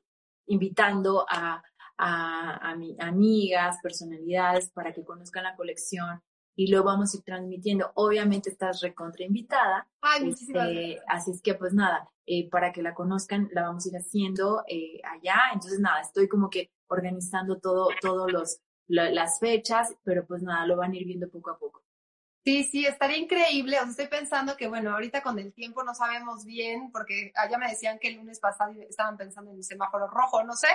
invitando 0.47 1.27
a, 1.29 1.63
a, 1.99 2.71
a, 2.71 2.77
mi, 2.77 2.97
amigas, 3.01 3.79
personalidades 3.83 4.71
para 4.71 4.93
que 4.93 5.05
conozcan 5.05 5.45
la 5.45 5.57
colección, 5.57 6.23
y 6.59 6.67
lo 6.67 6.83
vamos 6.83 7.15
a 7.15 7.19
ir 7.19 7.23
transmitiendo. 7.23 7.93
Obviamente 7.95 8.51
estás 8.51 8.81
recontra 8.81 9.25
invitada. 9.25 9.87
Ay, 10.01 10.31
este, 10.31 11.01
así 11.07 11.31
es 11.31 11.41
que 11.41 11.55
pues 11.55 11.73
nada, 11.73 12.11
eh, 12.27 12.51
para 12.51 12.73
que 12.73 12.83
la 12.83 12.95
conozcan, 12.95 13.49
la 13.53 13.63
vamos 13.63 13.87
a 13.87 13.91
ir 13.91 13.97
haciendo 13.97 14.65
eh, 14.67 15.01
allá. 15.05 15.37
Entonces 15.53 15.79
nada, 15.79 16.01
estoy 16.01 16.27
como 16.27 16.51
que 16.51 16.73
organizando 16.89 17.61
todo, 17.61 17.91
todos 18.01 18.33
los, 18.33 18.59
las 18.89 19.39
fechas, 19.39 19.95
pero 20.03 20.27
pues 20.27 20.43
nada, 20.43 20.67
lo 20.67 20.77
van 20.77 20.91
a 20.91 20.97
ir 20.97 21.07
viendo 21.07 21.31
poco 21.31 21.51
a 21.51 21.59
poco. 21.61 21.85
Sí, 22.45 22.65
sí, 22.65 22.87
estaría 22.87 23.19
increíble. 23.19 23.77
O 23.77 23.83
sea, 23.83 23.91
estoy 23.91 24.09
pensando 24.09 24.57
que, 24.57 24.67
bueno, 24.67 24.91
ahorita 24.91 25.23
con 25.23 25.39
el 25.39 25.53
tiempo 25.53 25.85
no 25.85 25.95
sabemos 25.95 26.45
bien, 26.45 26.91
porque 26.91 27.31
allá 27.37 27.57
me 27.59 27.69
decían 27.69 28.01
que 28.01 28.09
el 28.09 28.17
lunes 28.17 28.41
pasado 28.41 28.73
estaban 28.81 29.17
pensando 29.17 29.53
en 29.53 29.59
el 29.59 29.65
semáforo 29.65 30.09
rojo, 30.09 30.43
no 30.43 30.55
sé, 30.55 30.69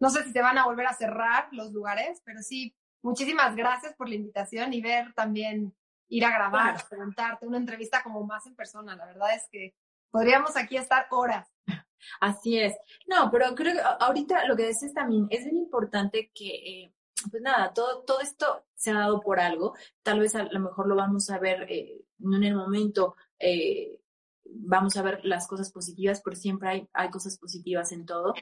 no 0.00 0.08
sé 0.08 0.22
si 0.24 0.32
se 0.32 0.40
van 0.40 0.56
a 0.56 0.64
volver 0.64 0.86
a 0.86 0.94
cerrar 0.94 1.48
los 1.52 1.72
lugares, 1.72 2.22
pero 2.24 2.40
sí, 2.40 2.74
muchísimas 3.02 3.54
gracias 3.56 3.94
por 3.94 4.08
la 4.08 4.14
invitación 4.14 4.72
y 4.72 4.80
ver 4.80 5.12
también, 5.14 5.74
ir 6.08 6.24
a 6.24 6.30
grabar, 6.30 6.76
preguntarte, 6.88 7.46
una 7.46 7.58
entrevista 7.58 8.02
como 8.02 8.24
más 8.24 8.46
en 8.46 8.54
persona. 8.54 8.96
La 8.96 9.06
verdad 9.06 9.34
es 9.34 9.48
que 9.50 9.74
podríamos 10.10 10.56
aquí 10.56 10.76
estar 10.76 11.06
horas. 11.10 11.48
Así 12.20 12.58
es. 12.58 12.74
No, 13.06 13.30
pero 13.30 13.54
creo 13.54 13.74
que 13.74 13.80
ahorita 14.00 14.46
lo 14.46 14.56
que 14.56 14.64
decís 14.64 14.92
también 14.94 15.26
es 15.30 15.44
bien 15.44 15.56
importante 15.56 16.30
que, 16.34 16.48
eh, 16.48 16.94
pues 17.30 17.42
nada, 17.42 17.72
todo, 17.72 18.02
todo 18.02 18.20
esto 18.20 18.64
se 18.74 18.90
ha 18.90 18.94
dado 18.94 19.20
por 19.20 19.40
algo. 19.40 19.74
Tal 20.02 20.20
vez 20.20 20.34
a 20.34 20.44
lo 20.44 20.60
mejor 20.60 20.86
lo 20.86 20.96
vamos 20.96 21.30
a 21.30 21.38
ver 21.38 21.66
eh, 21.70 22.02
no 22.18 22.36
en 22.36 22.44
el 22.44 22.54
momento. 22.54 23.16
Eh, 23.38 24.00
vamos 24.44 24.96
a 24.96 25.02
ver 25.02 25.24
las 25.24 25.46
cosas 25.46 25.72
positivas, 25.72 26.20
pero 26.24 26.36
siempre 26.36 26.68
hay, 26.68 26.88
hay 26.92 27.10
cosas 27.10 27.38
positivas 27.38 27.92
en 27.92 28.06
todo. 28.06 28.34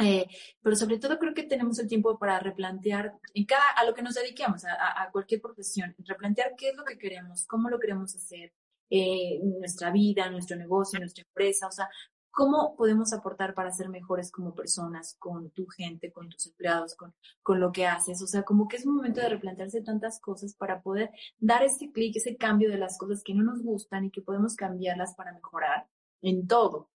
Eh, 0.00 0.26
pero 0.62 0.76
sobre 0.76 0.98
todo 0.98 1.18
creo 1.18 1.34
que 1.34 1.42
tenemos 1.42 1.78
el 1.78 1.86
tiempo 1.86 2.18
para 2.18 2.40
replantear 2.40 3.12
en 3.34 3.44
cada, 3.44 3.70
a 3.76 3.84
lo 3.84 3.94
que 3.94 4.02
nos 4.02 4.14
dediquemos, 4.14 4.64
a, 4.64 5.02
a 5.02 5.10
cualquier 5.10 5.42
profesión, 5.42 5.94
replantear 5.98 6.54
qué 6.56 6.70
es 6.70 6.76
lo 6.76 6.84
que 6.84 6.96
queremos, 6.96 7.46
cómo 7.46 7.68
lo 7.68 7.78
queremos 7.78 8.14
hacer, 8.16 8.52
eh, 8.92 9.38
nuestra 9.42 9.92
vida, 9.92 10.28
nuestro 10.30 10.56
negocio, 10.56 10.98
nuestra 10.98 11.22
empresa, 11.22 11.68
o 11.68 11.70
sea, 11.70 11.88
cómo 12.32 12.74
podemos 12.76 13.12
aportar 13.12 13.54
para 13.54 13.70
ser 13.70 13.88
mejores 13.88 14.32
como 14.32 14.52
personas, 14.54 15.16
con 15.20 15.50
tu 15.50 15.66
gente, 15.66 16.10
con 16.12 16.28
tus 16.28 16.48
empleados, 16.48 16.96
con, 16.96 17.14
con 17.42 17.60
lo 17.60 17.70
que 17.70 17.86
haces. 17.86 18.20
O 18.20 18.26
sea, 18.26 18.42
como 18.42 18.66
que 18.66 18.78
es 18.78 18.86
un 18.86 18.96
momento 18.96 19.20
de 19.20 19.28
replantearse 19.28 19.82
tantas 19.82 20.20
cosas 20.20 20.54
para 20.54 20.82
poder 20.82 21.10
dar 21.38 21.62
ese 21.62 21.92
clic, 21.92 22.16
ese 22.16 22.36
cambio 22.36 22.68
de 22.68 22.78
las 22.78 22.98
cosas 22.98 23.22
que 23.22 23.34
no 23.34 23.44
nos 23.44 23.62
gustan 23.62 24.06
y 24.06 24.10
que 24.10 24.22
podemos 24.22 24.56
cambiarlas 24.56 25.14
para 25.14 25.32
mejorar 25.32 25.86
en 26.22 26.48
todo 26.48 26.88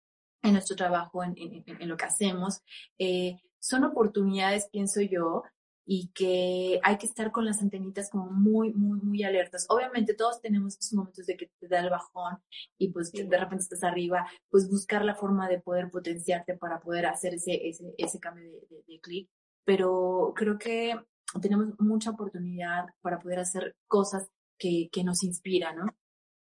en 0.42 0.52
nuestro 0.52 0.76
trabajo, 0.76 1.22
en, 1.22 1.34
en, 1.36 1.88
lo 1.88 1.96
que 1.96 2.04
hacemos, 2.04 2.62
eh, 2.98 3.36
son 3.58 3.84
oportunidades, 3.84 4.68
pienso 4.70 5.00
yo, 5.00 5.44
y 5.84 6.08
que 6.14 6.80
hay 6.82 6.96
que 6.96 7.06
estar 7.06 7.32
con 7.32 7.44
las 7.44 7.60
antenitas 7.60 8.08
como 8.10 8.26
muy, 8.30 8.72
muy, 8.72 9.00
muy 9.00 9.24
alertas. 9.24 9.66
Obviamente 9.68 10.14
todos 10.14 10.40
tenemos 10.40 10.78
esos 10.78 10.92
momentos 10.92 11.26
de 11.26 11.36
que 11.36 11.50
te 11.58 11.68
da 11.68 11.80
el 11.80 11.90
bajón 11.90 12.38
y 12.78 12.88
pues 12.92 13.10
de 13.12 13.36
repente 13.36 13.64
estás 13.64 13.82
arriba, 13.82 14.26
pues 14.48 14.70
buscar 14.70 15.04
la 15.04 15.14
forma 15.14 15.48
de 15.48 15.60
poder 15.60 15.90
potenciarte 15.90 16.56
para 16.56 16.80
poder 16.80 17.06
hacer 17.06 17.34
ese, 17.34 17.68
ese, 17.68 17.94
ese 17.98 18.20
cambio 18.20 18.44
de, 18.44 18.84
de, 18.86 19.00
clic. 19.00 19.28
Pero 19.64 20.32
creo 20.36 20.58
que 20.58 20.98
tenemos 21.40 21.68
mucha 21.78 22.10
oportunidad 22.10 22.86
para 23.00 23.18
poder 23.18 23.40
hacer 23.40 23.74
cosas 23.88 24.28
que, 24.58 24.88
que 24.92 25.02
nos 25.02 25.22
inspiran, 25.24 25.76
¿no? 25.76 25.86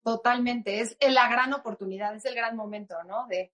Totalmente, 0.03 0.81
es 0.81 0.97
la 1.01 1.29
gran 1.29 1.53
oportunidad, 1.53 2.15
es 2.15 2.25
el 2.25 2.35
gran 2.35 2.57
momento, 2.57 2.95
¿no? 3.05 3.27
De, 3.27 3.53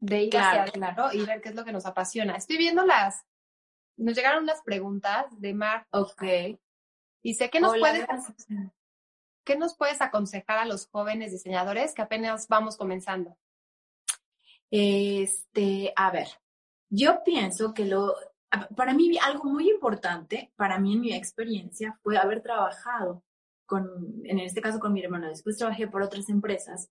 de 0.00 0.22
ir 0.24 0.36
hacia 0.36 0.62
adelante 0.62 1.02
y 1.12 1.24
ver 1.24 1.40
qué 1.40 1.50
es 1.50 1.54
lo 1.54 1.64
que 1.64 1.72
nos 1.72 1.86
apasiona. 1.86 2.34
Estoy 2.34 2.56
viendo 2.56 2.84
las, 2.84 3.24
nos 3.96 4.16
llegaron 4.16 4.42
unas 4.44 4.62
preguntas 4.62 5.26
de 5.38 5.54
Mar. 5.54 5.86
Ok. 5.90 6.22
Dice, 7.22 7.50
¿qué 7.50 7.60
nos, 7.60 7.78
puedes, 7.78 8.06
¿qué 9.44 9.56
nos 9.56 9.76
puedes 9.76 10.00
aconsejar 10.00 10.58
a 10.58 10.64
los 10.64 10.88
jóvenes 10.88 11.32
diseñadores 11.32 11.94
que 11.94 12.02
apenas 12.02 12.48
vamos 12.48 12.78
comenzando? 12.78 13.36
Este, 14.70 15.92
a 15.96 16.10
ver, 16.10 16.28
yo 16.88 17.22
pienso 17.22 17.74
que 17.74 17.84
lo, 17.84 18.16
para 18.74 18.94
mí 18.94 19.18
algo 19.22 19.44
muy 19.44 19.68
importante, 19.68 20.50
para 20.56 20.78
mí 20.78 20.94
en 20.94 21.00
mi 21.00 21.12
experiencia, 21.12 21.98
fue 22.02 22.16
haber 22.16 22.40
trabajado 22.40 23.22
con, 23.66 24.22
en 24.24 24.38
este 24.38 24.62
caso 24.62 24.80
con 24.80 24.94
mi 24.94 25.02
hermano, 25.02 25.28
después 25.28 25.58
trabajé 25.58 25.88
por 25.88 26.02
otras 26.02 26.28
empresas 26.30 26.90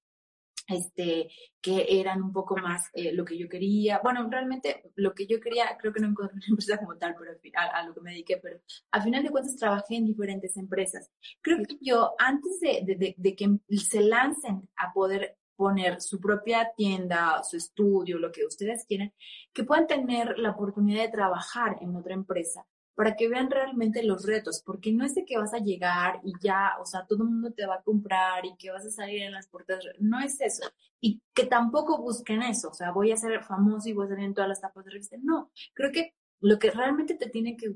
este, 0.69 1.29
que 1.61 1.85
eran 1.99 2.21
un 2.21 2.31
poco 2.31 2.55
más 2.57 2.89
eh, 2.93 3.11
lo 3.13 3.25
que 3.25 3.37
yo 3.37 3.49
quería. 3.49 3.99
Bueno, 4.03 4.27
realmente 4.29 4.91
lo 4.95 5.13
que 5.13 5.27
yo 5.27 5.39
quería, 5.39 5.77
creo 5.79 5.91
que 5.91 5.99
no 5.99 6.07
encontré 6.07 6.37
una 6.37 6.45
empresa 6.47 6.77
como 6.77 6.97
tal, 6.97 7.15
pero 7.17 7.31
a 7.55 7.83
lo 7.83 7.93
que 7.93 8.01
me 8.01 8.11
dediqué, 8.11 8.37
pero 8.37 8.59
al 8.91 9.01
final 9.01 9.23
de 9.23 9.29
cuentas 9.29 9.55
trabajé 9.55 9.95
en 9.95 10.05
diferentes 10.05 10.55
empresas. 10.57 11.09
Creo 11.41 11.57
que 11.59 11.77
yo, 11.81 12.13
antes 12.17 12.59
de, 12.59 12.83
de, 12.85 13.15
de 13.17 13.35
que 13.35 13.59
se 13.77 14.01
lancen 14.01 14.69
a 14.77 14.93
poder 14.93 15.37
poner 15.55 16.01
su 16.01 16.21
propia 16.21 16.71
tienda, 16.77 17.43
su 17.43 17.57
estudio, 17.57 18.17
lo 18.17 18.31
que 18.31 18.45
ustedes 18.45 18.85
quieran, 18.85 19.11
que 19.51 19.65
puedan 19.65 19.87
tener 19.87 20.39
la 20.39 20.51
oportunidad 20.51 21.03
de 21.03 21.11
trabajar 21.11 21.77
en 21.81 21.95
otra 21.97 22.13
empresa 22.13 22.65
para 22.99 23.15
que 23.15 23.29
vean 23.29 23.49
realmente 23.49 24.03
los 24.03 24.25
retos, 24.25 24.61
porque 24.65 24.91
no 24.91 25.05
es 25.05 25.15
de 25.15 25.23
que 25.23 25.37
vas 25.37 25.53
a 25.53 25.59
llegar 25.59 26.19
y 26.21 26.33
ya, 26.41 26.73
o 26.81 26.85
sea, 26.85 27.05
todo 27.07 27.23
el 27.23 27.29
mundo 27.29 27.53
te 27.53 27.65
va 27.65 27.75
a 27.75 27.81
comprar 27.81 28.45
y 28.45 28.57
que 28.57 28.71
vas 28.71 28.85
a 28.85 28.91
salir 28.91 29.21
en 29.21 29.31
las 29.31 29.47
puertas, 29.47 29.85
no 29.99 30.19
es 30.19 30.41
eso. 30.41 30.69
Y 30.99 31.21
que 31.33 31.45
tampoco 31.45 32.01
busquen 32.01 32.41
eso, 32.41 32.67
o 32.67 32.73
sea, 32.73 32.91
voy 32.91 33.13
a 33.13 33.15
ser 33.15 33.41
famoso 33.41 33.87
y 33.87 33.93
voy 33.93 34.05
a 34.05 34.09
salir 34.09 34.25
en 34.25 34.33
todas 34.33 34.49
las 34.49 34.59
tapas 34.59 34.83
de 34.83 34.91
revista. 34.91 35.15
No, 35.23 35.49
creo 35.73 35.93
que 35.93 36.13
lo 36.41 36.59
que 36.59 36.71
realmente 36.71 37.15
te 37.15 37.29
tiene 37.29 37.55
que 37.55 37.73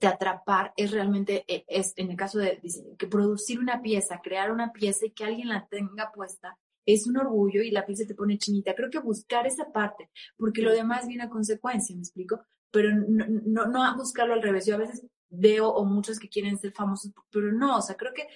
te 0.00 0.08
atrapar 0.08 0.72
es 0.76 0.90
realmente, 0.90 1.44
eh, 1.46 1.64
es, 1.68 1.92
en 1.94 2.10
el 2.10 2.16
caso 2.16 2.40
de 2.40 2.60
que 2.98 3.06
producir 3.06 3.60
una 3.60 3.80
pieza, 3.80 4.20
crear 4.24 4.50
una 4.50 4.72
pieza 4.72 5.06
y 5.06 5.12
que 5.12 5.22
alguien 5.22 5.50
la 5.50 5.68
tenga 5.68 6.10
puesta, 6.10 6.58
es 6.84 7.06
un 7.06 7.16
orgullo 7.16 7.62
y 7.62 7.70
la 7.70 7.86
pieza 7.86 8.08
te 8.08 8.16
pone 8.16 8.38
chinita. 8.38 8.74
Creo 8.74 8.90
que 8.90 8.98
buscar 8.98 9.46
esa 9.46 9.70
parte, 9.70 10.10
porque 10.36 10.62
lo 10.62 10.72
demás 10.72 11.06
viene 11.06 11.22
a 11.22 11.30
consecuencia, 11.30 11.94
¿me 11.94 12.02
explico? 12.02 12.40
Pero 12.72 12.90
no, 12.92 13.26
no, 13.28 13.66
no 13.66 13.84
a 13.84 13.94
buscarlo 13.94 14.34
al 14.34 14.42
revés. 14.42 14.66
Yo 14.66 14.74
a 14.74 14.78
veces 14.78 15.06
veo 15.28 15.68
o 15.68 15.84
muchos 15.84 16.18
que 16.18 16.28
quieren 16.28 16.58
ser 16.58 16.72
famosos, 16.72 17.12
pero 17.30 17.52
no, 17.52 17.78
o 17.78 17.82
sea, 17.82 17.96
creo 17.96 18.12
que 18.12 18.26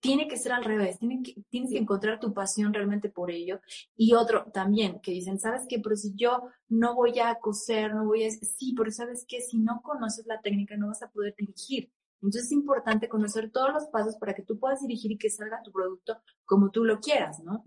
tiene 0.00 0.28
que 0.28 0.36
ser 0.36 0.52
al 0.52 0.64
revés, 0.64 0.98
tiene 0.98 1.22
que, 1.22 1.34
tienes 1.48 1.70
que 1.72 1.78
encontrar 1.78 2.20
tu 2.20 2.32
pasión 2.32 2.72
realmente 2.72 3.08
por 3.08 3.30
ello. 3.30 3.60
Y 3.96 4.14
otro 4.14 4.44
también, 4.52 5.00
que 5.00 5.10
dicen, 5.10 5.40
¿sabes 5.40 5.62
qué? 5.68 5.80
Pero 5.80 5.96
si 5.96 6.14
yo 6.14 6.44
no 6.68 6.94
voy 6.94 7.18
a 7.18 7.34
coser, 7.36 7.94
no 7.94 8.04
voy 8.04 8.24
a... 8.24 8.30
Sí, 8.30 8.74
pero 8.76 8.90
¿sabes 8.92 9.24
qué? 9.26 9.40
Si 9.40 9.58
no 9.58 9.80
conoces 9.82 10.26
la 10.26 10.40
técnica, 10.40 10.76
no 10.76 10.88
vas 10.88 11.02
a 11.02 11.10
poder 11.10 11.34
dirigir. 11.36 11.90
Entonces 12.22 12.44
es 12.44 12.52
importante 12.52 13.08
conocer 13.08 13.50
todos 13.50 13.72
los 13.72 13.86
pasos 13.86 14.16
para 14.16 14.34
que 14.34 14.42
tú 14.42 14.58
puedas 14.58 14.80
dirigir 14.80 15.12
y 15.12 15.18
que 15.18 15.30
salga 15.30 15.62
tu 15.62 15.72
producto 15.72 16.20
como 16.44 16.70
tú 16.70 16.84
lo 16.84 17.00
quieras, 17.00 17.40
¿no? 17.40 17.64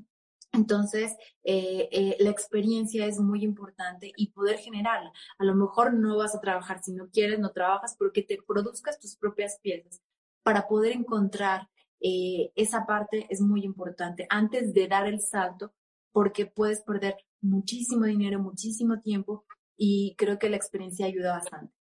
Entonces, 0.51 1.15
eh, 1.43 1.89
eh, 1.91 2.17
la 2.19 2.31
experiencia 2.31 3.05
es 3.05 3.19
muy 3.19 3.43
importante 3.43 4.11
y 4.15 4.31
poder 4.31 4.57
generarla. 4.57 5.11
A 5.37 5.45
lo 5.45 5.55
mejor 5.55 5.93
no 5.93 6.17
vas 6.17 6.35
a 6.35 6.41
trabajar 6.41 6.81
si 6.83 6.93
no 6.93 7.09
quieres, 7.09 7.39
no 7.39 7.51
trabajas, 7.51 7.95
porque 7.97 8.23
te 8.23 8.39
produzcas 8.45 8.99
tus 8.99 9.15
propias 9.15 9.59
piezas. 9.61 10.01
Para 10.43 10.67
poder 10.67 10.93
encontrar 10.93 11.69
eh, 12.01 12.51
esa 12.55 12.85
parte 12.85 13.27
es 13.29 13.41
muy 13.41 13.63
importante 13.63 14.25
antes 14.29 14.73
de 14.73 14.87
dar 14.87 15.07
el 15.07 15.21
salto, 15.21 15.73
porque 16.11 16.45
puedes 16.45 16.81
perder 16.81 17.17
muchísimo 17.41 18.05
dinero, 18.05 18.39
muchísimo 18.39 18.99
tiempo 19.01 19.45
y 19.77 20.15
creo 20.17 20.39
que 20.39 20.49
la 20.49 20.57
experiencia 20.57 21.05
ayuda 21.05 21.33
bastante. 21.33 21.78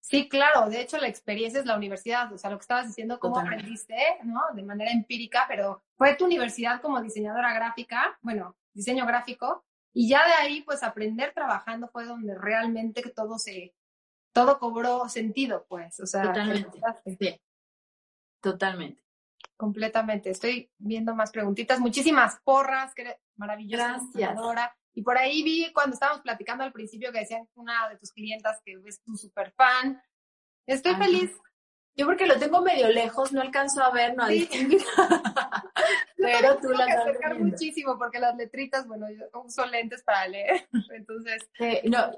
Sí, 0.00 0.28
claro, 0.28 0.68
de 0.68 0.80
hecho 0.80 0.98
la 0.98 1.08
experiencia 1.08 1.60
es 1.60 1.66
la 1.66 1.76
universidad, 1.76 2.32
o 2.32 2.38
sea, 2.38 2.50
lo 2.50 2.58
que 2.58 2.62
estabas 2.62 2.86
diciendo, 2.86 3.18
cómo 3.18 3.38
aprendiste, 3.38 3.96
¿no? 4.24 4.40
De 4.54 4.62
manera 4.62 4.90
empírica, 4.90 5.44
pero 5.48 5.82
fue 5.96 6.14
tu 6.16 6.24
universidad 6.24 6.80
como 6.80 7.00
diseñadora 7.02 7.54
gráfica, 7.54 8.18
bueno, 8.22 8.56
diseño 8.72 9.06
gráfico, 9.06 9.64
y 9.98 10.10
ya 10.10 10.26
de 10.26 10.34
ahí, 10.34 10.60
pues 10.60 10.82
aprender 10.82 11.32
trabajando 11.32 11.88
fue 11.88 12.04
donde 12.04 12.34
realmente 12.34 13.02
todo 13.14 13.38
se, 13.38 13.74
todo 14.30 14.58
cobró 14.58 15.08
sentido, 15.08 15.64
pues, 15.70 15.98
o 16.00 16.06
sea. 16.06 16.24
Totalmente. 16.24 16.78
Sí. 17.18 17.40
Totalmente. 18.42 19.02
Completamente. 19.56 20.28
Estoy 20.28 20.70
viendo 20.76 21.14
más 21.14 21.32
preguntitas. 21.32 21.80
Muchísimas 21.80 22.38
porras, 22.44 22.94
que 22.94 23.16
maravillosa. 23.36 23.98
Gracias. 24.12 24.38
Y 24.96 25.02
por 25.02 25.16
ahí 25.18 25.42
vi 25.42 25.72
cuando 25.72 25.94
estábamos 25.94 26.22
platicando 26.22 26.64
al 26.64 26.72
principio 26.72 27.12
que 27.12 27.20
decían 27.20 27.48
una 27.54 27.88
de 27.88 27.98
tus 27.98 28.10
clientas 28.12 28.60
que 28.64 28.80
es 28.84 29.02
tu 29.02 29.16
super 29.16 29.52
fan. 29.52 30.02
Estoy 30.66 30.94
feliz. 30.96 31.30
Yo 31.94 32.06
porque 32.06 32.26
lo 32.26 32.38
tengo 32.38 32.60
medio 32.62 32.88
lejos, 32.88 33.32
no 33.32 33.40
alcanzo 33.40 33.82
a 33.82 33.90
ver, 33.90 34.16
no 34.16 34.24
a 34.24 34.28
distinguir. 34.28 34.82
Pero 36.16 36.58
tú 36.58 36.70
las 36.70 36.88
acercar 36.96 37.38
muchísimo 37.38 37.98
porque 37.98 38.18
las 38.18 38.36
letritas, 38.36 38.86
bueno, 38.86 39.06
yo 39.10 39.26
uso 39.44 39.64
lentes 39.66 40.02
para 40.02 40.26
leer. 40.26 40.68
Entonces. 40.90 41.48
no, 41.84 42.10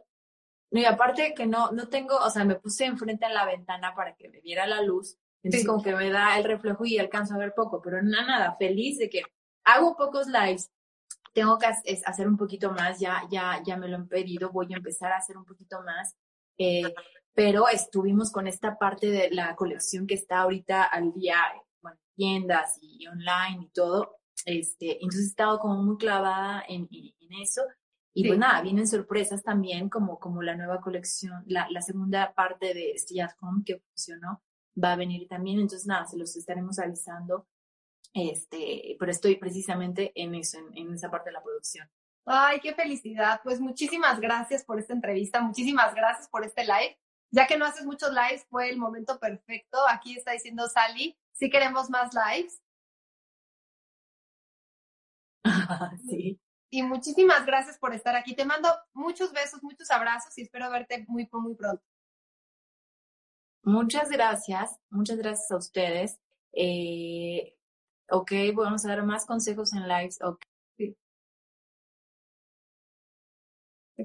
no, 0.71 0.81
y 0.81 0.85
aparte 0.85 1.35
que 1.35 1.47
no, 1.47 1.73
no 1.73 1.89
tengo, 1.89 2.17
o 2.17 2.31
sea, 2.31 2.45
me 2.45 2.55
puse 2.55 2.85
enfrente 2.85 3.27
a 3.27 3.31
la 3.31 3.45
ventana 3.45 3.95
para 3.95 4.15
que 4.15 4.29
me 4.29 4.41
viera 4.41 4.67
la 4.67 4.83
luz 4.83 5.19
entonces 5.43 5.67
como 5.67 5.83
que 5.83 5.95
me 5.95 6.11
da 6.11 6.37
el 6.39 6.45
reflejo 6.45 6.85
y 6.85 6.99
alcanzo 6.99 7.35
a 7.35 7.39
ver 7.39 7.55
poco, 7.55 7.81
pero 7.81 8.03
nada, 8.03 8.27
nada, 8.27 8.57
feliz 8.59 8.99
de 8.99 9.09
que 9.09 9.23
hago 9.65 9.97
pocos 9.97 10.27
lives. 10.27 10.71
Tengo 11.33 11.59
que 11.59 11.67
hacer 11.67 12.29
un 12.29 12.37
poquito 12.37 12.73
más, 12.73 12.99
ya, 12.99 13.23
ya, 13.31 13.63
ya 13.65 13.77
me 13.77 13.89
lo 13.89 13.97
han 13.97 14.09
pedido, 14.09 14.51
voy 14.51 14.73
a 14.73 14.77
empezar 14.77 15.13
a 15.13 15.19
hacer 15.19 15.37
un 15.37 15.45
poquito 15.45 15.83
más. 15.83 16.17
Eh, 16.59 16.95
pero 17.35 17.69
estuvimos 17.69 18.33
con 18.33 18.47
esta 18.47 18.79
parte 18.79 19.11
de 19.11 19.31
la 19.31 19.55
colección 19.55 20.07
que 20.07 20.15
está 20.15 20.41
ahorita 20.41 20.83
al 20.83 21.13
día, 21.13 21.37
bueno, 21.81 21.99
tiendas 22.17 22.79
y 22.81 23.07
online 23.07 23.67
y 23.67 23.69
todo. 23.69 24.17
Este, 24.45 24.95
entonces 24.95 25.23
he 25.23 25.29
estado 25.29 25.59
como 25.59 25.83
muy 25.83 25.97
clavada 25.97 26.65
en, 26.69 26.89
en, 26.91 27.33
eso. 27.41 27.63
Y 28.15 28.27
pues 28.27 28.39
nada, 28.39 28.63
vienen 28.63 28.89
sorpresas 28.89 29.45
también, 29.45 29.89
como, 29.89 30.19
como 30.19 30.43
la 30.43 30.57
nueva 30.57 30.81
colección, 30.81 31.45
la, 31.47 31.69
la 31.71 31.83
segunda 31.83 32.35
parte 32.35 32.75
de 32.75 32.93
Stay 32.93 33.21
at 33.21 33.31
Home 33.41 33.63
que 33.65 33.79
funcionó 33.79 34.43
va 34.83 34.93
a 34.93 34.97
venir 34.97 35.29
también. 35.29 35.61
Entonces, 35.61 35.87
nada, 35.87 36.07
se 36.07 36.17
los 36.17 36.35
estaremos 36.37 36.79
avisando. 36.79 37.47
Este, 38.15 38.97
pero 38.99 39.11
estoy 39.11 39.37
precisamente 39.37 40.13
en 40.15 40.35
eso, 40.35 40.59
en, 40.75 40.95
esa 40.95 41.11
parte 41.11 41.31
de 41.31 41.35
la 41.35 41.43
producción. 41.43 41.89
Ay, 42.25 42.61
qué 42.61 42.75
felicidad. 42.75 43.41
Pues 43.43 43.61
muchísimas 43.61 44.21
gracias 44.21 44.65
por 44.65 44.79
esta 44.79 44.93
entrevista, 44.93 45.41
muchísimas 45.41 45.95
gracias 45.95 46.29
por 46.29 46.45
este 46.45 46.65
live. 46.65 46.99
Ya 47.31 47.47
que 47.47 47.59
no 47.59 47.67
haces 47.67 47.85
muchos 47.85 48.11
lives, 48.11 48.47
fue 48.49 48.71
el 48.71 48.79
momento 48.79 49.19
perfecto. 49.19 49.79
Aquí 49.89 50.17
está 50.17 50.33
diciendo 50.33 50.67
Sally, 50.69 51.17
si 51.33 51.51
queremos 51.51 51.91
más 51.91 52.11
lives. 52.15 52.63
sí. 56.09 56.41
Y 56.71 56.83
muchísimas 56.83 57.47
gracias 57.47 57.79
por 57.79 57.95
estar 57.95 58.15
aquí. 58.17 58.35
Te 58.35 58.45
mando 58.45 58.69
muchos 58.93 59.33
besos, 59.33 59.63
muchos 59.63 59.91
abrazos 59.91 60.37
y 60.37 60.43
espero 60.43 60.71
verte 60.71 61.05
muy, 61.09 61.29
muy 61.33 61.55
pronto. 61.55 61.83
Muchas 63.63 64.09
gracias, 64.11 64.79
muchas 64.91 65.19
gracias 65.19 65.51
a 65.51 65.57
ustedes. 65.57 66.19
Eh, 66.53 67.58
ok, 68.11 68.33
vamos 68.55 68.85
a 68.85 68.89
dar 68.89 69.05
más 69.05 69.27
consejos 69.27 69.73
en 69.75 69.89
lives. 69.89 70.19
Ok. 70.23 70.43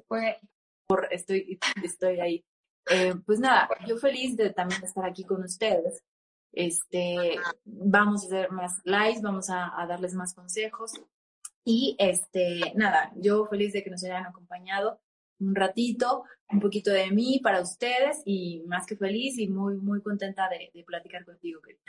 fue. 0.07 0.39
Por, 0.87 1.07
estoy, 1.11 1.59
estoy 1.83 2.19
ahí. 2.19 2.45
Eh, 2.89 3.13
pues 3.25 3.39
nada, 3.39 3.69
yo 3.87 3.97
feliz 3.97 4.35
de 4.35 4.49
también 4.51 4.83
estar 4.83 5.05
aquí 5.05 5.23
con 5.23 5.43
ustedes. 5.43 6.03
Este, 6.51 7.35
vamos 7.63 8.23
a 8.23 8.25
hacer 8.27 8.51
más 8.51 8.81
lives, 8.83 9.21
vamos 9.21 9.49
a, 9.49 9.79
a 9.81 9.87
darles 9.87 10.13
más 10.13 10.33
consejos. 10.33 10.91
Y 11.65 11.95
este, 11.97 12.73
nada, 12.75 13.11
yo 13.15 13.45
feliz 13.47 13.73
de 13.73 13.83
que 13.83 13.89
nos 13.89 14.03
hayan 14.03 14.25
acompañado 14.25 14.99
un 15.39 15.55
ratito, 15.55 16.23
un 16.49 16.59
poquito 16.59 16.91
de 16.91 17.11
mí 17.11 17.39
para 17.43 17.61
ustedes 17.61 18.21
y 18.25 18.63
más 18.67 18.85
que 18.85 18.95
feliz 18.95 19.37
y 19.37 19.47
muy, 19.47 19.75
muy 19.77 20.01
contenta 20.01 20.49
de, 20.49 20.71
platicar 20.85 21.25
contigo, 21.25 21.61
querida. 21.61 21.81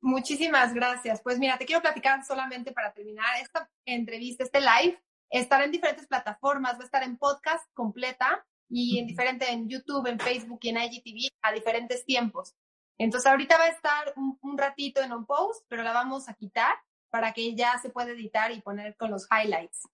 Muchísimas 0.00 0.74
gracias. 0.74 1.20
Pues 1.22 1.38
mira, 1.38 1.58
te 1.58 1.66
quiero 1.66 1.82
platicar 1.82 2.24
solamente 2.24 2.72
para 2.72 2.92
terminar 2.92 3.26
esta 3.40 3.68
entrevista, 3.84 4.44
este 4.44 4.60
live. 4.60 5.02
Estará 5.30 5.64
en 5.64 5.72
diferentes 5.72 6.06
plataformas, 6.06 6.78
va 6.78 6.82
a 6.82 6.84
estar 6.84 7.02
en 7.02 7.16
podcast 7.18 7.64
completa 7.74 8.46
y 8.68 8.98
en 8.98 9.06
diferente 9.06 9.50
en 9.50 9.68
YouTube, 9.68 10.06
en 10.06 10.20
Facebook 10.20 10.60
y 10.62 10.68
en 10.68 10.76
IGTV 10.76 11.28
a 11.42 11.52
diferentes 11.52 12.04
tiempos. 12.04 12.54
Entonces 12.98 13.30
ahorita 13.30 13.58
va 13.58 13.64
a 13.64 13.68
estar 13.68 14.12
un, 14.16 14.38
un 14.42 14.56
ratito 14.56 15.02
en 15.02 15.12
un 15.12 15.26
post, 15.26 15.64
pero 15.68 15.82
la 15.82 15.92
vamos 15.92 16.28
a 16.28 16.34
quitar 16.34 16.76
para 17.10 17.32
que 17.32 17.54
ya 17.54 17.78
se 17.78 17.90
pueda 17.90 18.10
editar 18.10 18.52
y 18.52 18.60
poner 18.60 18.96
con 18.96 19.10
los 19.10 19.26
highlights. 19.30 19.88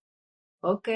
Ok, 0.60 0.88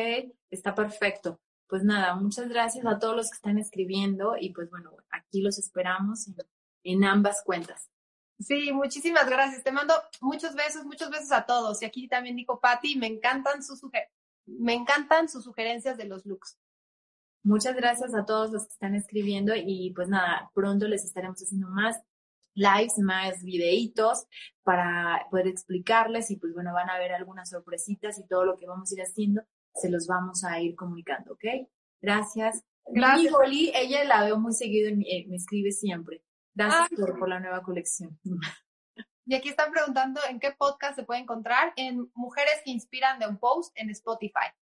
está 0.51 0.75
perfecto 0.75 1.41
pues 1.69 1.83
nada, 1.83 2.15
muchas 2.15 2.49
gracias 2.49 2.85
a 2.87 2.99
todos 2.99 3.17
los 3.17 3.31
que 3.31 3.37
están 3.37 3.59
escribiendo 3.59 4.37
y 4.39 4.53
pues 4.53 4.71
bueno, 4.71 4.93
aquí 5.11 5.41
los 5.41 5.59
esperamos 5.59 6.29
en, 6.85 7.05
ambas 7.05 7.43
cuentas. 7.45 7.91
Sí, 8.39 8.73
muchísimas 8.73 9.29
gracias. 9.29 9.63
Te 9.63 9.73
mando 9.73 9.95
muchos 10.21 10.55
besos, 10.55 10.85
muchos 10.85 11.11
besos 11.11 11.33
a 11.33 11.47
todos. 11.47 11.81
Y 11.83 11.87
aquí 11.87 12.09
también 12.09 12.37
dijo 12.37 12.61
Patti, 12.61 12.97
me 12.97 13.07
encantan 13.07 13.63
sus 13.63 13.81
me 14.47 14.75
encantan 14.75 15.29
sus 15.29 15.45
sugerencias 15.45 15.97
de 15.97 16.05
los 16.05 16.25
looks. 16.27 16.59
Muchas 17.43 17.77
gracias 17.77 18.15
a 18.15 18.25
todos 18.25 18.51
los 18.51 18.67
que 18.67 18.73
están 18.73 18.95
escribiendo 18.95 19.55
y 19.55 19.93
pues 19.95 20.09
nada, 20.09 20.51
pronto 20.55 20.89
les 20.89 21.05
estaremos 21.05 21.41
haciendo 21.41 21.69
más 21.69 22.01
lives, 22.55 22.99
más 22.99 23.43
videitos 23.43 24.27
para 24.65 25.27
poder 25.31 25.47
explicarles 25.47 26.31
y 26.31 26.37
pues 26.37 26.55
bueno, 26.55 26.73
van 26.73 26.91
a 26.91 26.99
ver 26.99 27.13
algunas 27.13 27.51
sorpresitas 27.51 28.19
y 28.19 28.27
todo 28.27 28.45
lo 28.45 28.57
que 28.57 28.67
vamos 28.67 28.91
a 28.91 28.95
ir 28.95 29.03
haciendo 29.03 29.43
se 29.75 29.91
los 29.91 30.07
vamos 30.07 30.43
a 30.43 30.61
ir 30.61 30.75
comunicando, 30.75 31.35
¿ok? 31.35 31.45
Gracias. 32.01 32.65
Gracias. 32.87 33.33
Mi 33.49 33.71
ella 33.75 34.05
la 34.05 34.25
veo 34.25 34.39
muy 34.39 34.53
seguido, 34.53 34.91
y 34.91 35.27
me 35.27 35.37
escribe 35.37 35.71
siempre. 35.73 36.23
Gracias 36.57 36.99
por, 36.99 37.19
por, 37.19 37.29
la 37.29 37.41
nueva 37.41 37.63
colección. 37.63 38.19
Y 39.29 39.35
aquí 39.35 39.49
están 39.49 39.73
preguntando 39.73 40.21
en 40.31 40.39
qué 40.39 40.53
podcast 40.53 40.95
se 40.95 41.03
puede 41.03 41.21
encontrar. 41.21 41.73
En 41.75 42.09
Mujeres 42.15 42.63
que 42.65 42.71
Inspiran 42.71 43.19
de 43.19 43.27
un 43.27 43.39
Post 43.39 43.73
en 43.75 43.91
Spotify. 43.91 44.55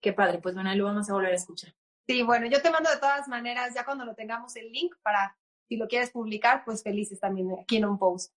Qué 0.00 0.12
padre, 0.12 0.40
pues 0.40 0.56
bueno, 0.56 0.70
ahí 0.70 0.76
lo 0.76 0.86
vamos 0.86 1.08
a 1.08 1.12
volver 1.12 1.30
a 1.30 1.36
escuchar. 1.36 1.72
Sí, 2.06 2.22
bueno, 2.24 2.46
yo 2.46 2.60
te 2.60 2.70
mando 2.70 2.90
de 2.90 2.98
todas 2.98 3.28
maneras, 3.28 3.72
ya 3.72 3.84
cuando 3.84 4.04
lo 4.04 4.16
tengamos 4.16 4.56
el 4.56 4.72
link 4.72 4.94
para, 5.02 5.38
si 5.68 5.76
lo 5.76 5.86
quieres 5.86 6.10
publicar, 6.10 6.64
pues 6.64 6.82
felices 6.82 7.20
también 7.20 7.56
aquí 7.62 7.76
en 7.76 7.86
un 7.86 7.96
post. 7.96 8.34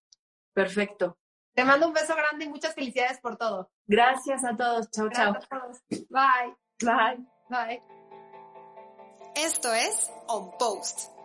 Perfecto. 0.54 1.18
Te 1.54 1.64
mando 1.64 1.88
un 1.88 1.92
beso 1.92 2.14
grande 2.14 2.44
y 2.44 2.48
muchas 2.48 2.74
felicidades 2.74 3.18
por 3.20 3.36
todo. 3.36 3.70
Gracias 3.86 4.44
a 4.44 4.56
todos. 4.56 4.88
Chao, 4.92 5.10
chao. 5.10 5.34
Bye. 6.08 6.56
Bye. 6.80 7.26
Bye. 7.50 7.82
Esto 9.34 9.74
es 9.74 10.10
On 10.28 10.56
Post. 10.56 11.17